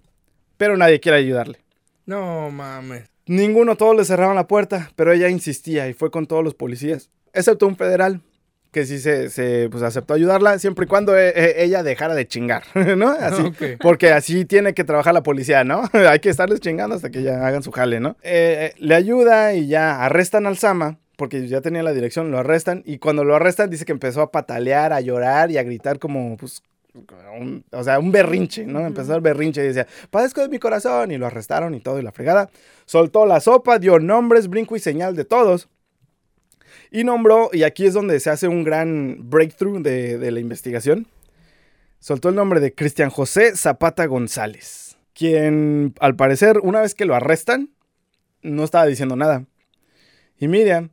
pero 0.59 0.77
nadie 0.77 1.01
quiere 1.01 1.19
ayudarle. 1.19 1.59
No 2.05 2.51
mames. 2.51 3.05
Ninguno, 3.27 3.77
todos 3.77 3.97
le 3.97 4.05
cerraron 4.05 4.35
la 4.37 4.47
puerta, 4.47 4.91
pero 4.97 5.13
ella 5.13 5.29
insistía 5.29 5.89
y 5.89 5.95
fue 5.95 6.11
con 6.11 6.27
todos 6.27 6.45
los 6.45 6.55
policías, 6.55 7.11
excepto 7.33 7.67
un 7.67 7.77
federal 7.77 8.23
que 8.71 8.85
sí 8.85 8.99
se, 8.99 9.31
se, 9.31 9.69
pues, 9.71 9.83
aceptó 9.83 10.15
ayudarla 10.15 10.59
siempre 10.59 10.85
y 10.85 10.89
cuando 10.89 11.17
eh, 11.17 11.33
eh, 11.35 11.55
ella 11.59 11.83
dejara 11.83 12.15
de 12.15 12.27
chingar, 12.27 12.65
¿no? 12.97 13.11
Así, 13.11 13.43
porque 13.81 14.13
así 14.13 14.45
tiene 14.45 14.75
que 14.75 14.85
trabajar 14.85 15.15
la 15.15 15.23
policía, 15.23 15.65
¿no? 15.65 15.85
Hay 15.93 16.19
que 16.21 16.29
estarles 16.29 16.61
chingando 16.61 16.97
hasta 16.97 17.11
que 17.11 17.23
ya 17.23 17.47
hagan 17.47 17.63
su 17.63 17.71
jale, 17.71 18.01
¿no? 18.01 18.17
Eh, 18.23 18.73
eh, 18.73 18.75
le 18.79 18.95
ayuda 18.95 19.55
y 19.55 19.69
ya 19.69 20.05
arrestan 20.05 20.47
al 20.47 20.59
Sama, 20.59 20.99
porque 21.17 21.49
ya 21.49 21.61
tenía 21.61 21.83
la 21.83 21.93
dirección, 21.93 22.31
lo 22.31 22.39
arrestan, 22.39 22.83
y 22.85 22.99
cuando 22.99 23.25
lo 23.25 23.35
arrestan 23.35 23.71
dice 23.71 23.85
que 23.85 23.93
empezó 23.93 24.21
a 24.21 24.31
patalear, 24.31 24.93
a 24.93 25.01
llorar 25.01 25.51
y 25.51 25.59
a 25.59 25.63
gritar 25.63 25.99
como, 25.99 26.37
pues, 26.37 26.63
un- 26.95 27.65
o 27.71 27.85
sea, 27.85 27.99
un 27.99 28.11
berrinche, 28.13 28.65
¿no? 28.67 28.87
Empezó 28.87 29.15
el 29.15 29.21
berrinche 29.21 29.63
y 29.63 29.69
decía, 29.69 29.87
padezco 30.11 30.41
de 30.41 30.49
mi 30.49 30.59
corazón, 30.59 31.11
y 31.11 31.19
lo 31.19 31.27
arrestaron 31.27 31.75
y 31.75 31.81
todo, 31.81 31.99
y 31.99 32.03
la 32.03 32.13
fregada. 32.13 32.51
Soltó 32.87 33.27
la 33.27 33.41
sopa, 33.41 33.79
dio 33.79 33.99
nombres, 33.99 34.49
brinco 34.49 34.77
y 34.77 34.81
señal 34.81 35.15
de 35.15 35.25
todos. 35.25 35.69
Y 36.91 37.05
nombró, 37.05 37.51
y 37.53 37.63
aquí 37.65 37.87
es 37.87 37.95
donde 37.95 38.19
se 38.21 38.31
hace 38.31 38.49
un 38.49 38.65
gran 38.65 39.29
breakthrough 39.31 39.83
de, 39.83 40.19
de 40.19 40.31
la 40.31 40.41
investigación. 40.41 41.07
Soltó 42.01 42.29
el 42.29 42.35
nombre 42.35 42.61
de 42.61 42.75
Cristian 42.75 43.11
José 43.11 43.57
Zapata 43.57 44.07
González, 44.07 44.97
quien 45.15 45.95
al 46.01 46.17
parecer 46.17 46.59
una 46.63 46.81
vez 46.81 46.95
que 46.95 47.05
lo 47.05 47.15
arrestan, 47.15 47.71
no 48.43 48.65
estaba 48.65 48.87
diciendo 48.87 49.17
nada. 49.17 49.45
Y 50.39 50.47
Miriam, 50.49 50.91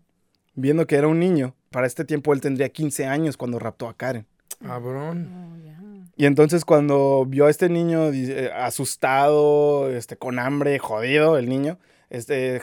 viendo 0.55 0.87
que 0.87 0.95
era 0.95 1.07
un 1.07 1.19
niño, 1.19 1.55
para 1.69 1.85
este 1.87 2.05
tiempo 2.05 2.33
él 2.33 2.41
tendría 2.41 2.69
15 2.69 3.05
años 3.05 3.37
cuando 3.37 3.59
raptó 3.59 3.87
a 3.87 3.95
Karen. 3.95 4.25
Cabrón. 4.65 5.31
Oh. 5.33 5.45
Y 6.17 6.25
entonces 6.25 6.63
cuando 6.63 7.25
vio 7.27 7.47
a 7.47 7.49
este 7.49 7.67
niño 7.69 8.11
eh, 8.13 8.49
asustado, 8.55 9.89
este, 9.89 10.15
con 10.15 10.39
hambre, 10.39 10.79
jodido 10.79 11.37
el 11.37 11.49
niño, 11.49 11.77
este, 12.09 12.61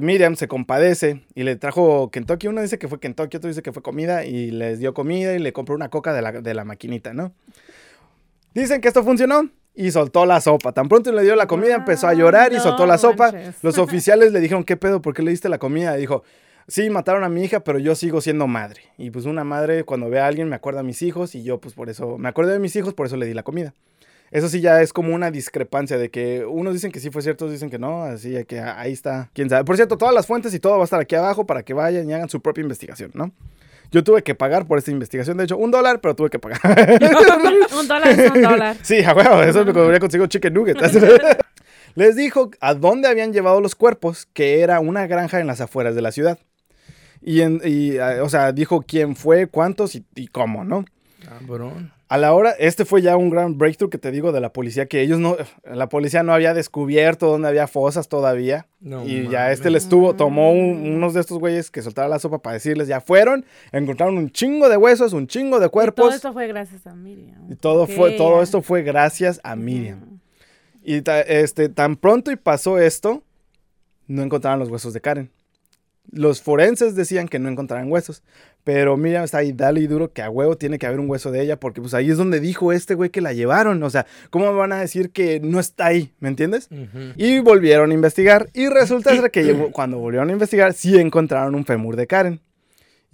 Miriam 0.00 0.34
se 0.34 0.48
compadece 0.48 1.24
y 1.34 1.44
le 1.44 1.54
trajo 1.56 2.10
Kentucky. 2.10 2.48
Uno 2.48 2.60
dice 2.60 2.78
que 2.78 2.88
fue 2.88 2.98
Kentucky, 2.98 3.36
otro 3.36 3.48
dice 3.48 3.62
que 3.62 3.72
fue 3.72 3.82
comida 3.82 4.24
y 4.24 4.50
les 4.50 4.80
dio 4.80 4.94
comida 4.94 5.34
y 5.34 5.38
le 5.38 5.52
compró 5.52 5.76
una 5.76 5.90
coca 5.90 6.12
de 6.12 6.22
la, 6.22 6.32
de 6.32 6.54
la 6.54 6.64
maquinita, 6.64 7.12
¿no? 7.12 7.32
Dicen 8.52 8.80
que 8.80 8.88
esto 8.88 9.04
funcionó 9.04 9.48
y 9.74 9.92
soltó 9.92 10.26
la 10.26 10.40
sopa. 10.40 10.72
Tan 10.72 10.88
pronto 10.88 11.12
le 11.12 11.22
dio 11.22 11.36
la 11.36 11.46
comida, 11.46 11.76
empezó 11.76 12.08
a 12.08 12.14
llorar 12.14 12.52
y 12.52 12.56
No 12.56 12.62
soltó 12.62 12.84
la 12.84 12.98
sopa. 12.98 13.32
Los 13.62 13.78
oficiales 13.78 14.32
le 14.32 14.40
dijeron, 14.40 14.64
¿qué 14.64 14.76
pedo? 14.76 15.00
¿Por 15.00 15.14
qué 15.14 15.22
le 15.22 15.30
diste 15.30 15.48
la 15.48 15.58
comida? 15.58 15.96
Y 15.96 16.00
dijo, 16.00 16.24
sí, 16.68 16.90
mataron 16.90 17.24
a 17.24 17.28
mi 17.28 17.44
hija, 17.44 17.60
pero 17.60 17.78
yo 17.78 17.94
sigo 17.94 18.20
siendo 18.20 18.46
madre. 18.46 18.82
Y 18.98 19.10
pues 19.10 19.26
una 19.26 19.44
madre, 19.44 19.84
cuando 19.84 20.08
ve 20.10 20.20
a 20.20 20.26
alguien, 20.26 20.48
me 20.48 20.56
acuerda 20.56 20.80
a 20.80 20.84
mis 20.84 21.02
hijos 21.02 21.34
y 21.34 21.42
yo 21.42 21.60
pues 21.60 21.74
por 21.74 21.90
eso, 21.90 22.18
me 22.18 22.28
acuerdo 22.28 22.52
de 22.52 22.58
mis 22.58 22.74
hijos, 22.76 22.94
por 22.94 23.06
eso 23.06 23.16
le 23.16 23.26
di 23.26 23.34
la 23.34 23.42
comida. 23.42 23.74
Eso 24.30 24.48
sí 24.48 24.62
ya 24.62 24.80
es 24.80 24.94
como 24.94 25.14
una 25.14 25.30
discrepancia 25.30 25.98
de 25.98 26.10
que 26.10 26.46
unos 26.46 26.72
dicen 26.72 26.90
que 26.90 27.00
sí 27.00 27.10
fue 27.10 27.20
cierto, 27.20 27.44
otros 27.44 27.52
dicen 27.52 27.68
que 27.68 27.78
no, 27.78 28.02
así 28.04 28.44
que 28.46 28.60
ahí 28.60 28.92
está, 28.92 29.30
quién 29.34 29.50
sabe. 29.50 29.64
Por 29.64 29.76
cierto, 29.76 29.98
todas 29.98 30.14
las 30.14 30.26
fuentes 30.26 30.54
y 30.54 30.58
todo 30.58 30.76
va 30.76 30.80
a 30.80 30.84
estar 30.84 31.00
aquí 31.00 31.14
abajo 31.14 31.44
para 31.44 31.62
que 31.62 31.74
vayan 31.74 32.08
y 32.08 32.14
hagan 32.14 32.30
su 32.30 32.40
propia 32.40 32.62
investigación, 32.62 33.10
¿no? 33.12 33.30
Yo 33.90 34.02
tuve 34.02 34.22
que 34.22 34.34
pagar 34.34 34.66
por 34.66 34.78
esta 34.78 34.90
investigación, 34.90 35.36
de 35.36 35.44
hecho, 35.44 35.58
un 35.58 35.70
dólar, 35.70 36.00
pero 36.00 36.16
tuve 36.16 36.30
que 36.30 36.38
pagar. 36.38 36.58
un 37.78 37.86
dólar 37.86 38.08
es 38.08 38.30
un 38.30 38.42
dólar. 38.42 38.76
Sí, 38.80 39.04
a 39.04 39.12
huevo, 39.14 39.42
eso 39.42 39.60
es 39.60 39.66
lo 39.66 39.74
que 39.74 39.80
habría 39.80 40.00
conseguido 40.00 40.26
chicken 40.28 40.54
nuggets. 40.54 40.80
Les 41.94 42.16
dijo 42.16 42.50
a 42.60 42.72
dónde 42.72 43.08
habían 43.08 43.34
llevado 43.34 43.60
los 43.60 43.74
cuerpos, 43.74 44.26
que 44.32 44.60
era 44.60 44.80
una 44.80 45.06
granja 45.06 45.40
en 45.40 45.46
las 45.46 45.60
afueras 45.60 45.94
de 45.94 46.00
la 46.00 46.10
ciudad. 46.10 46.38
Y, 47.22 47.40
en- 47.42 47.60
y, 47.64 47.98
ah, 47.98 48.18
o 48.22 48.28
sea, 48.28 48.52
dijo 48.52 48.82
quién 48.86 49.14
fue, 49.16 49.46
cuántos 49.46 49.94
y, 49.94 50.04
y 50.14 50.26
cómo, 50.28 50.64
¿no? 50.64 50.84
Cabrón. 51.24 51.92
A 52.08 52.18
la 52.18 52.34
hora, 52.34 52.50
este 52.58 52.84
fue 52.84 53.00
ya 53.00 53.16
un 53.16 53.30
gran 53.30 53.56
breakthrough 53.56 53.88
que 53.88 53.96
te 53.96 54.10
digo 54.10 54.32
de 54.32 54.40
la 54.40 54.52
policía, 54.52 54.84
que 54.84 55.00
ellos 55.00 55.18
no, 55.18 55.34
la 55.64 55.88
policía 55.88 56.22
no 56.22 56.34
había 56.34 56.52
descubierto 56.52 57.26
dónde 57.28 57.48
había 57.48 57.66
fosas 57.68 58.08
todavía. 58.08 58.66
No 58.80 59.06
y 59.06 59.28
ya 59.28 59.50
este 59.50 59.70
les 59.70 59.88
tuvo, 59.88 60.14
tomó 60.14 60.52
un- 60.52 60.92
unos 60.92 61.14
de 61.14 61.20
estos 61.20 61.38
güeyes 61.38 61.70
que 61.70 61.80
soltaron 61.80 62.10
la 62.10 62.18
sopa 62.18 62.40
para 62.40 62.52
decirles, 62.54 62.86
ya 62.86 63.00
fueron, 63.00 63.46
encontraron 63.70 64.18
un 64.18 64.30
chingo 64.30 64.68
de 64.68 64.76
huesos, 64.76 65.14
un 65.14 65.26
chingo 65.26 65.58
de 65.58 65.66
Y 65.66 65.68
todo 65.68 65.70
cuerpos. 65.70 66.14
esto 66.14 66.34
fue 66.34 66.48
gracias 66.48 66.86
a 66.86 66.94
Miriam. 66.94 67.50
Y 67.50 67.54
todo, 67.54 67.86
fue, 67.86 68.10
todo 68.12 68.42
esto 68.42 68.60
fue 68.60 68.82
gracias 68.82 69.40
a. 69.42 69.56
Miriam. 69.56 70.18
Y 70.84 71.00
ta- 71.00 71.20
este, 71.22 71.70
tan 71.70 71.96
pronto 71.96 72.30
y 72.30 72.36
pasó 72.36 72.78
esto, 72.78 73.22
no 74.06 74.22
encontraron 74.22 74.58
los 74.58 74.68
huesos 74.68 74.92
de 74.92 75.00
Karen. 75.00 75.30
Los 76.10 76.42
forenses 76.42 76.94
decían 76.94 77.28
que 77.28 77.38
no 77.38 77.48
encontraran 77.48 77.90
huesos, 77.90 78.22
pero 78.64 78.96
Miriam 78.96 79.24
está 79.24 79.38
ahí, 79.38 79.52
dale 79.52 79.80
y 79.80 79.86
duro, 79.86 80.12
que 80.12 80.20
a 80.22 80.28
huevo 80.28 80.56
tiene 80.58 80.78
que 80.78 80.86
haber 80.86 81.00
un 81.00 81.08
hueso 81.08 81.30
de 81.30 81.40
ella, 81.42 81.58
porque 81.58 81.80
pues 81.80 81.94
ahí 81.94 82.10
es 82.10 82.16
donde 82.18 82.38
dijo 82.40 82.72
este 82.72 82.94
güey 82.94 83.10
que 83.10 83.20
la 83.20 83.32
llevaron. 83.32 83.82
O 83.82 83.88
sea, 83.90 84.06
¿cómo 84.30 84.52
me 84.52 84.58
van 84.58 84.72
a 84.72 84.80
decir 84.80 85.10
que 85.10 85.40
no 85.40 85.58
está 85.58 85.86
ahí? 85.86 86.12
¿Me 86.20 86.28
entiendes? 86.28 86.68
Y 87.16 87.38
volvieron 87.40 87.90
a 87.92 87.94
investigar, 87.94 88.50
y 88.52 88.68
resulta 88.68 89.14
ser 89.16 89.30
que 89.30 89.42
llegó- 89.44 89.70
cuando 89.72 89.98
volvieron 89.98 90.28
a 90.28 90.32
investigar, 90.32 90.74
sí 90.74 90.98
encontraron 90.98 91.54
un 91.54 91.64
fémur 91.64 91.96
de 91.96 92.06
Karen. 92.06 92.40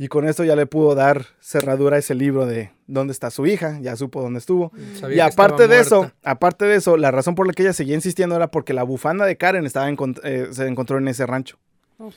Y 0.00 0.06
con 0.08 0.28
esto 0.28 0.44
ya 0.44 0.54
le 0.54 0.66
pudo 0.66 0.94
dar 0.94 1.26
cerradura 1.40 1.96
a 1.96 1.98
ese 1.98 2.14
libro 2.14 2.46
de 2.46 2.70
dónde 2.86 3.12
está 3.12 3.30
su 3.32 3.46
hija, 3.46 3.78
ya 3.80 3.96
supo 3.96 4.22
dónde 4.22 4.38
estuvo. 4.38 4.70
Sabía 4.94 5.16
Y 5.16 5.20
aparte 5.20 5.64
estaba 5.64 5.74
de 5.74 5.80
eso, 5.80 6.12
aparte 6.22 6.64
de 6.66 6.76
eso, 6.76 6.96
la 6.96 7.10
razón 7.10 7.34
por 7.34 7.48
la 7.48 7.52
que 7.52 7.62
ella 7.64 7.72
seguía 7.72 7.96
insistiendo 7.96 8.36
era 8.36 8.48
porque 8.50 8.72
la 8.74 8.84
bufanda 8.84 9.26
de 9.26 9.36
Karen 9.36 9.66
estaba 9.66 9.90
eh, 10.22 10.48
se 10.52 10.66
encontró 10.68 10.98
en 10.98 11.08
ese 11.08 11.26
rancho. 11.26 11.58
Ok. 11.98 12.14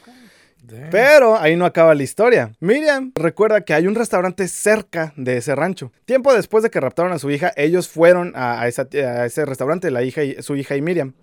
Damn. 0.64 0.90
Pero 0.92 1.38
ahí 1.40 1.56
no 1.56 1.66
acaba 1.66 1.96
la 1.96 2.04
historia. 2.04 2.52
Miriam 2.60 3.12
recuerda 3.16 3.62
que 3.62 3.74
hay 3.74 3.88
un 3.88 3.96
restaurante 3.96 4.48
cerca 4.48 5.12
de 5.18 5.38
ese 5.38 5.56
rancho. 5.56 5.92
Tiempo 6.06 6.34
después 6.34 6.64
de 6.64 6.70
que 6.70 6.80
raptaron 6.80 7.12
a 7.14 7.20
su 7.20 7.32
hija, 7.32 7.52
ellos 7.56 7.88
fueron 7.90 8.34
a, 8.36 8.62
a 8.62 8.68
esa- 8.68 8.88
a 8.94 9.26
ese 9.26 9.46
restaurante, 9.46 9.90
la 9.92 10.04
hija 10.04 10.24
y, 10.24 10.42
su 10.42 10.56
hija 10.56 10.76
y 10.76 10.82
Miriam. 10.82 11.14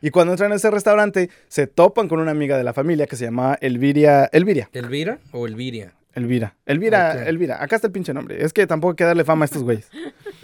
Y 0.00 0.10
cuando 0.10 0.32
entran 0.34 0.52
a 0.52 0.56
ese 0.56 0.70
restaurante, 0.70 1.30
se 1.48 1.66
topan 1.66 2.06
con 2.06 2.20
una 2.20 2.30
amiga 2.30 2.56
de 2.58 2.64
la 2.64 2.72
familia 2.74 3.06
que 3.06 3.16
se 3.16 3.24
llamaba 3.24 3.56
Elviria. 3.60 4.28
Elviria. 4.32 4.68
¿Elvira 4.72 5.18
o 5.32 5.46
Elviria? 5.46 5.94
Elvira. 6.14 6.54
Elvira. 6.64 7.26
Elvira. 7.28 7.62
Acá 7.62 7.76
está 7.76 7.88
el 7.88 7.92
pinche 7.92 8.14
nombre. 8.14 8.42
Es 8.44 8.52
que 8.52 8.66
tampoco 8.66 8.90
hay 8.92 8.96
que 8.96 9.04
darle 9.04 9.24
fama 9.24 9.44
a 9.44 9.46
estos 9.46 9.62
güeyes. 9.64 9.88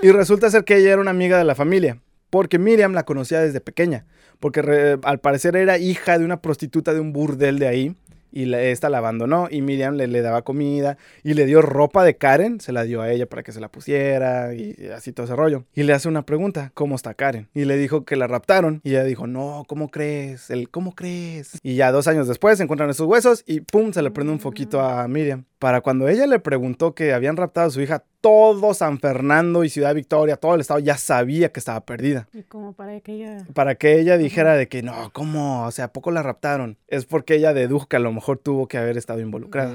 Y 0.03 0.11
resulta 0.11 0.51
ser 0.51 0.65
que 0.65 0.77
ella 0.77 0.93
era 0.93 1.01
una 1.01 1.11
amiga 1.13 1.39
de 1.39 1.45
la 1.45 1.55
familia. 1.55 1.99
Porque 2.29 2.59
Miriam 2.59 2.93
la 2.93 3.05
conocía 3.05 3.41
desde 3.41 3.61
pequeña. 3.61 4.05
Porque 4.41 4.63
re- 4.63 4.99
al 5.03 5.21
parecer 5.21 5.55
era 5.55 5.79
hija 5.79 6.19
de 6.19 6.25
una 6.25 6.41
prostituta 6.43 6.93
de 6.95 7.01
un 7.01 7.13
burdel 7.13 7.59
de 7.59 7.69
ahí. 7.69 7.95
Y 8.33 8.47
la- 8.47 8.61
esta 8.63 8.89
la 8.89 8.99
abandonó. 8.99 9.49
Y 9.51 9.63
Miriam 9.63 9.95
le, 9.95 10.23
daba 10.23 10.43
comida. 10.43 10.97
Y 11.23 11.35
le 11.35 11.47
dio 11.47 11.63
ropa 11.63 12.05
de 12.05 12.17
Karen. 12.17 12.61
Se 12.61 12.73
la 12.73 12.83
dio 12.85 13.03
a 13.03 13.11
ella 13.13 13.27
para 13.27 13.43
que 13.43 13.53
se 13.53 13.61
la 13.61 13.69
pusiera. 13.71 14.55
Y 14.55 14.75
así 14.95 15.13
todo 15.13 15.27
ese 15.27 15.37
rollo. 15.37 15.65
Y 15.75 15.83
le 15.85 15.93
hace 15.93 16.09
una 16.09 16.25
pregunta. 16.25 16.73
¿Cómo 16.75 16.97
está 16.97 17.15
Karen? 17.15 17.49
Y 17.55 17.65
le 17.65 17.77
dijo 17.77 18.05
que 18.05 18.17
la 18.17 18.27
raptaron. 18.27 18.81
Y 18.83 18.91
ella 18.91 19.05
dijo, 19.05 19.27
no, 19.27 19.65
¿cómo 19.69 19.91
crees? 19.91 20.51
El, 20.51 20.69
¿Cómo 20.71 20.95
crees? 20.95 21.59
Y 21.63 21.75
ya 21.77 21.93
dos 21.93 22.09
años 22.09 22.27
después 22.27 22.59
encuentran 22.61 22.91
esos 22.91 23.07
huesos. 23.07 23.45
Y 23.47 23.61
pum, 23.61 23.93
se 23.93 24.03
le 24.03 24.11
prende 24.11 24.33
un 24.33 24.41
foquito 24.41 24.81
a 24.81 25.07
Miriam. 25.07 25.45
Para 25.63 25.81
cuando 25.81 26.09
ella 26.09 26.27
le 26.27 26.41
preguntó 26.41 26.93
que 26.93 27.13
habían 27.13 27.37
raptado 27.37 27.69
a 27.69 27.71
su 27.71 27.81
hija, 27.81 28.03
todo 28.21 28.75
San 28.75 28.99
Fernando 28.99 29.63
y 29.63 29.69
Ciudad 29.69 29.95
Victoria, 29.95 30.35
todo 30.37 30.57
el 30.57 30.61
estado 30.61 30.81
ya 30.81 30.97
sabía 30.97 31.53
que 31.53 31.61
estaba 31.61 31.83
perdida. 31.85 32.27
Y 32.33 32.43
como 32.43 32.73
para 32.73 32.99
que 32.99 33.13
ella... 33.13 33.47
Para 33.55 33.77
que 33.77 34.01
ella 34.01 34.19
dijera 34.19 34.57
de 34.57 34.67
que 34.67 34.83
no, 34.83 35.11
¿cómo? 35.13 35.65
O 35.65 35.71
sea, 35.71 35.85
¿a 35.85 35.93
poco 35.93 36.11
la 36.11 36.25
raptaron? 36.25 36.79
Es 36.89 37.07
porque 37.07 37.37
ella 37.37 37.55
dedujo 37.55 37.87
que 37.87 37.95
a 37.95 38.01
lo 38.01 38.11
mejor 38.13 38.39
tuvo 38.39 38.67
que 38.67 38.77
haber 38.77 38.99
estado 38.99 39.21
involucrada. 39.21 39.73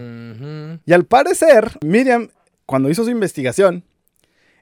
Y 0.85 0.91
al 0.91 1.05
parecer, 1.05 1.77
Miriam, 1.85 2.27
cuando 2.65 2.89
hizo 2.89 3.05
su 3.05 3.09
investigación, 3.09 3.85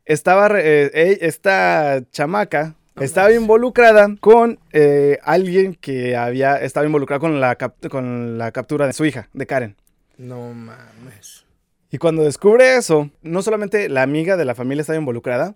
estaba, 0.05 0.47
eh, 0.59 0.91
eh, 0.93 1.17
esta 1.21 2.03
chamaca 2.11 2.75
estaba 2.99 3.31
involucrada 3.31 4.15
con 4.19 4.59
eh, 4.73 5.17
alguien 5.23 5.73
que 5.73 6.15
había 6.15 6.57
estado 6.57 6.85
involucrado 6.85 7.21
con 7.21 7.41
la, 7.41 7.55
cap- 7.55 7.87
con 7.89 8.37
la 8.37 8.51
captura 8.51 8.85
de 8.85 8.93
su 8.93 9.05
hija, 9.05 9.27
de 9.33 9.47
Karen. 9.47 9.75
No 10.17 10.53
mames. 10.53 11.45
Y 11.91 11.97
cuando 11.97 12.23
descubre 12.23 12.75
eso, 12.75 13.09
no 13.21 13.41
solamente 13.41 13.89
la 13.89 14.01
amiga 14.01 14.37
de 14.37 14.45
la 14.45 14.55
familia 14.55 14.81
estaba 14.81 14.97
involucrada, 14.99 15.55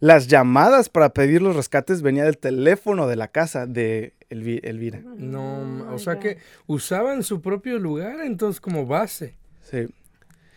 Las 0.00 0.26
llamadas 0.26 0.88
para 0.88 1.10
pedir 1.10 1.42
los 1.42 1.54
rescates 1.54 2.02
venía 2.02 2.24
del 2.24 2.36
teléfono 2.36 3.06
de 3.06 3.14
la 3.14 3.28
casa 3.28 3.66
de 3.66 4.14
Elvi- 4.30 4.58
Elvira. 4.64 5.00
No, 5.16 5.86
Oh 5.88 5.94
o 5.94 5.98
sea 6.00 6.14
God. 6.14 6.20
que 6.22 6.38
usaban 6.66 7.22
su 7.22 7.40
propio 7.40 7.78
lugar 7.78 8.20
entonces 8.24 8.60
como 8.60 8.84
base. 8.84 9.36
Sí. 9.70 9.86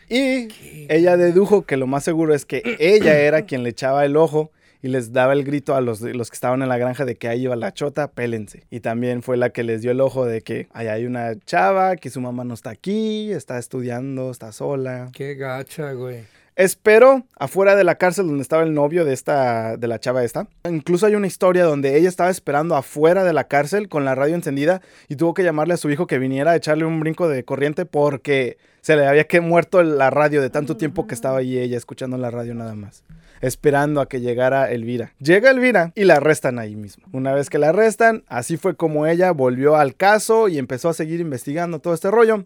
Y 0.10 0.48
ella 0.92 1.16
dedujo 1.16 1.62
que 1.64 1.78
lo 1.78 1.86
más 1.86 2.04
seguro 2.04 2.34
es 2.34 2.44
que 2.46 2.76
ella 2.80 3.20
era 3.20 3.44
quien 3.44 3.62
le 3.62 3.70
echaba 3.70 4.04
el 4.06 4.18
ojo 4.18 4.50
y 4.82 4.88
les 4.90 5.14
daba 5.14 5.34
el 5.34 5.44
grito 5.44 5.76
a 5.76 5.82
los, 5.82 6.02
los 6.02 6.30
que 6.30 6.36
estaban 6.36 6.62
en 6.62 6.70
la 6.70 6.78
granja 6.78 7.06
de 7.06 7.16
que 7.16 7.28
ahí 7.28 7.44
iba 7.44 7.56
la 7.56 7.74
chota, 7.74 8.12
pélense. 8.12 8.64
Y 8.70 8.80
también 8.80 9.22
fue 9.22 9.38
la 9.38 9.50
que 9.50 9.64
les 9.64 9.82
dio 9.82 9.92
el 9.92 10.02
ojo 10.02 10.26
de 10.26 10.42
que 10.42 10.68
ahí 10.74 10.88
hay 10.88 11.06
una 11.06 11.38
chava, 11.40 11.96
que 11.96 12.10
su 12.10 12.22
mamá 12.22 12.44
no 12.44 12.54
está 12.54 12.70
aquí, 12.72 13.32
está 13.32 13.58
estudiando, 13.58 14.32
está 14.32 14.52
sola. 14.52 15.10
Qué 15.14 15.36
gacha, 15.36 15.94
güey. 15.94 16.24
Esperó 16.56 17.26
afuera 17.38 17.76
de 17.76 17.84
la 17.84 17.96
cárcel 17.96 18.28
donde 18.28 18.42
estaba 18.42 18.64
el 18.64 18.74
novio 18.74 19.04
de 19.04 19.12
esta, 19.12 19.76
de 19.76 19.88
la 19.90 20.00
chava 20.00 20.24
esta. 20.24 20.48
Incluso 20.64 21.06
hay 21.06 21.16
una 21.16 21.28
historia 21.28 21.66
donde 21.66 21.98
ella 21.98 22.08
estaba 22.08 22.30
esperando 22.30 22.78
afuera 22.78 23.26
de 23.26 23.34
la 23.34 23.44
cárcel 23.50 23.90
con 23.90 24.06
la 24.06 24.16
radio 24.16 24.36
encendida 24.36 24.82
y 25.10 25.18
tuvo 25.18 25.34
que 25.34 25.44
llamarle 25.44 25.74
a 25.74 25.78
su 25.78 25.90
hijo 25.90 26.08
que 26.08 26.18
viniera 26.18 26.52
a 26.52 26.56
echarle 26.56 26.86
un 26.86 27.02
brinco 27.02 27.28
de 27.28 27.44
corriente 27.44 27.86
porque 27.86 28.58
se 28.80 28.96
le 28.96 29.06
había 29.06 29.26
que 29.26 29.42
muerto 29.42 29.84
la 29.84 30.10
radio 30.12 30.42
de 30.42 30.50
tanto 30.50 30.78
tiempo 30.78 31.08
que 31.08 31.14
estaba 31.14 31.40
ahí 31.40 31.58
ella 31.58 31.76
escuchando 31.76 32.18
la 32.18 32.32
radio 32.32 32.56
nada 32.56 32.74
más. 32.74 33.04
Esperando 33.46 34.02
a 34.02 34.08
que 34.10 34.22
llegara 34.22 34.72
Elvira. 34.72 35.14
Llega 35.20 35.52
Elvira 35.52 35.92
y 35.96 36.04
la 36.06 36.16
arrestan 36.16 36.58
ahí 36.60 36.76
mismo. 36.76 37.06
Una 37.12 37.34
vez 37.34 37.50
que 37.50 37.60
la 37.60 37.70
arrestan, 37.70 38.24
así 38.28 38.58
fue 38.58 38.76
como 38.76 39.06
ella 39.08 39.32
volvió 39.32 39.76
al 39.76 39.96
caso 39.96 40.48
y 40.48 40.58
empezó 40.58 40.90
a 40.90 40.94
seguir 40.94 41.20
investigando 41.20 41.80
todo 41.80 41.94
este 41.94 42.10
rollo. 42.10 42.46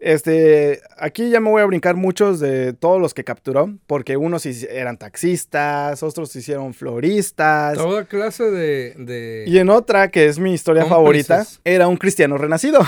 Este, 0.00 0.80
aquí 0.96 1.28
ya 1.28 1.40
me 1.40 1.50
voy 1.50 1.60
a 1.60 1.66
brincar 1.66 1.96
muchos 1.96 2.38
de 2.38 2.72
todos 2.72 3.00
los 3.00 3.14
que 3.14 3.24
capturó, 3.24 3.74
porque 3.88 4.16
unos 4.16 4.46
eran 4.46 4.96
taxistas, 4.96 6.04
otros 6.04 6.34
hicieron 6.36 6.72
floristas. 6.72 7.76
Toda 7.76 8.04
clase 8.04 8.44
de... 8.44 8.94
de- 8.96 9.44
Y 9.48 9.58
en 9.58 9.70
otra, 9.70 10.08
que 10.10 10.26
es 10.26 10.38
mi 10.38 10.54
historia 10.54 10.84
favorita, 10.84 11.44
era 11.64 11.88
un 11.88 11.96
cristiano 11.96 12.38
renacido. 12.38 12.78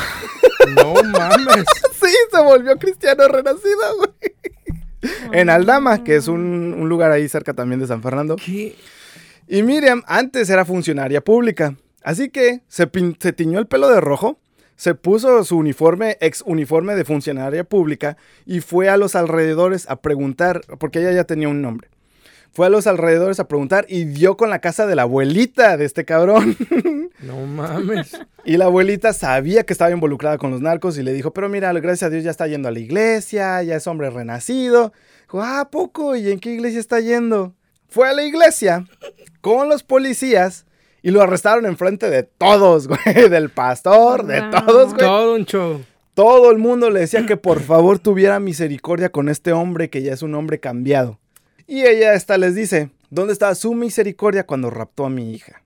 No 0.77 0.95
mames. 1.03 1.65
sí, 2.01 2.15
se 2.31 2.43
volvió 2.43 2.77
cristiano 2.79 3.27
renacido, 3.27 3.97
güey. 3.97 4.33
En 5.33 5.51
Aldama, 5.51 6.05
que 6.05 6.17
es 6.17 6.29
un, 6.29 6.75
un 6.79 6.89
lugar 6.89 7.13
ahí 7.13 7.29
cerca 7.29 7.55
también 7.55 7.81
de 7.81 7.87
San 7.87 8.03
Fernando. 8.03 8.37
¿Qué? 8.37 8.77
Y 9.49 9.63
Miriam 9.63 10.03
antes 10.07 10.49
era 10.51 10.65
funcionaria 10.65 11.21
pública, 11.23 11.75
así 12.05 12.29
que 12.31 12.61
se, 12.69 12.91
pin- 12.91 13.17
se 13.21 13.33
tiñó 13.33 13.59
el 13.59 13.67
pelo 13.67 13.89
de 13.89 14.01
rojo, 14.01 14.39
se 14.77 14.95
puso 14.95 15.43
su 15.45 15.57
uniforme, 15.59 16.17
ex 16.21 16.43
uniforme 16.47 16.95
de 16.95 17.05
funcionaria 17.05 17.65
pública 17.65 18.17
y 18.47 18.61
fue 18.61 18.89
a 18.89 18.97
los 18.97 19.15
alrededores 19.17 19.89
a 19.91 19.97
preguntar, 19.97 20.61
porque 20.79 21.01
ella 21.01 21.13
ya 21.13 21.25
tenía 21.25 21.49
un 21.49 21.61
nombre. 21.63 21.89
Fue 22.53 22.67
a 22.67 22.71
los 22.71 22.87
alrededores 22.87 23.39
a 23.39 23.47
preguntar 23.47 23.87
y 23.89 24.05
dio 24.05 24.37
con 24.37 24.51
la 24.51 24.61
casa 24.61 24.87
de 24.87 24.97
la 24.97 25.03
abuelita 25.03 25.77
de 25.77 25.85
este 25.85 26.05
cabrón. 26.05 26.57
No 27.23 27.45
mames. 27.45 28.19
Y 28.47 28.57
la 28.57 28.65
abuelita 28.65 29.13
sabía 29.13 29.65
que 29.65 29.75
estaba 29.75 29.91
involucrada 29.91 30.39
con 30.39 30.51
los 30.51 30.63
narcos 30.63 30.97
y 30.97 31.03
le 31.03 31.13
dijo, 31.13 31.33
pero 31.33 31.51
mira, 31.51 31.71
gracias 31.75 32.05
a 32.05 32.11
Dios 32.11 32.25
ya 32.25 32.31
está 32.31 32.47
yendo 32.47 32.69
a 32.69 32.73
la 32.73 32.79
iglesia, 32.79 33.63
ya 33.63 33.77
es 33.77 33.87
hombre 33.87 34.09
renacido. 34.09 34.95
Dijo, 35.25 35.43
ah, 35.43 35.61
¿a 35.61 35.71
poco? 35.71 36.17
¿Y 36.17 36.31
en 36.31 36.41
qué 36.41 36.55
iglesia 36.55 36.81
está 36.81 36.99
yendo? 37.01 37.55
Fue 37.89 38.09
a 38.09 38.15
la 38.15 38.25
iglesia 38.25 38.87
con 39.43 39.69
los 39.69 39.83
policías 39.83 40.65
y 41.03 41.11
lo 41.11 41.21
arrestaron 41.21 41.67
enfrente 41.67 42.09
de 42.09 42.23
todos, 42.23 42.89
güey, 43.05 43.29
del 43.29 43.51
pastor, 43.51 44.25
de 44.25 44.41
todos, 44.51 44.95
güey. 44.95 45.07
Todo 45.07 45.35
un 45.35 45.45
show. 45.45 45.85
Todo 46.15 46.51
el 46.51 46.59
mundo 46.59 46.91
le 46.91 47.01
decía 47.01 47.27
que 47.27 47.37
por 47.37 47.61
favor 47.61 47.99
tuviera 47.99 48.41
misericordia 48.41 49.11
con 49.11 49.29
este 49.29 49.53
hombre 49.53 49.91
que 49.91 50.03
ya 50.03 50.13
es 50.13 50.23
un 50.23 50.35
hombre 50.35 50.59
cambiado. 50.59 51.20
Y 51.71 51.87
ella 51.87 52.15
esta 52.15 52.37
les 52.37 52.57
dice, 52.57 52.91
¿dónde 53.11 53.33
estaba 53.33 53.55
su 53.55 53.75
misericordia 53.75 54.45
cuando 54.45 54.71
raptó 54.71 55.07
a 55.07 55.09
mi 55.09 55.33
hija? 55.33 55.63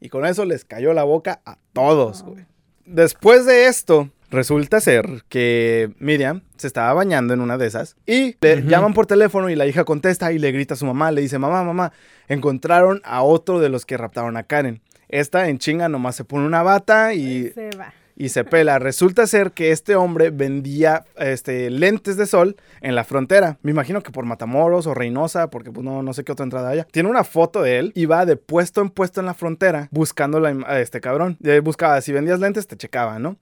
Y 0.00 0.08
con 0.08 0.24
eso 0.24 0.46
les 0.46 0.64
cayó 0.64 0.94
la 0.94 1.04
boca 1.04 1.42
a 1.44 1.58
todos, 1.74 2.22
güey. 2.22 2.46
Después 2.86 3.44
de 3.44 3.66
esto, 3.66 4.08
resulta 4.30 4.80
ser 4.80 5.24
que 5.28 5.90
Miriam 5.98 6.40
se 6.56 6.66
estaba 6.66 6.94
bañando 6.94 7.34
en 7.34 7.42
una 7.42 7.58
de 7.58 7.66
esas 7.66 7.96
y 8.06 8.34
le 8.40 8.62
llaman 8.62 8.94
por 8.94 9.06
teléfono 9.06 9.50
y 9.50 9.56
la 9.56 9.66
hija 9.66 9.84
contesta 9.84 10.32
y 10.32 10.38
le 10.38 10.52
grita 10.52 10.72
a 10.72 10.78
su 10.78 10.86
mamá, 10.86 11.12
le 11.12 11.20
dice, 11.20 11.38
mamá, 11.38 11.62
mamá, 11.64 11.92
encontraron 12.28 13.02
a 13.04 13.22
otro 13.22 13.60
de 13.60 13.68
los 13.68 13.84
que 13.84 13.98
raptaron 13.98 14.38
a 14.38 14.44
Karen. 14.44 14.80
Esta 15.10 15.50
en 15.50 15.58
chinga 15.58 15.90
nomás 15.90 16.16
se 16.16 16.24
pone 16.24 16.46
una 16.46 16.62
bata 16.62 17.12
y 17.12 17.50
Se 17.50 17.76
va. 17.76 17.92
Y 18.16 18.30
se 18.30 18.44
pela. 18.44 18.78
Resulta 18.78 19.26
ser 19.26 19.52
que 19.52 19.70
este 19.70 19.94
hombre 19.94 20.30
vendía 20.30 21.04
este, 21.16 21.70
lentes 21.70 22.16
de 22.16 22.26
sol 22.26 22.56
en 22.80 22.94
la 22.94 23.04
frontera. 23.04 23.58
Me 23.62 23.70
imagino 23.70 24.02
que 24.02 24.10
por 24.10 24.24
Matamoros 24.24 24.86
o 24.86 24.94
Reynosa, 24.94 25.50
porque 25.50 25.70
pues, 25.70 25.84
no, 25.84 26.02
no 26.02 26.14
sé 26.14 26.24
qué 26.24 26.32
otra 26.32 26.44
entrada 26.44 26.70
haya. 26.70 26.84
Tiene 26.84 27.10
una 27.10 27.24
foto 27.24 27.62
de 27.62 27.78
él 27.78 27.92
y 27.94 28.06
va 28.06 28.26
de 28.26 28.36
puesto 28.36 28.80
en 28.80 28.90
puesto 28.90 29.20
en 29.20 29.26
la 29.26 29.34
frontera 29.34 29.88
buscando 29.90 30.44
a 30.66 30.80
este 30.80 31.00
cabrón. 31.00 31.36
Él 31.42 31.60
buscaba, 31.60 32.00
si 32.00 32.12
vendías 32.12 32.40
lentes, 32.40 32.66
te 32.66 32.76
checaba, 32.76 33.18
¿no? 33.18 33.36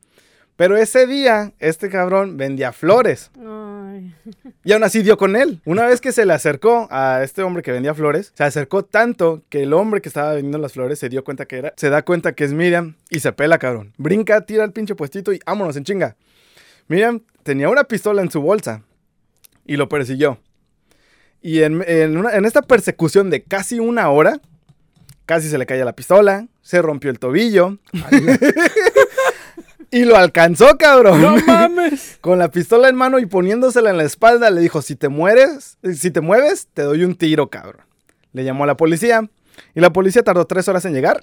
Pero 0.56 0.76
ese 0.76 1.06
día, 1.06 1.52
este 1.58 1.88
cabrón 1.88 2.36
vendía 2.36 2.72
flores. 2.72 3.30
Ay. 3.94 4.12
Y 4.64 4.72
aún 4.72 4.82
así 4.82 5.02
dio 5.02 5.16
con 5.16 5.36
él. 5.36 5.60
Una 5.64 5.86
vez 5.86 6.00
que 6.00 6.10
se 6.12 6.26
le 6.26 6.32
acercó 6.32 6.88
a 6.90 7.22
este 7.22 7.42
hombre 7.42 7.62
que 7.62 7.70
vendía 7.72 7.94
flores, 7.94 8.32
se 8.34 8.42
acercó 8.44 8.84
tanto 8.84 9.42
que 9.48 9.62
el 9.62 9.72
hombre 9.72 10.00
que 10.00 10.08
estaba 10.08 10.32
vendiendo 10.32 10.58
las 10.58 10.72
flores 10.72 10.98
se 10.98 11.08
dio 11.08 11.22
cuenta 11.22 11.46
que 11.46 11.58
era, 11.58 11.72
se 11.76 11.90
da 11.90 12.02
cuenta 12.02 12.32
que 12.34 12.44
es 12.44 12.52
Miriam 12.52 12.96
y 13.10 13.20
se 13.20 13.32
pela, 13.32 13.58
cabrón. 13.58 13.92
Brinca, 13.98 14.40
tira 14.46 14.64
el 14.64 14.72
pinche 14.72 14.94
puestito 14.94 15.32
y 15.32 15.40
vámonos 15.46 15.76
en 15.76 15.84
chinga. 15.84 16.16
Miriam 16.88 17.20
tenía 17.42 17.68
una 17.68 17.84
pistola 17.84 18.20
en 18.22 18.30
su 18.30 18.40
bolsa 18.42 18.82
y 19.64 19.76
lo 19.76 19.88
persiguió. 19.88 20.38
Y 21.40 21.62
en, 21.62 21.84
en 21.86 22.16
una- 22.16 22.34
en 22.34 22.44
esta 22.46 22.62
persecución 22.62 23.30
de 23.30 23.42
casi 23.42 23.78
una 23.78 24.08
hora, 24.10 24.40
casi 25.26 25.48
se 25.48 25.58
le 25.58 25.66
caía 25.66 25.84
la 25.84 25.94
pistola, 25.94 26.48
se 26.62 26.80
rompió 26.82 27.10
el 27.10 27.18
tobillo 27.18 27.78
y 29.94 30.04
lo 30.04 30.16
alcanzó, 30.16 30.76
cabrón. 30.76 31.22
No 31.22 31.36
mames. 31.46 32.18
Con 32.20 32.40
la 32.40 32.50
pistola 32.50 32.88
en 32.88 32.96
mano 32.96 33.20
y 33.20 33.26
poniéndosela 33.26 33.90
en 33.90 33.96
la 33.96 34.02
espalda, 34.02 34.50
le 34.50 34.60
dijo, 34.60 34.82
si 34.82 34.96
te 34.96 35.08
mueres, 35.08 35.78
si 35.94 36.10
te 36.10 36.20
mueves, 36.20 36.66
te 36.74 36.82
doy 36.82 37.04
un 37.04 37.14
tiro, 37.14 37.48
cabrón. 37.48 37.86
Le 38.32 38.42
llamó 38.42 38.64
a 38.64 38.66
la 38.66 38.76
policía 38.76 39.30
y 39.74 39.80
la 39.80 39.92
policía 39.92 40.22
tardó 40.22 40.44
tres 40.46 40.66
horas 40.68 40.84
en 40.84 40.92
llegar. 40.94 41.22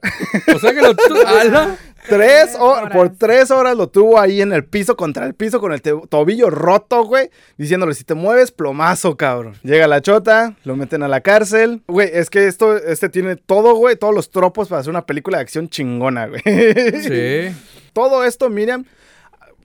O 0.55 0.59
sea 0.59 0.73
que 0.73 0.81
lo... 0.81 0.95
tu- 0.95 1.15
¡Ala! 1.25 1.75
tres 2.09 2.55
ho- 2.57 2.71
horas. 2.71 2.91
por 2.91 3.09
tres 3.15 3.51
horas 3.51 3.77
lo 3.77 3.87
tuvo 3.87 4.19
ahí 4.19 4.41
en 4.41 4.51
el 4.53 4.65
piso, 4.65 4.95
contra 4.97 5.25
el 5.27 5.33
piso, 5.35 5.59
con 5.59 5.71
el 5.71 5.81
tobillo 5.81 6.49
roto, 6.49 7.03
güey. 7.05 7.29
Diciéndole, 7.57 7.93
si 7.93 8.03
te 8.03 8.13
mueves, 8.15 8.51
plomazo, 8.51 9.15
cabrón. 9.17 9.55
Llega 9.63 9.87
la 9.87 10.01
chota, 10.01 10.55
lo 10.63 10.75
meten 10.75 11.03
a 11.03 11.07
la 11.07 11.21
cárcel. 11.21 11.81
Güey, 11.87 12.09
es 12.13 12.29
que 12.29 12.47
esto, 12.47 12.75
este 12.77 13.09
tiene 13.09 13.35
todo, 13.35 13.75
güey, 13.75 13.95
todos 13.95 14.15
los 14.15 14.31
tropos 14.31 14.67
para 14.67 14.81
hacer 14.81 14.89
una 14.89 15.05
película 15.05 15.37
de 15.37 15.43
acción 15.43 15.69
chingona, 15.69 16.27
güey. 16.27 16.41
Sí. 17.01 17.55
Todo 17.93 18.23
esto, 18.23 18.49
Miriam, 18.49 18.85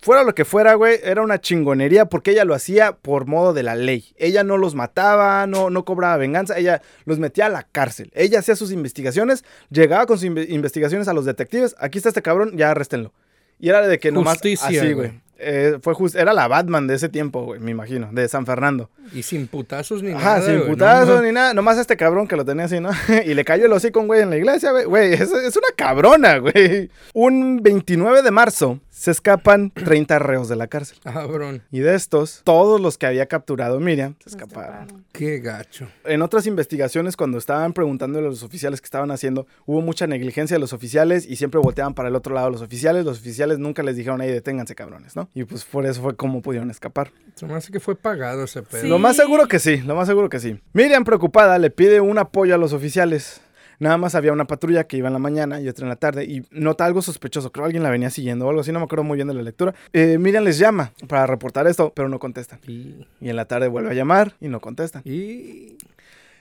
fuera 0.03 0.23
lo 0.23 0.35
que 0.35 0.45
fuera, 0.45 0.75
güey, 0.75 0.99
era 1.03 1.23
una 1.23 1.41
chingonería 1.41 2.07
porque 2.07 2.31
ella 2.33 2.45
lo 2.45 2.55
hacía 2.55 2.93
por 2.97 3.27
modo 3.27 3.53
de 3.53 3.63
la 3.63 3.75
ley. 3.75 4.15
Ella 4.17 4.45
no 4.45 4.57
los 4.57 4.75
mataba, 4.75 5.47
no, 5.47 5.71
no 5.71 5.85
cobraba 5.85 6.17
venganza, 6.17 6.59
ella 6.59 6.83
los 7.05 7.19
metía 7.19 7.47
a 7.47 7.51
la 7.51 7.63
cárcel. 7.65 8.11
Ella 8.15 8.39
hacía 8.41 8.57
sus 8.57 8.73
investigaciones, 8.73 9.45
llegaba 9.71 10.07
con 10.07 10.19
sus 10.19 10.29
inve- 10.29 10.49
investigaciones 10.49 11.09
a 11.09 11.13
los 11.13 11.25
detectives. 11.25 11.75
Aquí 11.79 11.99
está 11.99 12.11
este 12.11 12.23
cabrón, 12.23 12.57
ya 12.57 12.71
arréstenlo. 12.71 13.13
Y 13.59 13.69
era 13.71 13.87
de 13.87 13.99
que 13.99 14.13
nomás 14.13 14.35
Justicia, 14.35 14.67
así, 14.83 14.93
güey. 14.93 15.13
Eh, 15.39 15.79
fue 15.83 15.93
just- 15.93 16.15
era 16.17 16.33
la 16.33 16.49
Batman 16.49 16.87
de 16.87 16.95
ese 16.95 17.11
tiempo, 17.11 17.45
güey, 17.45 17.61
me 17.61 17.71
imagino, 17.71 18.09
de 18.11 18.27
San 18.27 18.47
Fernando. 18.47 18.89
Y 19.13 19.23
sin 19.23 19.49
putazos 19.49 20.03
ni 20.03 20.13
Ajá, 20.13 20.37
nada. 20.37 20.43
sin 20.47 20.57
güey, 20.61 20.71
putazo 20.71 21.17
no 21.17 21.23
ni 21.23 21.31
nada. 21.33 21.53
Nomás 21.53 21.77
este 21.77 21.95
cabrón 21.99 22.27
que 22.27 22.37
lo 22.37 22.45
tenía 22.47 22.65
así, 22.65 22.81
¿no? 22.81 22.89
y 23.27 23.35
le 23.35 23.45
cayó 23.45 23.67
el 23.67 23.73
hocico 23.73 24.03
güey 24.03 24.23
en 24.23 24.31
la 24.31 24.37
iglesia, 24.39 24.71
güey. 24.73 24.85
Güey, 24.87 25.13
es, 25.13 25.21
es 25.31 25.57
una 25.57 25.69
cabrona, 25.77 26.39
güey. 26.39 26.91
Un 27.13 27.63
29 27.63 28.23
de 28.23 28.31
marzo 28.31 28.81
se 28.97 29.11
escapan 29.11 29.71
30 29.73 30.19
reos 30.19 30.49
de 30.49 30.57
la 30.57 30.69
cárcel. 30.69 30.99
Cabrón. 31.03 31.63
Y 31.71 31.81
de 31.81 31.95
estos, 31.95 32.41
todos 32.45 32.81
los 32.81 32.97
que 32.97 33.05
había 33.05 33.27
capturado 33.27 33.79
Miriam 33.79 34.15
se 34.25 34.31
escaparon. 34.31 35.05
Qué 35.13 35.39
gacho. 35.39 35.87
En 36.05 36.23
otras 36.23 36.47
investigaciones, 36.47 37.15
cuando 37.15 37.37
estaban 37.37 37.75
preguntándole 37.75 38.27
a 38.27 38.31
los 38.31 38.43
oficiales 38.43 38.81
qué 38.81 38.87
estaban 38.87 39.11
haciendo, 39.11 39.47
hubo 39.67 39.83
mucha 39.83 40.07
negligencia 40.07 40.55
de 40.55 40.61
los 40.61 40.73
oficiales 40.73 41.27
y 41.27 41.37
siempre 41.37 41.61
volteaban 41.61 41.93
para 41.93 42.09
el 42.09 42.17
otro 42.17 42.35
lado 42.35 42.49
los 42.49 42.63
oficiales. 42.63 43.05
Los 43.05 43.19
oficiales 43.19 43.59
nunca 43.59 43.83
les 43.83 43.97
dijeron, 43.97 44.23
ahí 44.23 44.31
deténganse, 44.31 44.75
cabrones, 44.75 45.15
¿no? 45.15 45.29
Y 45.35 45.45
pues 45.45 45.67
por 45.67 45.85
eso 45.85 46.01
fue 46.01 46.17
como 46.17 46.41
pudieron 46.41 46.71
escapar. 46.71 47.13
Se 47.35 47.45
me 47.45 47.53
hace 47.53 47.71
que 47.71 47.81
fue 47.81 47.97
pagado 47.97 48.45
ese 48.45 48.63
pedo. 48.63 48.81
Sí. 48.81 48.89
Lo 48.89 48.99
más 48.99 49.17
seguro 49.17 49.47
que 49.47 49.59
sí, 49.59 49.77
lo 49.77 49.95
más 49.95 50.09
seguro 50.09 50.31
que 50.31 50.41
sí. 50.41 50.59
Miriam, 50.73 51.05
preocupada, 51.05 51.59
le 51.59 51.69
pide 51.69 52.01
un 52.01 52.17
apoyo 52.17 52.55
a 52.55 52.59
los 52.59 52.73
oficiales. 52.73 53.43
Nada 53.79 53.99
más 53.99 54.15
había 54.15 54.33
una 54.33 54.47
patrulla 54.47 54.85
que 54.85 54.97
iba 54.97 55.09
en 55.09 55.13
la 55.13 55.19
mañana 55.19 55.61
y 55.61 55.69
otra 55.69 55.85
en 55.85 55.89
la 55.91 55.97
tarde 55.97 56.25
y 56.25 56.45
nota 56.51 56.85
algo 56.85 57.03
sospechoso. 57.03 57.53
Creo 57.53 57.65
que 57.65 57.67
alguien 57.67 57.83
la 57.83 57.91
venía 57.91 58.11
siguiendo 58.11 58.47
o 58.47 58.49
algo 58.49 58.61
así, 58.63 58.73
no 58.73 58.79
me 58.79 58.85
acuerdo 58.87 59.05
muy 59.05 59.17
bien 59.17 59.29
de 59.29 59.35
la 59.35 59.43
lectura. 59.43 59.75
Eh, 59.93 60.19
Miriam 60.19 60.45
les 60.45 60.59
llama 60.59 60.93
para 61.09 61.27
reportar 61.27 61.67
esto, 61.67 61.93
pero 61.95 62.09
no 62.09 62.19
contestan. 62.19 62.59
Y... 62.67 63.07
Y 63.21 63.29
en 63.29 63.37
la 63.37 63.45
tarde 63.45 63.69
vuelve 63.69 63.91
a 63.91 63.95
llamar 63.95 64.35
y 64.41 64.49
no 64.49 64.61
contestan. 64.61 65.03
y... 65.05 65.77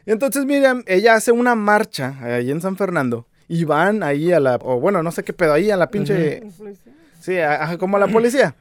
Y 0.07 0.11
entonces 0.11 0.45
Miriam, 0.45 0.83
ella 0.85 1.15
hace 1.15 1.31
una 1.31 1.55
marcha 1.55 2.15
ahí 2.21 2.51
en 2.51 2.61
San 2.61 2.77
Fernando 2.77 3.25
y 3.47 3.63
van 3.63 4.03
ahí 4.03 4.31
a 4.31 4.39
la, 4.39 4.59
o 4.61 4.79
bueno, 4.79 5.01
no 5.01 5.11
sé 5.11 5.23
qué 5.23 5.33
pedo, 5.33 5.51
ahí 5.53 5.71
a 5.71 5.77
la 5.77 5.89
pinche, 5.89 6.41
sí, 7.19 7.37
a- 7.39 7.71
a- 7.71 7.77
como 7.79 7.97
a 7.97 7.99
la 7.99 8.05
policía. 8.07 8.53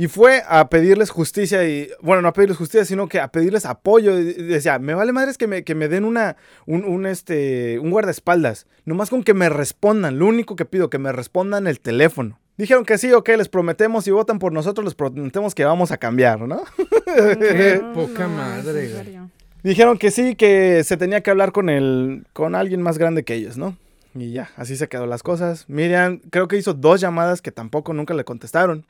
Y 0.00 0.06
fue 0.06 0.44
a 0.48 0.70
pedirles 0.70 1.10
justicia 1.10 1.68
y, 1.68 1.90
bueno, 2.00 2.22
no 2.22 2.28
a 2.28 2.32
pedirles 2.32 2.56
justicia, 2.56 2.84
sino 2.84 3.08
que 3.08 3.18
a 3.18 3.32
pedirles 3.32 3.66
apoyo. 3.66 4.16
Y 4.16 4.32
decía, 4.32 4.78
me 4.78 4.94
vale 4.94 5.12
madres 5.12 5.36
que 5.36 5.48
me, 5.48 5.64
que 5.64 5.74
me 5.74 5.88
den 5.88 6.04
una, 6.04 6.36
un, 6.66 6.84
un, 6.84 7.04
este, 7.04 7.80
un 7.80 7.90
guardaespaldas. 7.90 8.68
Nomás 8.84 9.10
con 9.10 9.24
que 9.24 9.34
me 9.34 9.48
respondan. 9.48 10.20
Lo 10.20 10.26
único 10.26 10.54
que 10.54 10.64
pido, 10.64 10.88
que 10.88 10.98
me 10.98 11.10
respondan 11.10 11.66
el 11.66 11.80
teléfono. 11.80 12.38
Dijeron 12.56 12.84
que 12.84 12.96
sí, 12.96 13.12
ok, 13.12 13.28
les 13.30 13.48
prometemos, 13.48 14.04
si 14.04 14.12
votan 14.12 14.38
por 14.38 14.52
nosotros, 14.52 14.84
les 14.84 14.94
prometemos 14.94 15.54
que 15.54 15.64
vamos 15.64 15.90
a 15.90 15.98
cambiar, 15.98 16.40
¿no? 16.40 16.62
Qué 17.06 17.82
poca 17.94 18.28
no, 18.28 18.36
madre. 18.36 19.20
Dijeron 19.64 19.98
que 19.98 20.12
sí, 20.12 20.36
que 20.36 20.84
se 20.84 20.96
tenía 20.96 21.22
que 21.22 21.30
hablar 21.30 21.50
con 21.50 21.68
el, 21.68 22.24
con 22.32 22.54
alguien 22.54 22.82
más 22.82 22.98
grande 22.98 23.24
que 23.24 23.34
ellos, 23.34 23.56
¿no? 23.56 23.76
Y 24.14 24.32
ya, 24.32 24.50
así 24.56 24.76
se 24.76 24.88
quedó 24.88 25.06
las 25.06 25.22
cosas. 25.22 25.64
Miriam, 25.68 26.20
creo 26.30 26.48
que 26.48 26.56
hizo 26.56 26.74
dos 26.74 27.00
llamadas 27.00 27.42
que 27.42 27.52
tampoco 27.52 27.92
nunca 27.92 28.14
le 28.14 28.24
contestaron. 28.24 28.84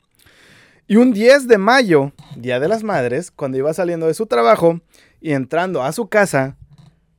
Y 0.91 0.95
un 0.95 1.13
10 1.13 1.47
de 1.47 1.59
mayo, 1.59 2.13
Día 2.35 2.59
de 2.59 2.67
las 2.67 2.83
Madres, 2.83 3.29
cuando 3.29 3.59
iba 3.59 3.71
saliendo 3.75 4.07
de 4.07 4.15
su 4.15 4.25
trabajo 4.25 4.81
y 5.21 5.33
entrando 5.33 5.83
a 5.83 5.91
su 5.91 6.07
casa, 6.07 6.57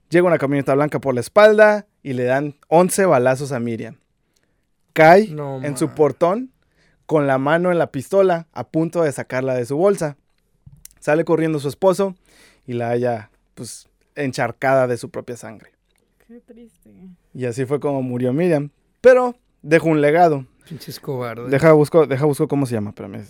llega 0.09 0.27
una 0.27 0.39
camioneta 0.39 0.75
blanca 0.75 1.01
por 1.01 1.15
la 1.15 1.21
espalda 1.21 1.87
y 2.03 2.15
le 2.15 2.25
dan 2.25 2.57
11 2.67 3.07
balazos 3.07 3.53
a 3.53 3.61
Miriam. 3.61 3.99
Cae 4.93 5.29
No, 5.29 5.63
en 5.63 5.77
su 5.77 5.91
portón 5.91 6.51
con 7.07 7.29
la 7.29 7.39
mano 7.39 7.71
en 7.71 7.79
la 7.79 7.93
pistola 7.93 8.49
a 8.53 8.67
punto 8.67 9.03
de 9.05 9.13
sacarla 9.13 9.55
de 9.55 9.65
su 9.65 9.77
bolsa. 9.77 10.17
Sale 10.99 11.25
corriendo 11.25 11.61
su 11.61 11.69
esposo 11.69 12.17
y 12.67 12.73
la 12.73 12.89
halla 12.89 13.31
pues 13.55 13.89
encharcada 14.17 14.89
de 14.89 14.97
su 14.97 15.11
propia 15.11 15.37
sangre. 15.37 15.71
Qué 16.27 16.41
triste. 16.41 16.91
Y 17.35 17.45
así 17.45 17.65
fue 17.67 17.79
como 17.79 18.03
murió 18.03 18.33
Miriam. 18.33 18.71
Pero 19.01 19.37
dejó 19.63 19.91
un 19.91 20.01
legado. 20.01 20.45
Pinches 20.69 20.99
cobardes. 20.99 21.53
Deja 21.53 21.71
busco, 21.73 22.09
deja 22.09 22.25
busco 22.25 22.49
cómo 22.49 22.67
se 22.67 22.75
llama, 22.75 22.91
espérame. 22.91 23.23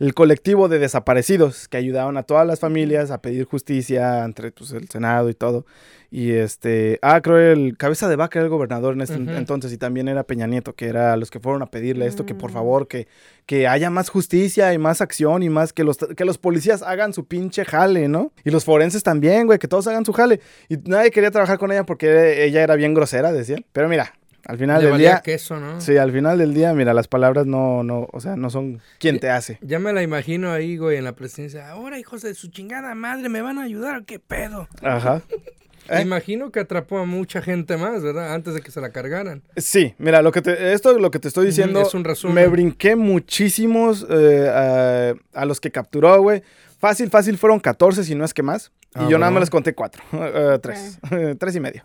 El 0.00 0.14
colectivo 0.14 0.68
de 0.68 0.78
desaparecidos 0.78 1.68
que 1.68 1.76
ayudaban 1.76 2.16
a 2.16 2.22
todas 2.24 2.46
las 2.46 2.58
familias 2.58 3.10
a 3.10 3.20
pedir 3.20 3.44
justicia 3.44 4.24
entre 4.24 4.50
pues, 4.50 4.72
el 4.72 4.88
Senado 4.88 5.28
y 5.28 5.34
todo. 5.34 5.66
Y 6.10 6.32
este, 6.32 6.98
ah, 7.02 7.20
creo 7.20 7.36
el 7.52 7.76
cabeza 7.76 8.08
de 8.08 8.16
vaca 8.16 8.38
era 8.40 8.46
el 8.46 8.50
gobernador 8.50 8.94
en 8.94 9.02
ese 9.02 9.12
Ujú. 9.20 9.30
entonces 9.32 9.72
y 9.72 9.76
también 9.78 10.08
era 10.08 10.24
Peña 10.24 10.46
Nieto, 10.48 10.74
que 10.74 10.86
era 10.88 11.16
los 11.16 11.30
que 11.30 11.38
fueron 11.38 11.62
a 11.62 11.66
pedirle 11.66 12.06
esto, 12.06 12.26
que 12.26 12.34
por 12.34 12.50
Mm. 12.50 12.54
favor, 12.54 12.88
que, 12.88 13.06
que 13.46 13.68
haya 13.68 13.90
más 13.90 14.08
justicia 14.08 14.72
y 14.74 14.78
más 14.78 15.00
acción 15.02 15.42
y 15.44 15.50
más 15.50 15.72
que 15.72 15.84
los, 15.84 15.98
que 15.98 16.24
los 16.24 16.38
policías 16.38 16.82
hagan 16.82 17.12
su 17.12 17.26
pinche 17.26 17.64
jale, 17.64 18.08
¿no? 18.08 18.32
Y 18.44 18.50
los 18.50 18.64
forenses 18.64 19.02
también, 19.04 19.46
güey, 19.46 19.58
que 19.60 19.68
todos 19.68 19.86
hagan 19.86 20.04
su 20.04 20.12
jale. 20.12 20.40
Y 20.68 20.78
nadie 20.78 21.10
quería 21.12 21.30
trabajar 21.30 21.58
con 21.58 21.70
ella 21.70 21.84
porque 21.84 22.42
ella 22.44 22.62
era 22.62 22.74
bien 22.74 22.92
grosera, 22.94 23.30
decían. 23.32 23.64
Pero 23.72 23.88
mira, 23.88 24.14
al 24.50 24.58
final 24.58 24.78
Le 24.78 24.82
del 24.84 24.92
valía 24.92 25.08
día... 25.10 25.20
queso, 25.20 25.58
¿no? 25.60 25.80
Sí, 25.80 25.96
al 25.96 26.10
final 26.12 26.38
del 26.38 26.52
día, 26.52 26.74
mira, 26.74 26.92
las 26.92 27.08
palabras 27.08 27.46
no, 27.46 27.82
no, 27.84 28.08
o 28.12 28.20
sea, 28.20 28.36
no 28.36 28.50
son 28.50 28.80
quien 28.98 29.20
te 29.20 29.30
hace. 29.30 29.58
Ya 29.62 29.78
me 29.78 29.92
la 29.92 30.02
imagino 30.02 30.50
ahí, 30.52 30.76
güey, 30.76 30.96
en 30.98 31.04
la 31.04 31.12
presidencia. 31.12 31.70
Ahora, 31.70 31.98
hijos 31.98 32.22
de 32.22 32.34
su 32.34 32.48
chingada 32.48 32.94
madre, 32.94 33.28
¿me 33.28 33.42
van 33.42 33.58
a 33.58 33.62
ayudar? 33.62 34.04
¿Qué 34.04 34.18
pedo? 34.18 34.68
Ajá. 34.82 35.22
¿Eh? 35.88 36.02
Imagino 36.02 36.50
que 36.52 36.60
atrapó 36.60 36.98
a 36.98 37.04
mucha 37.04 37.42
gente 37.42 37.76
más, 37.76 38.02
¿verdad? 38.02 38.32
Antes 38.34 38.54
de 38.54 38.60
que 38.60 38.70
se 38.70 38.80
la 38.80 38.90
cargaran. 38.90 39.42
Sí, 39.56 39.94
mira, 39.98 40.22
lo 40.22 40.30
que 40.30 40.40
te, 40.40 40.72
esto 40.72 40.96
lo 40.98 41.10
que 41.10 41.18
te 41.18 41.26
estoy 41.28 41.46
diciendo, 41.46 41.80
es 41.82 41.94
un 41.94 42.04
resumen. 42.04 42.34
me 42.34 42.46
brinqué 42.46 42.94
muchísimos 42.96 44.06
eh, 44.08 44.48
a, 44.48 45.14
a 45.40 45.44
los 45.46 45.60
que 45.60 45.70
capturó, 45.72 46.20
güey. 46.22 46.42
Fácil, 46.78 47.10
fácil, 47.10 47.36
fueron 47.38 47.58
14, 47.60 48.04
si 48.04 48.14
no 48.14 48.24
es 48.24 48.32
que 48.32 48.42
más. 48.42 48.70
Y 48.94 48.98
Ah, 49.00 49.08
yo 49.10 49.18
nada 49.18 49.30
más 49.32 49.40
les 49.40 49.50
conté 49.50 49.74
cuatro, 49.74 50.02
eh, 50.12 50.58
tres, 50.62 50.98
tres 51.38 51.56
y 51.56 51.60
medio. 51.60 51.82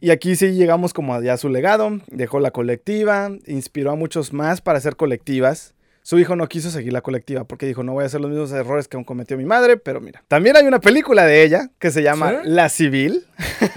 Y 0.00 0.10
aquí 0.10 0.36
sí 0.36 0.52
llegamos 0.52 0.92
como 0.92 1.14
a 1.14 1.22
ya 1.22 1.36
su 1.36 1.48
legado, 1.48 2.00
dejó 2.08 2.40
la 2.40 2.50
colectiva, 2.50 3.30
inspiró 3.46 3.90
a 3.90 3.96
muchos 3.96 4.32
más 4.32 4.60
para 4.60 4.78
hacer 4.78 4.96
colectivas. 4.96 5.74
Su 6.02 6.18
hijo 6.18 6.34
no 6.34 6.48
quiso 6.48 6.70
seguir 6.70 6.92
la 6.94 7.02
colectiva 7.02 7.44
porque 7.44 7.66
dijo, 7.66 7.82
no 7.82 7.92
voy 7.92 8.04
a 8.04 8.06
hacer 8.06 8.20
los 8.22 8.30
mismos 8.30 8.50
errores 8.52 8.88
que 8.88 8.96
aún 8.96 9.04
cometió 9.04 9.36
mi 9.36 9.44
madre, 9.44 9.76
pero 9.76 10.00
mira. 10.00 10.22
También 10.28 10.56
hay 10.56 10.64
una 10.66 10.80
película 10.80 11.24
de 11.26 11.42
ella 11.44 11.70
que 11.78 11.90
se 11.90 12.02
llama 12.02 12.30
¿Sí? 12.30 12.36
La 12.50 12.68
Civil, 12.70 13.26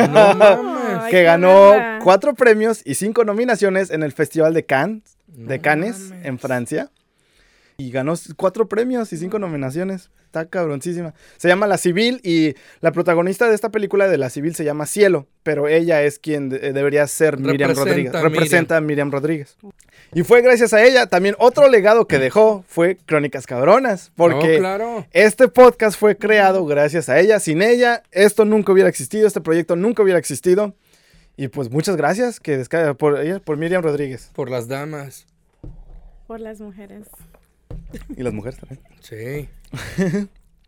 No 0.10 0.34
mames. 0.36 1.12
Que 1.12 1.24
ganó 1.24 1.74
cuatro 2.02 2.34
premios 2.34 2.82
y 2.86 2.96
cinco 2.96 3.26
nominaciones 3.26 3.92
en 3.92 4.04
el 4.04 4.14
Festival 4.14 4.54
de 4.54 4.64
Cannes, 4.66 5.18
de 5.28 5.60
Cannes, 5.60 6.10
mames. 6.10 6.26
en 6.26 6.40
Francia. 6.40 6.92
Y 7.78 7.92
ganó 7.92 8.14
cuatro 8.38 8.68
premios 8.70 9.12
y 9.14 9.18
cinco 9.18 9.40
nominaciones. 9.40 10.10
Está 10.26 10.46
cabroncísima. 10.48 11.14
Se 11.38 11.48
llama 11.48 11.68
La 11.68 11.78
Civil 11.78 12.20
y 12.24 12.56
la 12.82 12.92
protagonista 12.92 13.48
de 13.48 13.54
esta 13.56 13.70
película 13.70 14.08
de 14.08 14.18
La 14.18 14.30
Civil 14.32 14.56
se 14.56 14.64
llama 14.64 14.88
Cielo, 14.88 15.28
pero 15.44 15.68
ella 15.68 16.02
es 16.02 16.18
quien 16.18 16.50
de- 16.50 16.74
debería 16.74 17.06
ser 17.08 17.38
Miriam 17.38 17.70
Representa 17.70 17.84
Rodríguez. 17.84 18.16
a 18.16 18.22
Representa 18.22 18.78
a 18.78 18.82
Miriam 18.82 19.12
Rodríguez. 19.12 19.58
Y 20.14 20.24
fue 20.24 20.42
gracias 20.42 20.74
a 20.74 20.84
ella. 20.84 21.06
También 21.08 21.36
otro 21.38 21.68
legado 21.68 22.08
que 22.08 22.18
dejó 22.18 22.64
fue 22.68 22.98
Crónicas 23.06 23.46
Cabronas, 23.46 24.12
porque 24.16 24.54
No, 24.54 24.60
claro. 24.60 25.06
este 25.12 25.48
podcast 25.50 26.00
fue 26.00 26.16
creado 26.18 26.66
gracias 26.66 27.10
a 27.10 27.20
ella. 27.20 27.40
Sin 27.40 27.62
ella, 27.62 28.02
esto 28.12 28.44
nunca 28.46 28.72
hubiera 28.72 28.90
existido, 28.90 29.28
este 29.28 29.42
proyecto 29.42 29.76
nunca 29.76 30.02
hubiera 30.02 30.18
existido. 30.20 30.74
Y 31.38 31.48
pues 31.48 31.70
muchas 31.72 31.96
gracias 31.96 32.40
que 32.40 32.64
por 32.98 33.20
ella, 33.20 33.40
por 33.40 33.58
Miriam 33.58 33.84
Rodríguez. 33.84 34.30
Por 34.34 34.50
las 34.50 34.68
damas. 34.68 35.26
Por 36.28 36.40
las 36.40 36.60
mujeres. 36.62 37.06
Y 38.16 38.24
las 38.24 38.34
mujeres 38.34 38.60
también. 38.60 38.80
Sí. 39.02 39.50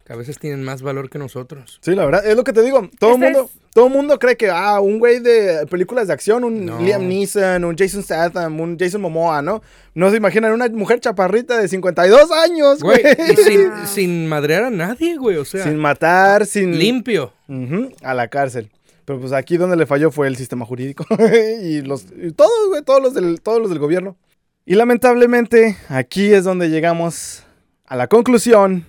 que 0.04 0.14
a 0.14 0.16
veces 0.16 0.38
tienen 0.38 0.64
más 0.64 0.82
valor 0.82 1.10
que 1.10 1.18
nosotros. 1.18 1.80
Sí, 1.82 1.96
la 1.96 2.06
verdad, 2.06 2.26
es 2.26 2.36
lo 2.36 2.44
que 2.44 2.54
te 2.54 2.62
digo. 2.62 2.90
Todo 3.00 3.16
el 3.16 3.24
Este 3.24 3.34
mundo, 3.34 3.52
todo 3.74 3.90
mundo 3.90 4.20
cree 4.20 4.38
que, 4.38 4.50
ah, 4.52 4.80
un 4.80 5.00
güey 5.00 5.20
de 5.20 5.66
películas 5.68 6.08
de 6.08 6.14
acción, 6.14 6.44
un 6.44 6.66
No. 6.66 6.80
Liam 6.80 7.08
Neeson, 7.08 7.64
un 7.66 7.76
Jason 7.76 8.04
Statham, 8.04 8.60
un 8.60 8.78
Jason 8.78 9.02
Momoa, 9.02 9.42
¿no? 9.42 9.62
No 9.96 10.12
se 10.12 10.18
imaginan 10.18 10.52
una 10.54 10.70
mujer 10.70 11.00
chaparrita 11.00 11.58
de 11.58 11.68
52 11.68 12.32
años, 12.32 12.82
güey. 12.84 13.02
Güey, 13.02 13.32
y 13.32 13.36
sin, 13.36 13.72
sin 13.88 14.28
madrear 14.28 14.66
a 14.66 14.70
nadie, 14.70 15.18
güey. 15.18 15.38
O 15.38 15.46
sea, 15.46 15.64
Sin 15.64 15.78
matar, 15.78 16.46
sin... 16.46 16.78
limpio. 16.78 17.34
Ujú, 17.48 17.92
a 18.04 18.14
la 18.14 18.28
cárcel. 18.28 18.70
Pero 19.06 19.20
pues 19.20 19.34
aquí 19.34 19.58
donde 19.58 19.76
le 19.76 19.86
falló 19.86 20.10
fue 20.12 20.28
el 20.28 20.36
sistema 20.36 20.66
jurídico 20.66 21.06
y 21.64 21.82
los 21.82 22.06
y 22.16 22.32
todos, 22.32 22.70
güey, 22.70 22.82
todos 22.82 23.02
los 23.02 23.14
del 23.14 23.40
todos 23.42 23.60
los 23.60 23.70
del 23.70 23.78
gobierno. 23.80 24.18
Y 24.66 24.76
lamentablemente 24.76 25.78
aquí 25.90 26.34
es 26.34 26.44
donde 26.44 26.70
llegamos 26.70 27.44
a 27.86 27.96
la 27.96 28.08
conclusión 28.08 28.86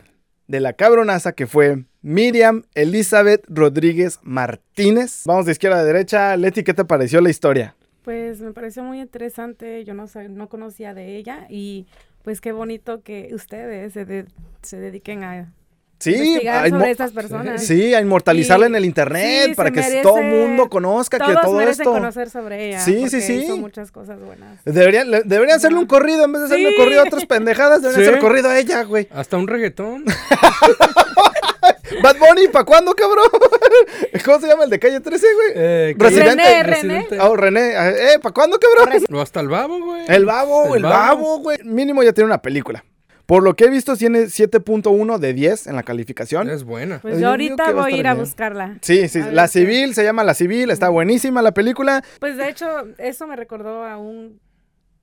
de 0.49 0.61
la 0.61 0.73
cabronaza 0.73 1.33
que 1.33 1.47
fue 1.47 1.85
Miriam 2.01 2.63
Elizabeth 2.75 3.45
Rodríguez 3.49 4.19
Martínez. 4.23 5.23
Vamos 5.27 5.45
de 5.45 5.53
izquierda 5.53 5.81
a 5.81 5.85
derecha. 5.85 6.37
Leti, 6.37 6.63
¿qué 6.65 6.73
te 6.73 6.85
pareció 6.85 7.21
la 7.21 7.29
historia? 7.31 7.75
Pues 8.05 8.41
me 8.41 8.53
pareció 8.53 8.85
muy 8.85 9.01
interesante, 9.01 9.85
yo 9.85 9.93
no, 9.93 10.07
no 10.31 10.49
conocía 10.49 10.95
de 10.95 11.17
ella 11.17 11.47
y 11.51 11.87
pues 12.23 12.41
qué 12.41 12.53
bonito 12.53 13.03
que 13.03 13.31
ustedes 13.35 13.93
se, 13.93 14.05
de- 14.05 14.27
se 14.63 14.79
dediquen 14.79 15.25
a 15.25 15.53
Sí, 15.99 16.47
a 16.47 16.69
sobre 16.69 16.71
inmo- 16.71 16.87
estas 16.91 17.13
personas. 17.13 17.65
sí, 17.65 17.95
a 17.95 18.01
inmortalizarla 18.03 18.67
Y- 18.67 18.69
en 18.69 18.75
el 18.75 18.85
internet 18.85 19.47
sí, 19.49 19.55
para 19.55 19.71
que 19.71 19.81
merece- 19.81 20.03
todo 20.03 20.19
el 20.19 20.27
mundo 20.27 20.69
conozca 20.69 21.19
que 21.19 21.33
todo 21.43 21.55
merecen 21.55 21.81
esto. 21.83 21.93
conocer 21.93 22.29
sobre 22.29 22.69
ella. 22.69 22.81
Sí, 22.81 23.09
sí, 23.09 23.23
sí. 23.23 23.33
Hizo 23.45 23.57
muchas 23.57 23.91
cosas 23.91 24.21
buenas. 24.21 24.61
Deberían, 24.67 25.11
le- 25.11 25.23
deberían 25.25 25.57
hacerle 25.57 25.79
un 25.79 25.87
corrido 25.87 26.25
en 26.27 26.33
vez 26.33 26.41
de 26.43 26.47
hacerle 26.49 26.67
un 26.69 26.73
Sí. 26.75 26.79
corrido 26.81 27.01
a 27.01 27.05
otras 27.05 27.25
pendejadas. 27.25 27.81
Deberían 27.81 28.03
Sí. 28.05 28.09
hacerle 28.11 28.21
corrido 28.21 28.51
a 28.51 28.59
ella, 28.59 28.83
güey. 28.85 29.09
Hasta 29.11 29.39
un 29.39 29.49
reggaetón. 29.49 30.05
Bad 32.03 32.17
Bunny, 32.19 32.49
¿pa' 32.49 32.65
cuándo, 32.65 32.93
cabrón? 32.95 33.29
¿Cómo 34.25 34.41
se 34.41 34.47
llama 34.49 34.65
el 34.65 34.71
de 34.71 34.79
calle 34.79 35.01
13, 35.01 35.27
güey? 35.35 35.47
Eh, 35.55 35.95
Residente. 35.97 36.31
René, 36.45 36.63
Residente. 36.63 37.21
Oh, 37.21 37.37
René. 37.37 37.71
Eh, 37.73 38.19
¿pa' 38.21 38.33
cuándo, 38.33 38.59
cabrón? 38.59 39.03
O 39.13 39.21
hasta 39.21 39.41
el 39.41 39.49
babo, 39.49 39.79
güey. 39.83 40.03
El 40.09 40.25
babo, 40.27 40.75
el, 40.75 40.77
El 40.77 40.83
babo, 40.83 41.17
babo. 41.23 41.39
güey. 41.39 41.59
Mínimo 41.65 42.03
ya 42.03 42.13
tiene 42.13 42.27
una 42.27 42.43
película. 42.43 42.85
Por 43.27 43.43
lo 43.43 43.55
que 43.57 43.65
he 43.65 43.71
visto, 43.71 43.97
tiene 43.97 44.29
7.1 44.29 45.19
de 45.19 45.35
10 45.35 45.67
en 45.67 45.77
la 45.77 45.83
calificación. 45.83 46.49
Es 46.49 46.63
buena. 46.65 47.01
Pues 47.01 47.19
Yo 47.21 47.29
ahorita 47.31 47.73
voy 47.73 47.93
a 47.93 47.97
ir 47.97 48.07
a 48.07 48.15
bien. 48.15 48.25
buscarla. 48.25 48.79
Sí, 48.83 49.09
sí. 49.09 49.21
La 49.33 49.43
qué- 49.45 49.49
Civil, 49.49 49.95
se 49.95 50.05
llama 50.05 50.23
La 50.25 50.35
Civil. 50.35 50.71
Está 50.71 50.89
buenísima 50.91 51.43
la 51.43 51.53
película. 51.53 52.05
Pues 52.21 52.37
de 52.37 52.49
hecho, 52.49 52.67
eso 52.99 53.27
me 53.27 53.35
recordó 53.37 53.85
a 53.85 53.99
un 53.99 54.41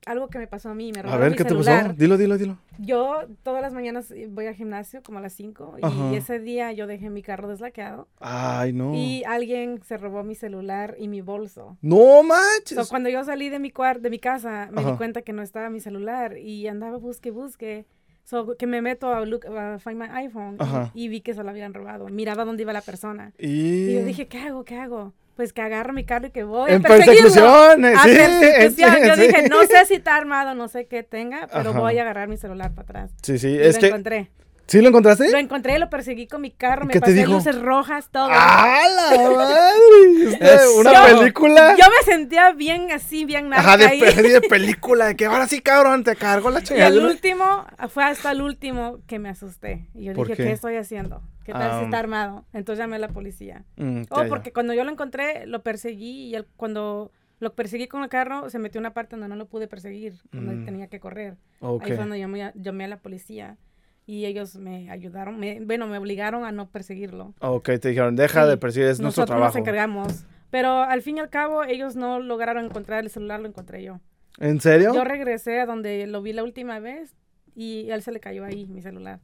algo 0.06 0.28
que 0.28 0.38
me 0.38 0.46
pasó 0.46 0.68
a 0.70 0.74
mí. 0.74 0.92
Me 0.92 1.00
A 1.00 1.16
ver, 1.16 1.30
mi 1.30 1.36
¿qué 1.36 1.44
te 1.44 1.54
pasó? 1.54 1.92
Dilo, 1.96 2.18
dilo, 2.18 2.36
dilo. 2.36 2.58
Yo 2.78 3.22
todas 3.42 3.62
las 3.62 3.72
mañanas 3.72 4.12
voy 4.28 4.46
al 4.46 4.54
gimnasio 4.54 5.02
como 5.02 5.18
a 5.18 5.22
las 5.22 5.32
5 5.32 5.76
Ajá. 5.80 6.12
y 6.12 6.16
ese 6.16 6.38
día 6.40 6.72
yo 6.72 6.86
dejé 6.86 7.08
mi 7.08 7.22
carro 7.22 7.48
deslaqueado 7.48 8.06
Ay, 8.20 8.72
no. 8.74 8.94
y 8.94 9.22
alguien 9.24 9.80
se 9.82 9.96
robó 9.96 10.22
mi 10.22 10.34
celular 10.34 10.96
y 10.98 11.08
mi 11.08 11.22
bolso. 11.22 11.78
No 11.80 12.22
manches. 12.22 12.76
So, 12.76 12.86
cuando 12.88 13.08
yo 13.08 13.24
salí 13.24 13.48
de 13.48 13.58
mi 13.58 13.70
cuar 13.70 14.00
de 14.02 14.10
mi 14.10 14.18
casa, 14.18 14.68
me 14.72 14.80
Ajá. 14.82 14.90
di 14.92 14.96
cuenta 14.98 15.22
que 15.22 15.32
no 15.32 15.42
estaba 15.42 15.70
mi 15.70 15.80
celular 15.80 16.36
y 16.36 16.66
andaba 16.68 16.98
busque, 16.98 17.30
busque. 17.30 17.86
So, 18.24 18.56
que 18.56 18.66
me 18.66 18.80
meto 18.80 19.12
a, 19.12 19.24
look, 19.26 19.46
a 19.46 19.78
Find 19.78 19.96
My 19.98 20.06
iPhone 20.24 20.56
y- 20.58 20.62
Ajá. 20.62 20.90
y, 20.94 21.08
vi 21.08 21.20
que 21.20 21.34
se 21.34 21.42
lo 21.44 21.50
habían 21.50 21.74
robado. 21.74 22.08
Miraba 22.08 22.44
dónde 22.44 22.62
iba 22.62 22.72
la 22.72 22.80
persona. 22.80 23.32
Y... 23.38 23.90
Y 23.90 23.94
yo 23.94 24.04
dije, 24.04 24.26
¿qué 24.28 24.38
hago? 24.38 24.64
¿Qué 24.64 24.76
hago? 24.78 25.12
Pues 25.36 25.52
que 25.52 25.60
agarro 25.62 25.92
mi 25.92 26.04
carro 26.04 26.28
y 26.28 26.30
que 26.30 26.44
voy 26.44 26.70
En 26.70 26.76
a 26.86 26.88
perseguirlo. 26.88 27.22
persecución, 27.34 27.84
A 27.84 28.02
sí, 28.04 28.08
persecución. 28.14 28.96
Yo 29.06 29.14
sí, 29.16 29.20
dije, 29.22 29.48
no 29.48 29.62
sé 29.64 29.84
si 29.86 29.94
está 29.94 30.16
armado, 30.16 30.54
no 30.54 30.68
sé 30.68 30.86
qué 30.86 31.02
tenga, 31.02 31.48
pero 31.52 31.70
Ajá. 31.70 31.80
voy 31.80 31.98
a 31.98 32.02
agarrar 32.02 32.28
mi 32.28 32.36
celular 32.36 32.70
para 32.72 32.82
atrás. 32.82 33.10
Sí, 33.22 33.38
sí. 33.38 33.48
Y 33.48 33.58
Es 33.58 33.74
lo 33.74 33.80
que 33.80 33.86
encontré. 33.88 34.30
¿Sí 34.66 34.80
lo 34.80 34.88
encontraste? 34.88 35.30
Lo 35.30 35.38
encontré, 35.38 35.78
lo 35.78 35.90
perseguí 35.90 36.26
con 36.26 36.40
mi 36.40 36.50
carro, 36.50 36.86
me 36.86 36.92
¿Qué 36.92 36.98
te 36.98 37.06
pasé 37.06 37.12
dijo? 37.14 37.32
luces 37.32 37.60
rojas, 37.60 38.08
todo. 38.10 38.28
¡Ah, 38.30 38.80
la 39.12 39.28
madre! 39.30 40.32
Este. 40.32 40.78
Una 40.78 40.92
Yo- 41.10 41.18
película. 41.18 41.76
Yo 41.78 41.84
me 41.86 42.12
sentía 42.12 42.52
bien 42.52 42.90
así, 42.90 43.24
bien 43.26 43.50
narca 43.50 43.66
Ajá, 43.68 43.76
de, 43.76 43.84
ahí. 43.86 44.00
de 44.00 44.40
película, 44.48 45.06
de 45.06 45.16
que 45.16 45.26
ahora 45.26 45.46
sí, 45.48 45.60
cabrón, 45.60 46.02
te 46.02 46.16
cargó 46.16 46.50
la 46.50 46.60
Y 46.60 46.62
chingada. 46.62 46.86
al 46.86 46.98
último, 47.04 47.66
fue 47.90 48.04
hasta 48.04 48.30
el 48.30 48.40
último 48.40 49.00
que 49.06 49.18
me 49.18 49.28
asusté. 49.28 49.88
Y 49.94 50.04
yo 50.04 50.14
¿Por 50.14 50.26
dije, 50.28 50.36
qué? 50.38 50.44
qué? 50.44 50.52
estoy 50.52 50.76
haciendo? 50.76 51.22
¿Qué 51.44 51.52
tal 51.52 51.70
Ah. 51.70 51.78
si 51.80 51.84
está 51.84 51.98
armado? 51.98 52.46
Entonces 52.54 52.82
llamé 52.82 52.96
a 52.96 53.00
la 53.00 53.08
policía. 53.08 53.64
Mm, 53.76 54.04
Oh, 54.08 54.16
ya, 54.16 54.22
ya. 54.24 54.28
porque 54.30 54.52
cuando 54.52 54.72
yo 54.72 54.82
lo 54.84 54.90
encontré, 54.90 55.46
lo 55.46 55.62
perseguí 55.62 56.34
y 56.34 56.42
cuando 56.56 57.12
lo 57.38 57.52
perseguí 57.54 57.86
con 57.86 58.02
el 58.02 58.08
carro, 58.08 58.48
se 58.48 58.58
metió 58.58 58.80
una 58.80 58.94
parte 58.94 59.16
donde 59.16 59.28
no 59.28 59.36
lo 59.36 59.46
pude 59.46 59.68
perseguir, 59.68 60.14
donde 60.32 60.54
Mm. 60.54 60.64
tenía 60.64 60.86
que 60.86 61.00
correr. 61.00 61.36
Ahí 61.60 61.78
fue 61.86 61.96
cuando 61.96 62.16
llamé, 62.16 62.50
llamé 62.54 62.84
a 62.84 62.88
la 62.88 62.96
policía 62.96 63.58
y 64.06 64.26
ellos 64.26 64.56
me 64.56 64.90
ayudaron, 64.90 65.38
me, 65.38 65.60
bueno, 65.64 65.86
me 65.86 65.98
obligaron 65.98 66.44
a 66.44 66.52
no 66.52 66.68
perseguirlo. 66.70 67.34
Ok, 67.40 67.70
te 67.80 67.88
dijeron, 67.88 68.16
deja 68.16 68.44
Sí, 68.44 68.50
de 68.50 68.56
perseguir, 68.56 68.88
es 68.90 69.00
nuestro 69.00 69.22
Nosotros 69.22 69.26
trabajo. 69.36 69.52
nos 69.52 69.56
encargamos. 69.60 70.24
Pero 70.50 70.82
al 70.82 71.02
fin 71.02 71.16
y 71.16 71.20
al 71.20 71.30
cabo, 71.30 71.64
ellos 71.64 71.96
no 71.96 72.20
lograron 72.20 72.64
encontrar 72.66 73.02
el 73.02 73.10
celular, 73.10 73.40
lo 73.40 73.48
encontré 73.48 73.82
yo. 73.82 74.00
¿En 74.38 74.60
serio? 74.60 74.94
Yo 74.94 75.04
regresé 75.04 75.60
a 75.60 75.66
donde 75.66 76.06
lo 76.06 76.22
vi 76.22 76.32
la 76.32 76.44
última 76.44 76.78
vez 76.80 77.14
y 77.54 77.88
él 77.90 78.02
se 78.02 78.12
le 78.12 78.20
cayó 78.20 78.44
ahí 78.44 78.66
mi 78.66 78.82
celular. 78.82 79.20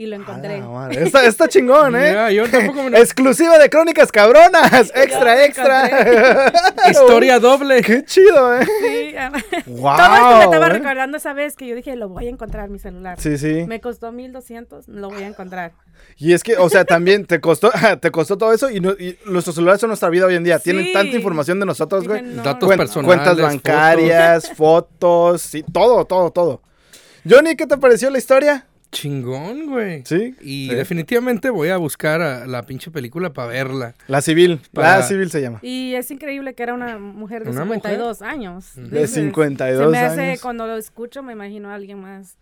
Y 0.00 0.06
lo 0.06 0.14
encontré. 0.14 0.62
Está, 0.92 1.24
está 1.24 1.48
chingón, 1.48 1.96
¿eh? 2.00 2.32
Yo 2.32 2.48
tampoco 2.48 2.84
me... 2.84 3.00
Exclusiva 3.00 3.58
de 3.58 3.68
Crónicas 3.68 4.12
Cabronas. 4.12 4.92
Extra, 4.94 5.44
extra. 5.44 6.52
Historia 6.90 7.40
doble. 7.40 7.82
Qué 7.82 8.04
chido, 8.04 8.54
¿eh? 8.60 8.64
Sí, 8.64 9.14
Wow. 9.66 9.96
todo 9.96 10.14
esto 10.14 10.36
me 10.38 10.44
estaba 10.44 10.66
¿eh? 10.66 10.70
recordando 10.70 11.16
esa 11.16 11.32
vez 11.32 11.56
que 11.56 11.66
yo 11.66 11.74
dije, 11.74 11.96
lo 11.96 12.08
voy 12.10 12.28
a 12.28 12.30
encontrar 12.30 12.68
mi 12.68 12.78
celular. 12.78 13.20
Sí, 13.20 13.36
sí. 13.38 13.64
Me 13.66 13.80
costó 13.80 14.12
1200, 14.12 14.86
lo 14.86 15.08
voy 15.10 15.24
a 15.24 15.26
encontrar. 15.26 15.72
Y 16.16 16.32
es 16.32 16.44
que, 16.44 16.56
o 16.58 16.68
sea, 16.70 16.84
también 16.84 17.26
te 17.26 17.40
costó, 17.40 17.72
te 18.00 18.10
costó 18.12 18.38
todo 18.38 18.52
eso 18.52 18.70
y, 18.70 18.78
no- 18.78 18.92
y 18.92 19.18
nuestros 19.26 19.56
celulares 19.56 19.80
son 19.80 19.88
nuestra 19.88 20.10
vida 20.10 20.26
hoy 20.26 20.36
en 20.36 20.44
día. 20.44 20.60
Tienen 20.60 20.84
Sí. 20.84 20.92
tanta 20.92 21.16
información 21.16 21.58
de 21.58 21.66
nosotros, 21.66 22.06
güey. 22.06 22.22
no, 22.22 22.44
Datos 22.44 22.68
Cuen- 22.70 22.76
personales. 22.76 23.16
cuentas 23.16 23.36
bancarias, 23.40 24.52
fotos, 24.54 25.42
sí, 25.42 25.64
todo, 25.72 26.04
todo, 26.04 26.30
todo. 26.30 26.62
Johnny, 27.28 27.56
¿qué 27.56 27.66
te 27.66 27.76
pareció 27.76 28.10
la 28.10 28.18
historia? 28.18 28.67
Chingón, 28.90 29.66
güey. 29.66 30.02
Sí. 30.06 30.34
Y 30.40 30.68
Sí. 30.70 30.74
definitivamente 30.74 31.50
voy 31.50 31.68
a 31.68 31.76
buscar 31.76 32.20
a 32.22 32.46
la 32.46 32.62
pinche 32.64 32.90
película 32.90 33.32
para 33.32 33.48
verla. 33.48 33.94
La 34.06 34.20
civil, 34.22 34.60
Para- 34.72 34.98
la 34.98 35.02
civil 35.02 35.30
se 35.30 35.40
llama. 35.42 35.58
Y 35.62 35.94
es 35.94 36.10
increíble 36.10 36.54
que 36.54 36.62
era 36.62 36.74
una 36.74 36.98
mujer 36.98 37.44
de 37.44 37.50
¿Una 37.50 37.62
52 37.62 38.22
años. 38.22 38.74
De 38.76 38.82
Entonces, 38.82 39.10
52 39.12 39.84
se 39.84 39.90
me 39.90 39.98
hace, 39.98 40.20
años. 40.22 40.40
cuando 40.40 40.66
lo 40.66 40.76
escucho, 40.76 41.22
me 41.22 41.32
imagino 41.32 41.70
a 41.70 41.74
alguien 41.74 42.00
más. 42.00 42.36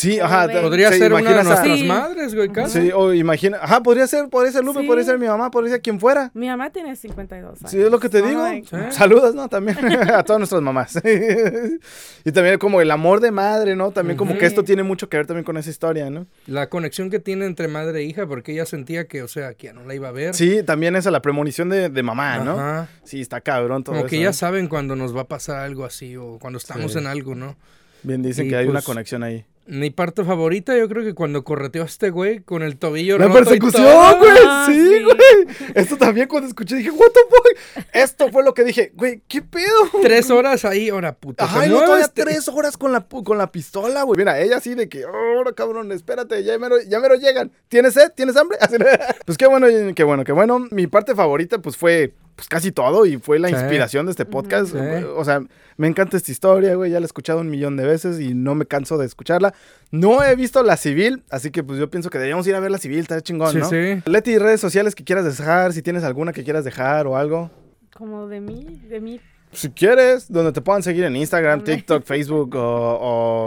Sí, 0.00 0.18
ajá. 0.18 0.48
Podría 0.62 0.88
se 0.90 0.98
ser 0.98 1.12
una 1.12 1.22
de 1.28 1.44
nuestras 1.44 1.78
Sí. 1.78 1.84
madres, 1.84 2.34
güey, 2.34 2.48
casi. 2.48 2.80
Sí, 2.80 2.90
o 2.94 3.12
imagina, 3.12 3.58
ajá, 3.60 3.82
podría 3.82 4.06
ser, 4.06 4.28
podría 4.28 4.50
ser 4.52 4.64
Lupe, 4.64 4.80
Sí. 4.80 4.86
podría 4.86 5.04
ser 5.04 5.18
mi 5.18 5.26
mamá, 5.26 5.50
podría 5.50 5.72
ser 5.72 5.82
quien 5.82 6.00
fuera. 6.00 6.30
Mi 6.34 6.46
mamá 6.48 6.70
tiene 6.70 6.96
52 6.96 7.58
años. 7.60 7.70
Sí, 7.70 7.80
es 7.80 7.90
lo 7.90 8.00
que 8.00 8.08
te 8.08 8.22
digo. 8.22 8.44
Sí. 8.48 8.62
Saludos, 8.90 9.34
¿no? 9.34 9.48
También 9.48 9.76
a 10.14 10.22
todas 10.22 10.40
nuestras 10.40 10.62
mamás. 10.62 10.98
y 12.24 12.32
también 12.32 12.58
como 12.58 12.80
el 12.80 12.90
amor 12.90 13.20
de 13.20 13.30
madre, 13.30 13.76
¿no? 13.76 13.90
También 13.90 14.16
como 14.16 14.36
que 14.38 14.46
esto 14.46 14.64
tiene 14.64 14.82
mucho 14.82 15.08
que 15.08 15.16
ver 15.16 15.26
también 15.26 15.44
con 15.44 15.56
esa 15.56 15.70
historia, 15.70 16.08
¿no? 16.10 16.26
La 16.46 16.68
conexión 16.68 17.10
que 17.10 17.18
tiene 17.20 17.44
entre 17.46 17.68
madre 17.68 18.00
e 18.00 18.04
hija, 18.04 18.26
porque 18.26 18.52
ella 18.52 18.66
sentía 18.66 19.06
que, 19.06 19.22
o 19.22 19.28
sea, 19.28 19.54
que 19.54 19.66
ya 19.68 19.72
no 19.72 19.84
la 19.84 19.94
iba 19.94 20.08
a 20.08 20.12
ver. 20.12 20.34
Sí, 20.34 20.62
también 20.62 20.96
esa 20.96 21.10
la 21.10 21.22
premonición 21.22 21.68
de, 21.68 21.88
de 21.88 22.02
mamá, 22.02 22.38
¿no? 22.38 22.52
Ajá. 22.52 22.88
Sí, 23.04 23.20
está 23.20 23.40
cabrón 23.40 23.84
todo 23.84 23.96
Como 23.96 24.06
que 24.06 24.18
ya 24.18 24.30
¿eh? 24.30 24.32
saben 24.32 24.68
cuando 24.68 24.96
nos 24.96 25.14
va 25.16 25.22
a 25.22 25.28
pasar 25.28 25.58
algo 25.60 25.84
así 25.84 26.16
o 26.16 26.38
cuando 26.40 26.58
estamos 26.58 26.92
Sí. 26.92 26.98
en 26.98 27.06
algo, 27.06 27.34
¿no? 27.34 27.56
Bien 28.02 28.22
dicen 28.22 28.46
Y 28.46 28.50
que 28.50 28.56
hay 28.56 28.64
una 28.64 28.74
pues, 28.74 28.86
conexión 28.86 29.22
ahí. 29.22 29.44
Mi 29.66 29.90
parte 29.90 30.24
favorita, 30.24 30.76
yo 30.76 30.88
creo 30.88 31.04
que 31.04 31.14
cuando 31.14 31.44
correteó 31.44 31.82
a 31.82 31.86
este 31.86 32.10
güey 32.10 32.40
con 32.40 32.62
el 32.62 32.76
tobillo 32.76 33.18
La 33.18 33.26
roto 33.26 33.40
y 33.40 33.44
persecución, 33.44 33.84
todo. 33.84 34.18
güey. 34.18 34.30
Ah, 34.44 34.66
sí, 34.68 34.74
sí. 34.74 35.02
güey. 35.04 35.70
Esto 35.74 35.96
también 35.96 36.26
cuando 36.26 36.48
escuché 36.48 36.74
dije, 36.76 36.90
what 36.90 37.08
the 37.12 37.20
fuck. 37.28 37.86
Esto 37.92 38.30
fue 38.32 38.42
lo 38.42 38.52
que 38.52 38.64
dije, 38.64 38.90
güey, 38.96 39.22
¿qué 39.28 39.42
pedo? 39.42 39.68
Tres 40.02 40.28
horas 40.30 40.64
ahí, 40.64 40.88
ahora 40.88 41.14
puta. 41.14 41.44
Ajá, 41.44 41.60
te 41.60 41.66
y 41.66 41.70
no 41.70 41.82
todavía 41.82 42.08
tres 42.08 42.48
horas 42.48 42.76
con 42.76 42.90
la, 42.92 43.02
con 43.02 43.38
la 43.38 43.52
pistola, 43.52 44.02
güey. 44.02 44.18
Mira, 44.18 44.40
ella 44.40 44.56
así 44.56 44.74
de 44.74 44.88
que, 44.88 45.04
ahora 45.04 45.52
cabrón, 45.52 45.92
espérate, 45.92 46.42
ya 46.42 46.58
mero, 46.58 46.76
ya 46.88 46.98
mero 46.98 47.14
llegan. 47.14 47.52
¿Tienes 47.68 47.94
sed? 47.94 48.10
¿Tienes 48.16 48.36
hambre? 48.36 48.58
Así, 48.60 48.76
pues 49.24 49.38
qué 49.38 49.46
bueno, 49.46 49.68
qué 49.94 50.04
bueno, 50.04 50.24
qué 50.24 50.32
bueno. 50.32 50.66
Mi 50.70 50.86
parte 50.88 51.14
favorita, 51.14 51.58
pues 51.58 51.76
fue 51.76 52.12
pues 52.40 52.48
casi 52.48 52.72
todo 52.72 53.04
y 53.04 53.18
fue 53.18 53.38
la 53.38 53.48
Sí. 53.48 53.54
inspiración 53.54 54.06
de 54.06 54.12
este 54.12 54.24
podcast. 54.24 54.72
Sí. 54.72 54.78
O 55.14 55.22
sea, 55.26 55.42
me 55.76 55.86
encanta 55.88 56.16
esta 56.16 56.32
historia, 56.32 56.74
güey. 56.74 56.90
Ya 56.90 56.98
la 56.98 57.04
he 57.04 57.06
escuchado 57.06 57.40
un 57.40 57.50
millón 57.50 57.76
de 57.76 57.84
veces 57.84 58.18
y 58.18 58.32
no 58.32 58.54
me 58.54 58.64
canso 58.64 58.96
de 58.96 59.04
escucharla. 59.04 59.52
No 59.90 60.24
he 60.24 60.34
visto 60.36 60.62
la 60.62 60.78
civil, 60.78 61.22
así 61.28 61.50
que 61.50 61.62
pues 61.62 61.78
yo 61.78 61.90
pienso 61.90 62.08
que 62.08 62.16
deberíamos 62.16 62.46
ir 62.46 62.54
a 62.54 62.60
ver 62.60 62.70
la 62.70 62.78
civil, 62.78 63.00
está 63.00 63.20
chingón, 63.20 63.52
Sí, 63.52 63.58
¿no? 63.58 63.68
sí. 63.68 64.02
Leti, 64.06 64.38
redes 64.38 64.58
sociales 64.58 64.94
que 64.94 65.04
quieras 65.04 65.26
dejar, 65.26 65.74
si 65.74 65.82
tienes 65.82 66.02
alguna 66.02 66.32
que 66.32 66.42
quieras 66.44 66.64
dejar 66.64 67.06
o 67.06 67.18
algo. 67.18 67.50
Como 67.94 68.26
de 68.26 68.40
mí, 68.40 68.80
de 68.88 69.00
mí. 69.00 69.20
Si 69.52 69.70
quieres, 69.70 70.30
donde 70.30 70.52
te 70.52 70.60
puedan 70.60 70.82
seguir 70.82 71.04
en 71.04 71.16
Instagram. 71.16 71.64
TikTok, 71.64 72.04
Facebook 72.04 72.54
o, 72.54 72.98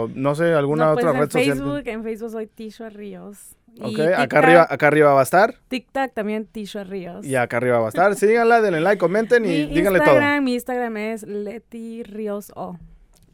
o 0.04 0.08
no 0.14 0.34
sé, 0.34 0.52
alguna 0.52 0.86
No, 0.86 0.94
pues, 0.94 1.04
otra 1.04 1.14
en 1.16 1.20
red 1.22 1.30
social. 1.30 1.56
Facebook, 1.58 1.82
en 1.86 2.02
Facebook 2.02 2.30
soy 2.30 2.46
Tisha 2.46 2.88
Ríos. 2.90 3.56
Ok, 3.80 3.98
acá 4.16 4.38
arriba, 4.38 4.66
acá 4.70 4.86
arriba 4.86 5.14
va 5.14 5.20
a 5.20 5.24
estar. 5.24 5.54
TikTok 5.68 6.12
también 6.12 6.46
Tisha 6.46 6.84
Ríos. 6.84 7.26
Y 7.26 7.34
acá 7.36 7.56
arriba 7.56 7.78
va 7.78 7.86
a 7.86 7.88
estar. 7.88 8.14
Síganla, 8.14 8.60
denle 8.60 8.80
like, 8.80 8.98
comenten 8.98 9.44
y 9.44 9.48
Mi 9.48 9.66
díganle 9.66 9.98
todo. 10.00 10.10
Instagram, 10.10 10.44
mi 10.44 10.54
Instagram 10.54 10.96
es 10.98 11.22
Leti 11.24 12.02
Ríos 12.02 12.52
O. 12.54 12.78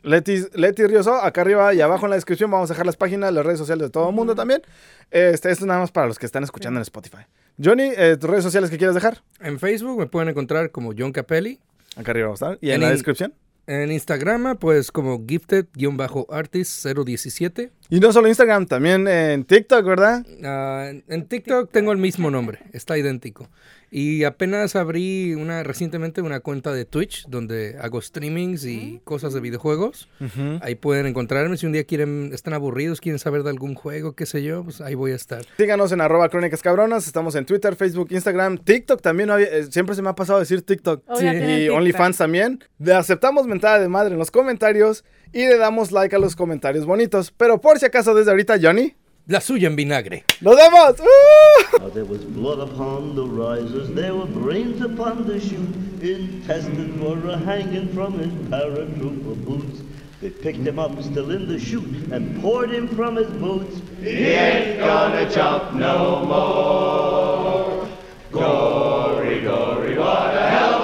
Leti, 0.02 0.44
Leti 0.54 0.86
Rioso, 0.86 1.14
acá 1.16 1.42
arriba 1.42 1.74
y 1.74 1.80
abajo 1.82 2.06
en 2.06 2.10
la 2.10 2.16
descripción 2.16 2.50
vamos 2.50 2.70
a 2.70 2.72
dejar 2.72 2.86
las 2.86 2.96
páginas, 2.96 3.34
las 3.34 3.44
redes 3.44 3.58
sociales 3.58 3.88
de 3.88 3.90
todo 3.90 4.08
el 4.08 4.14
mundo 4.14 4.34
también. 4.34 4.62
Este, 5.10 5.50
esto 5.50 5.64
es 5.64 5.66
nada 5.66 5.80
más 5.80 5.90
para 5.90 6.06
los 6.06 6.18
que 6.18 6.24
están 6.24 6.42
escuchando 6.42 6.78
en 6.78 6.82
Spotify. 6.82 7.24
Johnny, 7.62 7.92
eh, 7.94 8.16
tus 8.18 8.30
redes 8.30 8.44
sociales 8.44 8.70
que 8.70 8.78
quieras 8.78 8.94
dejar. 8.94 9.18
En 9.40 9.58
Facebook 9.58 9.98
me 9.98 10.06
pueden 10.06 10.30
encontrar 10.30 10.70
como 10.70 10.92
John 10.96 11.12
Capelli. 11.12 11.60
Acá 11.96 12.12
arriba 12.12 12.28
va 12.28 12.32
a 12.32 12.34
estar. 12.34 12.58
Y 12.60 12.68
en, 12.68 12.76
En 12.76 12.82
la 12.82 12.90
descripción. 12.90 13.34
En 13.66 13.90
Instagram, 13.92 14.56
pues 14.58 14.90
como 14.90 15.26
gifted-artist017. 15.26 17.70
Y 17.90 17.98
no 18.00 18.12
solo 18.12 18.28
Instagram, 18.28 18.66
también 18.66 19.08
en 19.08 19.44
TikTok, 19.44 19.84
¿verdad? 19.84 20.24
Ah, 20.44 20.90
en- 21.08 21.26
TikTok 21.26 21.70
tengo 21.72 21.90
el 21.92 21.98
mismo 21.98 22.30
nombre, 22.30 22.60
está 22.72 22.96
idéntico. 22.96 23.48
Y 23.92 24.22
apenas 24.22 24.76
abrí 24.76 25.34
una 25.34 25.64
recientemente 25.64 26.22
una 26.22 26.38
cuenta 26.38 26.72
de 26.72 26.84
Twitch 26.84 27.26
donde 27.26 27.76
hago 27.80 28.00
streamings 28.00 28.64
y 28.64 29.00
cosas 29.02 29.34
de 29.34 29.40
videojuegos. 29.40 30.08
Ahí 30.62 30.76
pueden 30.76 31.06
encontrarme 31.06 31.56
si 31.56 31.66
un 31.66 31.72
día 31.72 31.82
quieren, 31.82 32.30
están 32.32 32.54
aburridos, 32.54 33.00
quieren 33.00 33.18
saber 33.18 33.42
de 33.42 33.50
algún 33.50 33.74
juego, 33.74 34.12
qué 34.14 34.26
sé 34.26 34.44
yo, 34.44 34.62
pues 34.62 34.80
ahí 34.80 34.94
voy 34.94 35.10
a 35.10 35.16
estar. 35.16 35.42
Síganos 35.56 35.90
en 35.90 36.00
arroba 36.00 36.28
crónicas 36.28 36.62
cabronas. 36.62 37.08
Estamos 37.08 37.34
en 37.34 37.46
Twitter, 37.46 37.74
Facebook, 37.74 38.06
Instagram, 38.12 38.58
TikTok 38.58 39.02
también. 39.02 39.26
no 39.26 39.34
había- 39.34 39.48
eh, 39.48 39.64
siempre 39.64 39.96
se 39.96 40.02
me 40.02 40.08
ha 40.10 40.14
pasado 40.14 40.38
decir 40.38 40.62
TikTok. 40.62 41.02
Sí. 41.18 41.26
Y 41.26 41.30
TikTok. 41.64 41.76
OnlyFans 41.76 42.16
también. 42.16 42.60
Aceptamos 42.94 43.48
mentada 43.48 43.80
de 43.80 43.88
madre 43.88 44.12
en 44.12 44.18
los 44.20 44.30
comentarios 44.30 45.04
y 45.32 45.46
le 45.46 45.56
damos 45.58 45.92
like 45.92 46.14
a 46.14 46.18
los 46.18 46.34
comentarios 46.36 46.86
bonitos. 46.86 47.32
Pero 47.36 47.60
por 47.60 47.78
si 47.78 47.86
acaso 47.86 48.14
desde 48.14 48.30
ahorita, 48.30 48.58
Johnny. 48.60 48.94
La 49.26 49.40
suya 49.40 49.68
en 49.68 49.76
vinagre. 49.76 50.24
¡Nos 50.40 50.56
vemos! 50.56 50.96
¡Uh! 50.98 51.90
There 51.90 52.04
was 52.04 52.24
blood 52.24 52.58
upon 52.58 53.14
the 53.14 53.22
risers, 53.22 53.88
there 53.94 54.12
were 54.12 54.26
brains 54.26 54.82
upon 54.82 55.26
the 55.28 55.38
chute, 55.38 56.02
intestines 56.02 57.00
were 57.00 57.30
a 57.30 57.36
hanging 57.38 57.92
from 57.94 58.18
his 58.18 58.32
paratrooper 58.50 59.36
boots. 59.44 59.82
They 60.20 60.30
picked 60.30 60.66
him 60.66 60.78
up 60.80 61.00
still 61.02 61.30
in 61.30 61.46
the 61.46 61.58
chute 61.60 62.10
and 62.10 62.40
poured 62.42 62.70
him 62.72 62.88
from 62.88 63.16
his 63.16 63.28
boots. 63.28 63.80
He 64.02 64.08
ain't 64.08 64.80
gonna 64.80 65.30
jump 65.30 65.74
no 65.74 66.24
more. 66.24 67.88
Gory, 68.32 69.42
gory, 69.42 69.96
what 69.96 70.34
a 70.34 70.48
hell! 70.50 70.79